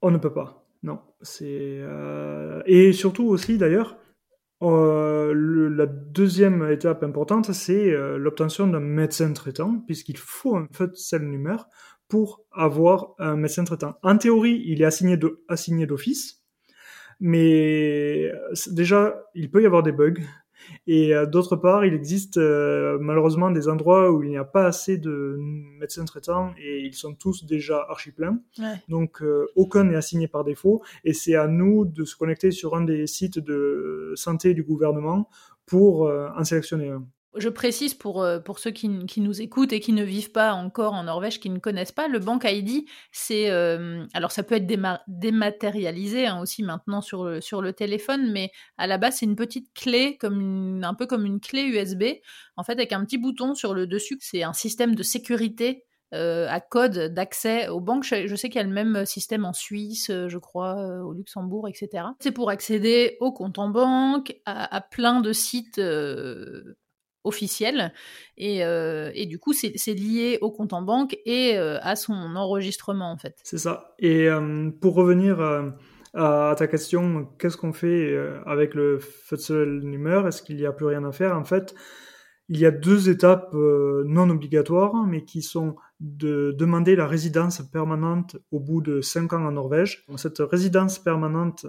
On 0.00 0.10
ne 0.10 0.18
peut 0.18 0.32
pas, 0.32 0.66
non. 0.82 0.98
C'est 1.20 1.82
Et 2.64 2.92
surtout 2.94 3.26
aussi, 3.26 3.58
d'ailleurs, 3.58 3.98
euh, 4.62 5.70
la 5.70 5.86
deuxième 5.86 6.68
étape 6.70 7.02
importante, 7.04 7.52
c'est 7.52 7.90
euh, 7.92 8.18
l'obtention 8.18 8.66
d'un 8.66 8.80
médecin 8.80 9.32
traitant, 9.32 9.82
puisqu'il 9.86 10.16
faut 10.16 10.56
un 10.56 10.66
fait 10.72 10.94
cell 10.96 11.22
numéro 11.22 11.62
pour 12.08 12.42
avoir 12.52 13.14
un 13.18 13.36
médecin 13.36 13.64
traitant. 13.64 13.94
En 14.02 14.18
théorie, 14.18 14.62
il 14.66 14.82
est 14.82 14.84
assigné 15.48 15.86
d'office, 15.86 16.42
mais 17.20 18.30
euh, 18.32 18.54
déjà, 18.68 19.22
il 19.34 19.50
peut 19.50 19.62
y 19.62 19.66
avoir 19.66 19.82
des 19.82 19.92
bugs. 19.92 20.20
Et 20.86 21.14
euh, 21.14 21.26
d'autre 21.26 21.56
part, 21.56 21.84
il 21.84 21.94
existe 21.94 22.36
euh, 22.36 22.98
malheureusement 23.00 23.50
des 23.50 23.68
endroits 23.68 24.10
où 24.10 24.22
il 24.22 24.30
n'y 24.30 24.36
a 24.36 24.44
pas 24.44 24.66
assez 24.66 24.98
de 24.98 25.36
médecins 25.78 26.04
traitants 26.04 26.52
et 26.58 26.80
ils 26.80 26.94
sont 26.94 27.14
tous 27.14 27.44
déjà 27.44 27.86
archi 27.88 28.10
pleins. 28.10 28.40
Donc 28.88 29.22
euh, 29.22 29.46
aucun 29.56 29.84
n'est 29.84 29.96
assigné 29.96 30.28
par 30.28 30.44
défaut 30.44 30.82
et 31.04 31.12
c'est 31.12 31.34
à 31.34 31.46
nous 31.46 31.84
de 31.84 32.04
se 32.04 32.16
connecter 32.16 32.50
sur 32.50 32.74
un 32.74 32.82
des 32.82 33.06
sites 33.06 33.38
de 33.38 34.12
santé 34.16 34.54
du 34.54 34.62
gouvernement 34.62 35.28
pour 35.66 36.10
en 36.10 36.44
sélectionner 36.44 36.88
un. 36.88 37.06
Je 37.36 37.50
précise 37.50 37.92
pour, 37.92 38.22
euh, 38.22 38.38
pour 38.38 38.58
ceux 38.58 38.70
qui, 38.70 39.04
qui, 39.04 39.20
nous 39.20 39.42
écoutent 39.42 39.74
et 39.74 39.80
qui 39.80 39.92
ne 39.92 40.02
vivent 40.02 40.32
pas 40.32 40.54
encore 40.54 40.94
en 40.94 41.02
Norvège, 41.04 41.40
qui 41.40 41.50
ne 41.50 41.58
connaissent 41.58 41.92
pas, 41.92 42.08
le 42.08 42.18
Bank 42.18 42.44
ID, 42.44 42.86
c'est... 43.12 43.50
Euh, 43.50 44.06
alors 44.14 44.32
ça 44.32 44.42
peut 44.42 44.54
être 44.54 44.66
dématérialisé 45.06 46.26
hein, 46.26 46.40
aussi 46.40 46.62
maintenant 46.62 47.02
sur 47.02 47.24
le, 47.24 47.40
sur 47.42 47.60
le 47.60 47.74
téléphone, 47.74 48.32
mais 48.32 48.50
à 48.78 48.86
la 48.86 48.96
base 48.96 49.16
c'est 49.16 49.26
une 49.26 49.36
petite 49.36 49.74
clé, 49.74 50.16
comme 50.16 50.82
un 50.82 50.94
peu 50.94 51.04
comme 51.06 51.26
une 51.26 51.38
clé 51.38 51.64
USB, 51.64 52.04
en 52.56 52.64
fait 52.64 52.72
avec 52.72 52.94
un 52.94 53.04
petit 53.04 53.18
bouton 53.18 53.54
sur 53.54 53.74
le 53.74 53.86
dessus. 53.86 54.16
C'est 54.20 54.42
un 54.42 54.54
système 54.54 54.94
de 54.94 55.02
sécurité 55.02 55.84
euh, 56.14 56.46
à 56.48 56.60
code 56.60 57.12
d'accès 57.12 57.68
aux 57.68 57.80
banques. 57.80 58.04
Je, 58.04 58.34
sais 58.36 58.48
qu'il 58.48 58.58
y 58.58 58.64
a 58.64 58.66
le 58.66 58.72
même 58.72 59.04
système 59.04 59.44
en 59.44 59.52
Suisse, 59.52 60.06
je 60.10 60.38
crois, 60.38 60.76
au 61.04 61.12
Luxembourg, 61.12 61.68
etc. 61.68 62.04
C'est 62.20 62.32
pour 62.32 62.48
accéder 62.48 63.18
aux 63.20 63.32
comptes 63.32 63.58
en 63.58 63.68
banque, 63.68 64.34
à, 64.46 64.74
à 64.74 64.80
plein 64.80 65.20
de 65.20 65.34
sites 65.34 65.78
officiel. 67.28 67.92
Et, 68.36 68.64
euh, 68.64 69.10
et 69.14 69.26
du 69.26 69.38
coup, 69.38 69.52
c'est 69.52 69.94
lié 69.94 70.38
au 70.40 70.50
compte 70.50 70.72
en 70.72 70.82
banque 70.82 71.16
et 71.24 71.56
euh, 71.56 71.78
à 71.82 71.94
son 71.94 72.14
enregistrement, 72.14 73.12
en 73.12 73.16
fait. 73.16 73.36
C'est 73.44 73.58
ça. 73.58 73.94
Et 73.98 74.28
euh, 74.28 74.70
pour 74.80 74.94
revenir 74.94 75.40
à 76.14 76.54
ta 76.56 76.66
question, 76.66 77.28
qu'est-ce 77.38 77.56
qu'on 77.56 77.72
fait 77.72 78.16
avec 78.46 78.74
le 78.74 78.98
numéro 79.82 80.26
Est-ce 80.26 80.42
qu'il 80.42 80.56
n'y 80.56 80.66
a 80.66 80.72
plus 80.72 80.86
rien 80.86 81.04
à 81.04 81.12
faire? 81.12 81.36
En 81.36 81.44
fait, 81.44 81.74
il 82.48 82.58
y 82.58 82.66
a 82.66 82.70
deux 82.70 83.10
étapes 83.10 83.52
non 83.52 84.30
obligatoires, 84.30 84.94
mais 85.06 85.24
qui 85.24 85.42
sont 85.42 85.76
de 86.00 86.54
demander 86.56 86.96
la 86.96 87.06
résidence 87.06 87.60
permanente 87.72 88.36
au 88.52 88.60
bout 88.60 88.80
de 88.80 89.00
cinq 89.00 89.32
ans 89.32 89.44
en 89.44 89.52
Norvège. 89.52 90.06
Cette 90.16 90.38
résidence 90.38 90.98
permanente, 90.98 91.66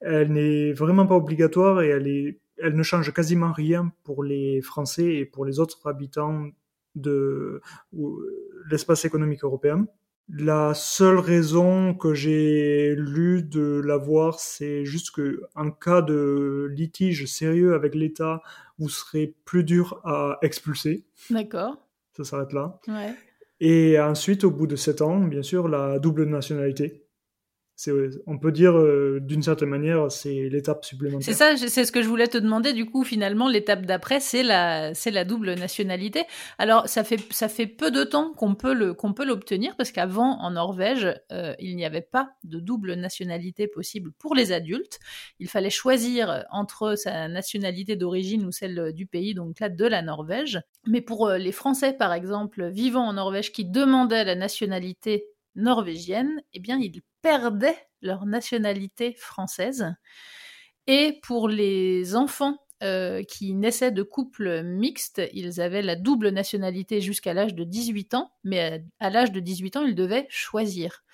elle 0.00 0.32
n'est 0.32 0.72
vraiment 0.72 1.06
pas 1.06 1.16
obligatoire 1.16 1.82
et 1.82 1.88
elle 1.88 2.06
est 2.06 2.41
elle 2.58 2.74
ne 2.76 2.82
change 2.82 3.12
quasiment 3.12 3.52
rien 3.52 3.92
pour 4.04 4.24
les 4.24 4.60
Français 4.60 5.14
et 5.14 5.24
pour 5.24 5.44
les 5.44 5.58
autres 5.60 5.86
habitants 5.86 6.48
de 6.94 7.60
l'espace 8.70 9.04
économique 9.04 9.44
européen. 9.44 9.86
La 10.28 10.72
seule 10.72 11.18
raison 11.18 11.94
que 11.94 12.14
j'ai 12.14 12.94
lu 12.96 13.42
de 13.42 13.82
l'avoir, 13.84 14.38
c'est 14.38 14.84
juste 14.84 15.10
que 15.10 15.42
en 15.54 15.70
cas 15.70 16.00
de 16.00 16.70
litige 16.70 17.26
sérieux 17.26 17.74
avec 17.74 17.94
l'État, 17.94 18.40
vous 18.78 18.88
serez 18.88 19.34
plus 19.44 19.64
dur 19.64 20.00
à 20.04 20.38
expulser. 20.42 21.04
D'accord. 21.28 21.76
Ça 22.16 22.24
s'arrête 22.24 22.52
là. 22.52 22.78
Ouais. 22.88 23.14
Et 23.60 23.98
ensuite, 23.98 24.44
au 24.44 24.50
bout 24.50 24.66
de 24.66 24.76
sept 24.76 25.02
ans, 25.02 25.20
bien 25.20 25.42
sûr, 25.42 25.68
la 25.68 25.98
double 25.98 26.24
nationalité 26.24 27.04
on 28.26 28.38
peut 28.38 28.52
dire 28.52 28.76
euh, 28.76 29.20
d'une 29.20 29.42
certaine 29.42 29.68
manière, 29.68 30.10
c'est 30.10 30.48
l'étape 30.48 30.84
supplémentaire. 30.84 31.24
C'est 31.24 31.32
ça, 31.34 31.56
c'est 31.56 31.84
ce 31.84 31.92
que 31.92 32.02
je 32.02 32.08
voulais 32.08 32.28
te 32.28 32.38
demander. 32.38 32.72
Du 32.72 32.86
coup, 32.86 33.04
finalement, 33.04 33.48
l'étape 33.48 33.86
d'après, 33.86 34.20
c'est 34.20 34.42
la, 34.42 34.94
c'est 34.94 35.10
la 35.10 35.24
double 35.24 35.54
nationalité. 35.54 36.24
Alors, 36.58 36.88
ça 36.88 37.04
fait, 37.04 37.66
peu 37.66 37.90
de 37.90 38.04
temps 38.04 38.32
qu'on 38.34 38.54
peut 38.54 38.74
le, 38.74 38.94
qu'on 38.94 39.12
peut 39.12 39.24
l'obtenir 39.24 39.76
parce 39.76 39.92
qu'avant, 39.92 40.38
en 40.40 40.52
Norvège, 40.52 41.08
euh, 41.32 41.54
il 41.58 41.76
n'y 41.76 41.84
avait 41.84 42.02
pas 42.02 42.30
de 42.44 42.60
double 42.60 42.94
nationalité 42.94 43.66
possible 43.66 44.12
pour 44.18 44.34
les 44.34 44.52
adultes. 44.52 44.98
Il 45.38 45.48
fallait 45.48 45.70
choisir 45.70 46.44
entre 46.50 46.94
sa 46.96 47.28
nationalité 47.28 47.96
d'origine 47.96 48.44
ou 48.44 48.52
celle 48.52 48.92
du 48.92 49.06
pays, 49.06 49.34
donc 49.34 49.60
là 49.60 49.68
de 49.68 49.84
la 49.84 50.02
Norvège. 50.02 50.60
Mais 50.86 51.00
pour 51.00 51.26
euh, 51.26 51.38
les 51.38 51.52
Français, 51.52 51.92
par 51.92 52.12
exemple, 52.12 52.68
vivant 52.70 53.06
en 53.06 53.14
Norvège, 53.14 53.52
qui 53.52 53.64
demandaient 53.64 54.24
la 54.24 54.34
nationalité 54.34 55.26
norvégienne, 55.54 56.42
eh 56.54 56.60
bien, 56.60 56.78
ils 56.78 57.02
perdaient 57.22 57.78
leur 58.02 58.26
nationalité 58.26 59.14
française. 59.16 59.94
Et 60.86 61.20
pour 61.22 61.48
les 61.48 62.16
enfants 62.16 62.58
euh, 62.82 63.22
qui 63.22 63.54
naissaient 63.54 63.92
de 63.92 64.02
couples 64.02 64.62
mixtes, 64.64 65.22
ils 65.32 65.60
avaient 65.60 65.82
la 65.82 65.94
double 65.94 66.30
nationalité 66.30 67.00
jusqu'à 67.00 67.32
l'âge 67.32 67.54
de 67.54 67.62
18 67.62 68.14
ans, 68.14 68.32
mais 68.42 68.84
à, 68.98 69.08
l'âge 69.08 69.30
de 69.30 69.38
18 69.38 69.76
ans, 69.76 69.82
ils 69.84 69.94
devaient 69.94 70.26
choisir. 70.28 71.04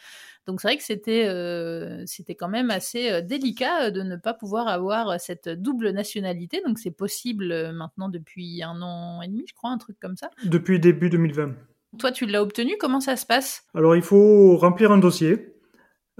Donc 0.46 0.62
c'est 0.62 0.68
vrai 0.68 0.76
que 0.78 0.82
c'était 0.82 1.26
euh, 1.26 2.04
c'était 2.06 2.34
quand 2.34 2.48
même 2.48 2.70
assez 2.70 3.10
euh, 3.10 3.20
délicat 3.20 3.90
de 3.90 4.00
ne 4.00 4.16
pas 4.16 4.32
pouvoir 4.32 4.68
avoir 4.68 5.20
cette 5.20 5.50
double 5.50 5.90
nationalité. 5.90 6.62
Donc 6.66 6.78
c'est 6.78 6.90
possible 6.90 7.72
maintenant 7.74 8.08
depuis 8.08 8.62
un 8.62 8.80
an 8.80 9.20
et 9.20 9.28
demi, 9.28 9.44
je 9.46 9.52
crois, 9.52 9.68
un 9.68 9.76
truc 9.76 9.98
comme 10.00 10.16
ça. 10.16 10.30
Depuis 10.44 10.80
début 10.80 11.10
2020. 11.10 11.54
Toi, 11.98 12.12
tu 12.12 12.24
l'as 12.24 12.42
obtenu, 12.42 12.76
comment 12.78 13.00
ça 13.00 13.16
se 13.16 13.26
passe? 13.26 13.64
Alors 13.74 13.94
il 13.94 14.02
faut 14.02 14.56
remplir 14.56 14.90
un 14.90 14.98
dossier. 14.98 15.57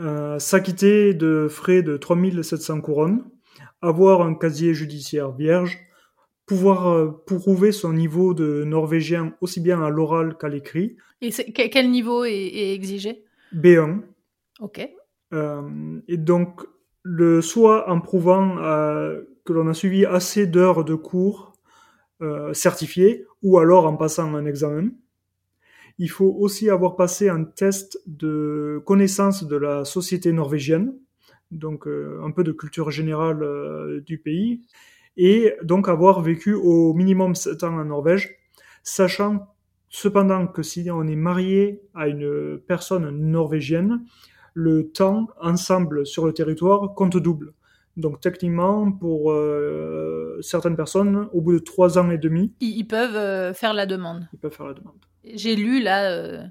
Euh, 0.01 0.39
s'acquitter 0.39 1.13
de 1.13 1.49
frais 1.51 1.83
de 1.83 1.97
3700 1.97 2.81
couronnes, 2.83 3.25
avoir 3.83 4.23
un 4.23 4.35
casier 4.35 4.73
judiciaire 4.73 5.33
vierge, 5.33 5.81
pouvoir 6.47 6.89
euh, 6.89 7.11
prouver 7.27 7.73
son 7.73 7.93
niveau 7.93 8.33
de 8.33 8.63
norvégien 8.63 9.35
aussi 9.41 9.61
bien 9.61 9.83
à 9.83 9.91
l'oral 9.91 10.37
qu'à 10.39 10.49
l'écrit. 10.49 10.97
Et 11.21 11.31
quel 11.31 11.91
niveau 11.91 12.25
est, 12.25 12.75
exigé? 12.75 13.25
B1. 13.53 14.03
Ok. 14.61 14.89
Euh, 15.35 16.01
et 16.07 16.17
donc, 16.17 16.63
le, 17.03 17.43
soit 17.43 17.91
en 17.91 18.01
prouvant 18.01 18.57
que 19.45 19.53
l'on 19.53 19.67
a 19.67 19.75
suivi 19.75 20.07
assez 20.07 20.47
d'heures 20.47 20.85
de 20.85 20.95
cours 20.95 21.55
certifiés, 22.53 23.25
ou 23.43 23.59
alors 23.59 23.87
en 23.87 23.97
passant 23.97 24.35
un 24.35 24.45
examen. 24.45 24.91
Il 25.99 26.11
faut 26.11 26.37
aussi 26.39 26.71
avoir 26.71 26.97
passé 26.97 27.29
un 27.29 27.45
test 27.45 28.01
de 28.07 28.81
connaissance 28.87 29.45
de 29.45 29.57
la 29.57 29.85
société 29.85 30.33
norvégienne, 30.33 30.95
donc 31.51 31.87
euh, 31.87 32.21
un 32.25 32.31
peu 32.31 32.45
de 32.45 32.53
culture 32.53 32.91
générale 32.91 33.43
euh, 33.43 34.01
du 34.01 34.19
pays, 34.19 34.63
et 35.17 35.55
donc 35.63 35.89
avoir 35.89 36.23
vécu 36.23 36.55
au 36.55 36.95
minimum 36.95 37.35
7 37.35 37.65
ans 37.65 37.79
en 37.79 37.85
Norvège, 37.85 38.37
sachant 38.85 39.49
cependant 39.89 40.47
que 40.47 40.63
si 40.63 40.89
on 40.91 41.07
est 41.07 41.17
marié 41.17 41.83
à 41.95 42.09
une 42.09 42.61
personne 42.67 43.11
norvégienne, 43.11 44.05
le 44.55 44.91
temps 44.91 45.29
ensemble 45.41 46.07
sur 46.07 46.27
le 46.27 46.33
territoire 46.33 46.95
compte 46.95 47.17
double. 47.17 47.55
Donc 47.99 48.21
techniquement, 48.21 48.91
pour 48.91 49.33
euh, 49.33 50.39
certaines 50.41 50.77
personnes, 50.77 51.29
au 51.33 51.41
bout 51.41 51.53
de 51.53 51.59
trois 51.59 51.99
ans 51.99 52.11
et 52.11 52.19
demi, 52.19 52.55
ils, 52.61 52.87
peuvent 52.87 53.55
faire 53.55 53.75
la 53.75 53.87
demande. 53.87 54.29
Ils 54.33 54.39
peuvent 54.39 54.55
faire 54.55 54.67
la 54.67 54.75
demande. 54.75 54.95
J'ai 55.35 55.57
lu 55.57 55.81
là 55.81 56.11
euh, 56.11 56.43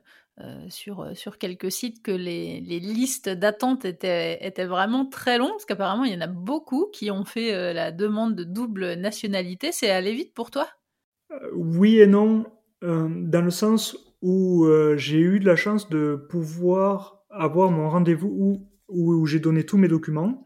euh, 0.42 0.66
sur, 0.70 1.10
sur 1.16 1.38
quelques 1.38 1.72
sites 1.72 2.04
que 2.04 2.12
les, 2.12 2.62
les 2.62 2.80
listes 2.80 3.30
d'attente 3.30 3.86
étaient, 3.86 4.46
étaient 4.46 4.66
vraiment 4.66 5.06
très 5.06 5.38
longues, 5.38 5.52
parce 5.52 5.66
qu'apparemment 5.66 6.04
il 6.04 6.14
y 6.14 6.16
en 6.16 6.22
a 6.22 6.28
beaucoup 6.28 6.88
qui 6.92 7.10
ont 7.10 7.26
fait 7.26 7.54
euh, 7.54 7.74
la 7.74 7.92
demande 7.92 8.36
de 8.36 8.44
double 8.44 8.94
nationalité. 8.94 9.72
C'est 9.72 9.90
allé 9.90 10.14
vite 10.14 10.34
pour 10.34 10.52
toi? 10.52 10.68
Oui 11.54 12.00
et 12.00 12.08
non, 12.08 12.46
dans 12.82 13.44
le 13.44 13.52
sens 13.52 13.98
où 14.22 14.66
j'ai 14.96 15.20
eu 15.20 15.42
de 15.42 15.46
la 15.46 15.58
chance 15.58 15.90
de 15.90 16.16
pouvoir 16.30 17.26
avoir 17.30 17.70
mon 17.70 17.90
rendez-vous 17.90 18.30
où, 18.30 18.68
où, 18.88 19.26
j'ai 19.26 19.42
donné 19.42 19.66
tous 19.66 19.78
mes 19.78 19.90
documents. 19.90 20.46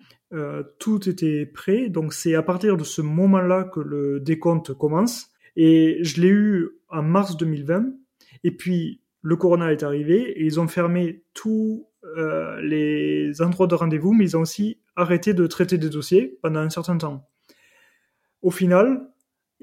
Tout 0.79 1.09
était 1.09 1.45
prêt, 1.45 1.89
donc 1.89 2.13
c'est 2.13 2.36
à 2.36 2.43
partir 2.43 2.77
de 2.77 2.84
ce 2.84 3.01
moment-là 3.01 3.65
que 3.65 3.79
le 3.79 4.19
décompte 4.19 4.73
commence. 4.73 5.29
Et 5.55 5.99
je 6.03 6.21
l'ai 6.21 6.29
eu 6.29 6.69
en 6.89 7.03
mars 7.03 7.36
2020. 7.38 7.88
Et 8.43 8.51
puis, 8.51 9.01
le 9.21 9.36
corona 9.36 9.71
est 9.71 9.84
arrivé 9.84 10.32
et 10.39 10.45
ils 10.45 10.59
ont 10.59 10.67
fermé 10.67 11.23
tous 11.34 11.88
euh, 12.17 12.59
les 12.61 13.41
endroits 13.41 13.67
de 13.67 13.75
rendez-vous, 13.75 14.13
mais 14.13 14.25
ils 14.25 14.38
ont 14.38 14.41
aussi 14.41 14.79
arrêté 14.95 15.34
de 15.34 15.45
traiter 15.47 15.77
des 15.77 15.89
dossiers 15.89 16.39
pendant 16.41 16.61
un 16.61 16.69
certain 16.69 16.97
temps. 16.97 17.29
Au 18.41 18.51
final, 18.51 19.11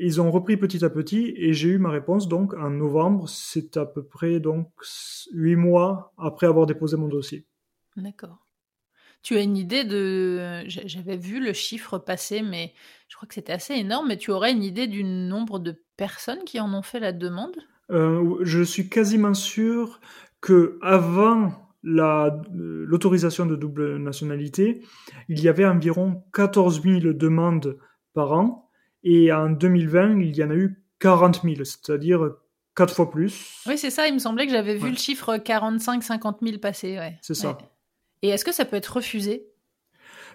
Ils 0.00 0.20
ont 0.20 0.30
repris 0.30 0.56
petit 0.56 0.84
à 0.84 0.90
petit 0.90 1.34
et 1.36 1.52
j'ai 1.52 1.70
eu 1.70 1.78
ma 1.78 1.90
réponse 1.90 2.28
donc 2.28 2.54
en 2.54 2.70
novembre. 2.70 3.28
C'est 3.28 3.76
à 3.76 3.84
peu 3.84 4.04
près 4.04 4.38
donc 4.38 4.70
huit 5.32 5.56
mois 5.56 6.14
après 6.16 6.46
avoir 6.46 6.66
déposé 6.66 6.96
mon 6.96 7.08
dossier. 7.08 7.46
D'accord. 7.96 8.38
Tu 9.22 9.36
as 9.36 9.42
une 9.42 9.56
idée 9.56 9.84
de... 9.84 10.64
J'avais 10.68 11.16
vu 11.16 11.44
le 11.44 11.52
chiffre 11.52 11.98
passer, 11.98 12.42
mais 12.42 12.72
je 13.08 13.16
crois 13.16 13.26
que 13.26 13.34
c'était 13.34 13.52
assez 13.52 13.74
énorme. 13.74 14.08
Mais 14.08 14.16
tu 14.16 14.30
aurais 14.30 14.52
une 14.52 14.62
idée 14.62 14.86
du 14.86 15.04
nombre 15.04 15.58
de 15.58 15.82
personnes 15.96 16.44
qui 16.44 16.60
en 16.60 16.72
ont 16.72 16.82
fait 16.82 17.00
la 17.00 17.12
demande? 17.12 17.56
Euh, 17.90 18.38
Je 18.42 18.62
suis 18.62 18.88
quasiment 18.88 19.34
sûr 19.34 20.00
que 20.40 20.78
avant 20.82 21.52
l'autorisation 21.82 23.46
de 23.46 23.56
double 23.56 23.96
nationalité, 23.98 24.82
il 25.28 25.40
y 25.40 25.48
avait 25.48 25.66
environ 25.66 26.22
14 26.34 26.82
000 26.82 27.12
demandes 27.12 27.78
par 28.14 28.32
an 28.32 28.70
et 29.04 29.32
en 29.32 29.50
2020, 29.50 30.20
il 30.20 30.36
y 30.36 30.42
en 30.44 30.50
a 30.50 30.54
eu 30.54 30.82
40 31.00 31.42
000, 31.42 31.56
c'est-à-dire 31.64 32.30
quatre 32.74 32.94
fois 32.94 33.10
plus. 33.10 33.62
Oui, 33.66 33.78
c'est 33.78 33.90
ça. 33.90 34.06
Il 34.08 34.14
me 34.14 34.18
semblait 34.18 34.46
que 34.46 34.52
j'avais 34.52 34.76
vu 34.76 34.90
le 34.90 34.96
chiffre 34.96 35.36
45-50 35.36 36.36
000 36.42 36.58
passer. 36.58 36.98
Ouais. 36.98 37.18
C'est 37.22 37.34
ça. 37.34 37.56
Et 38.22 38.28
est-ce 38.28 38.44
que 38.44 38.52
ça 38.52 38.64
peut 38.64 38.76
être 38.76 38.96
refusé? 38.96 39.46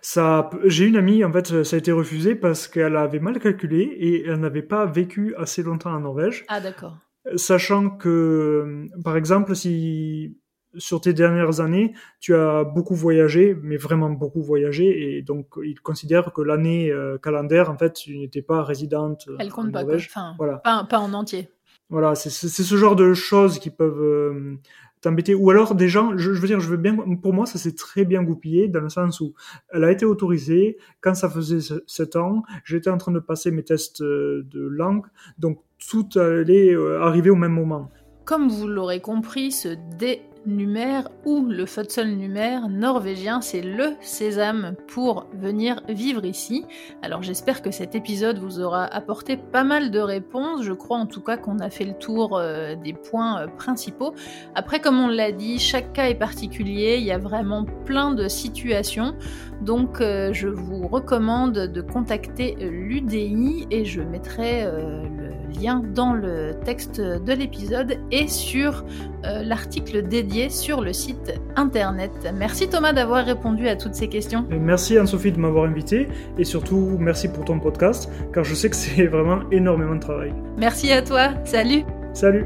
Ça, 0.01 0.49
j'ai 0.65 0.85
une 0.85 0.97
amie, 0.97 1.23
en 1.23 1.31
fait, 1.31 1.63
ça 1.63 1.75
a 1.75 1.79
été 1.79 1.91
refusé 1.91 2.35
parce 2.35 2.67
qu'elle 2.67 2.97
avait 2.97 3.19
mal 3.19 3.39
calculé 3.39 3.83
et 3.83 4.25
elle 4.25 4.41
n'avait 4.41 4.61
pas 4.61 4.85
vécu 4.85 5.33
assez 5.37 5.63
longtemps 5.63 5.93
en 5.93 6.01
Norvège. 6.01 6.43
Ah, 6.49 6.59
d'accord. 6.59 6.97
Sachant 7.37 7.89
que, 7.89 8.87
par 9.03 9.15
exemple, 9.15 9.55
si 9.55 10.37
sur 10.77 11.01
tes 11.01 11.13
dernières 11.13 11.59
années, 11.59 11.93
tu 12.19 12.35
as 12.35 12.63
beaucoup 12.63 12.95
voyagé, 12.95 13.55
mais 13.61 13.77
vraiment 13.77 14.09
beaucoup 14.09 14.41
voyagé, 14.41 15.17
et 15.17 15.21
donc 15.21 15.47
ils 15.63 15.79
considèrent 15.79 16.33
que 16.33 16.41
l'année 16.41 16.91
euh, 16.91 17.17
calendaire, 17.17 17.69
en 17.69 17.77
fait, 17.77 17.93
tu 17.93 18.17
n'étais 18.17 18.41
pas 18.41 18.63
résidente. 18.63 19.29
Elle 19.39 19.51
compte 19.51 19.71
pas, 19.71 19.83
enfin, 19.85 20.35
voilà. 20.37 20.57
pas, 20.57 20.83
pas, 20.83 20.99
en 20.99 21.13
entier. 21.13 21.49
Voilà, 21.89 22.15
c'est 22.15 22.29
ce 22.29 22.75
genre 22.75 22.95
de 22.95 23.13
choses 23.13 23.59
qui 23.59 23.69
peuvent 23.69 24.01
euh, 24.01 24.55
t'embêter. 25.03 25.35
Ou 25.35 25.49
alors 25.49 25.75
des 25.75 25.87
gens, 25.87 26.17
je, 26.17 26.31
veux 26.31 26.47
dire, 26.47 26.59
je 26.59 26.69
veux 26.69 26.77
bien, 26.77 26.95
pour 27.21 27.33
moi, 27.33 27.45
ça 27.45 27.59
s'est 27.59 27.75
très 27.75 28.05
bien 28.05 28.23
goupillé 28.23 28.67
dans 28.67 28.81
le 28.81 28.89
sens 28.89 29.21
où 29.21 29.33
elle 29.71 29.83
a 29.83 29.91
été 29.91 30.05
autorisée 30.05 30.77
quand 31.01 31.13
ça 31.13 31.29
faisait 31.29 31.75
7 31.85 32.15
ans. 32.15 32.43
J'étais 32.63 32.89
en 32.89 32.97
train 32.97 33.11
de 33.11 33.19
passer 33.19 33.51
mes 33.51 33.63
tests 33.63 34.01
euh, 34.01 34.45
de 34.49 34.61
langue, 34.61 35.05
donc 35.37 35.59
tout 35.89 36.07
allait 36.15 36.73
arriver 37.01 37.29
au 37.29 37.35
même 37.35 37.51
moment. 37.51 37.91
Comme 38.25 38.47
vous 38.47 38.67
l'aurez 38.67 39.01
compris, 39.01 39.51
ce 39.51 39.75
dé 39.97 40.21
numère 40.45 41.09
ou 41.25 41.45
le 41.45 41.65
numère 42.03 42.69
norvégien, 42.69 43.41
c'est 43.41 43.61
le 43.61 43.93
sésame 44.01 44.75
pour 44.87 45.27
venir 45.33 45.81
vivre 45.87 46.25
ici. 46.25 46.65
Alors 47.01 47.23
j'espère 47.23 47.61
que 47.61 47.71
cet 47.71 47.95
épisode 47.95 48.37
vous 48.39 48.59
aura 48.59 48.85
apporté 48.85 49.37
pas 49.37 49.63
mal 49.63 49.91
de 49.91 49.99
réponses. 49.99 50.63
Je 50.63 50.73
crois 50.73 50.97
en 50.97 51.05
tout 51.05 51.21
cas 51.21 51.37
qu'on 51.37 51.59
a 51.59 51.69
fait 51.69 51.85
le 51.85 51.93
tour 51.93 52.37
euh, 52.37 52.75
des 52.75 52.93
points 52.93 53.41
euh, 53.41 53.47
principaux. 53.47 54.13
Après, 54.55 54.79
comme 54.79 54.99
on 54.99 55.07
l'a 55.07 55.31
dit, 55.31 55.59
chaque 55.59 55.93
cas 55.93 56.09
est 56.09 56.15
particulier. 56.15 56.97
Il 56.97 57.03
y 57.03 57.11
a 57.11 57.17
vraiment 57.17 57.65
plein 57.85 58.13
de 58.13 58.27
situations. 58.27 59.15
Donc 59.61 60.01
euh, 60.01 60.33
je 60.33 60.47
vous 60.47 60.87
recommande 60.87 61.53
de 61.53 61.81
contacter 61.81 62.55
l'UDI 62.59 63.67
et 63.71 63.85
je 63.85 64.01
mettrai 64.01 64.65
le 64.65 65.22
lien 65.53 65.81
dans 65.93 66.13
le 66.13 66.55
texte 66.65 66.99
de 66.99 67.33
l'épisode 67.33 67.97
et 68.11 68.27
sur 68.27 68.83
l'article 69.23 70.07
dédié 70.07 70.49
sur 70.49 70.81
le 70.81 70.91
site 70.91 71.33
internet. 71.55 72.11
Merci 72.33 72.67
Thomas 72.67 72.93
d'avoir 72.93 73.25
répondu 73.25 73.67
à 73.67 73.75
toutes 73.75 73.95
ces 73.95 74.07
questions. 74.07 74.45
Merci 74.49 74.97
Anne-Sophie 74.97 75.31
de 75.31 75.39
m'avoir 75.39 75.65
invité 75.65 76.07
et 76.37 76.43
surtout 76.43 76.97
merci 76.99 77.27
pour 77.27 77.45
ton 77.45 77.59
podcast 77.59 78.09
car 78.33 78.43
je 78.43 78.53
sais 78.53 78.69
que 78.69 78.75
c'est 78.75 79.07
vraiment 79.07 79.39
énormément 79.51 79.95
de 79.95 80.01
travail. 80.01 80.33
Merci 80.57 80.91
à 80.91 81.01
toi, 81.01 81.29
salut 81.45 81.83
Salut 82.13 82.45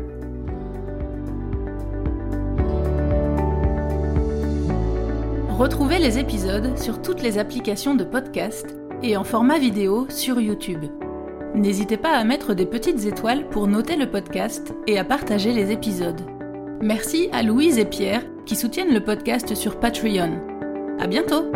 Retrouvez 5.57 5.97
les 5.97 6.19
épisodes 6.19 6.77
sur 6.77 7.01
toutes 7.01 7.23
les 7.23 7.39
applications 7.39 7.95
de 7.95 8.03
podcast 8.03 8.77
et 9.01 9.17
en 9.17 9.23
format 9.23 9.57
vidéo 9.57 10.05
sur 10.07 10.39
YouTube. 10.39 10.85
N'hésitez 11.57 11.97
pas 11.97 12.11
à 12.11 12.23
mettre 12.23 12.53
des 12.53 12.67
petites 12.67 13.05
étoiles 13.05 13.49
pour 13.49 13.67
noter 13.67 13.95
le 13.95 14.09
podcast 14.09 14.75
et 14.85 14.99
à 14.99 15.03
partager 15.03 15.53
les 15.53 15.71
épisodes. 15.71 16.21
Merci 16.81 17.29
à 17.31 17.41
Louise 17.41 17.79
et 17.79 17.85
Pierre 17.85 18.21
qui 18.45 18.55
soutiennent 18.55 18.93
le 18.93 19.03
podcast 19.03 19.55
sur 19.55 19.79
Patreon. 19.79 20.39
À 20.99 21.07
bientôt! 21.07 21.51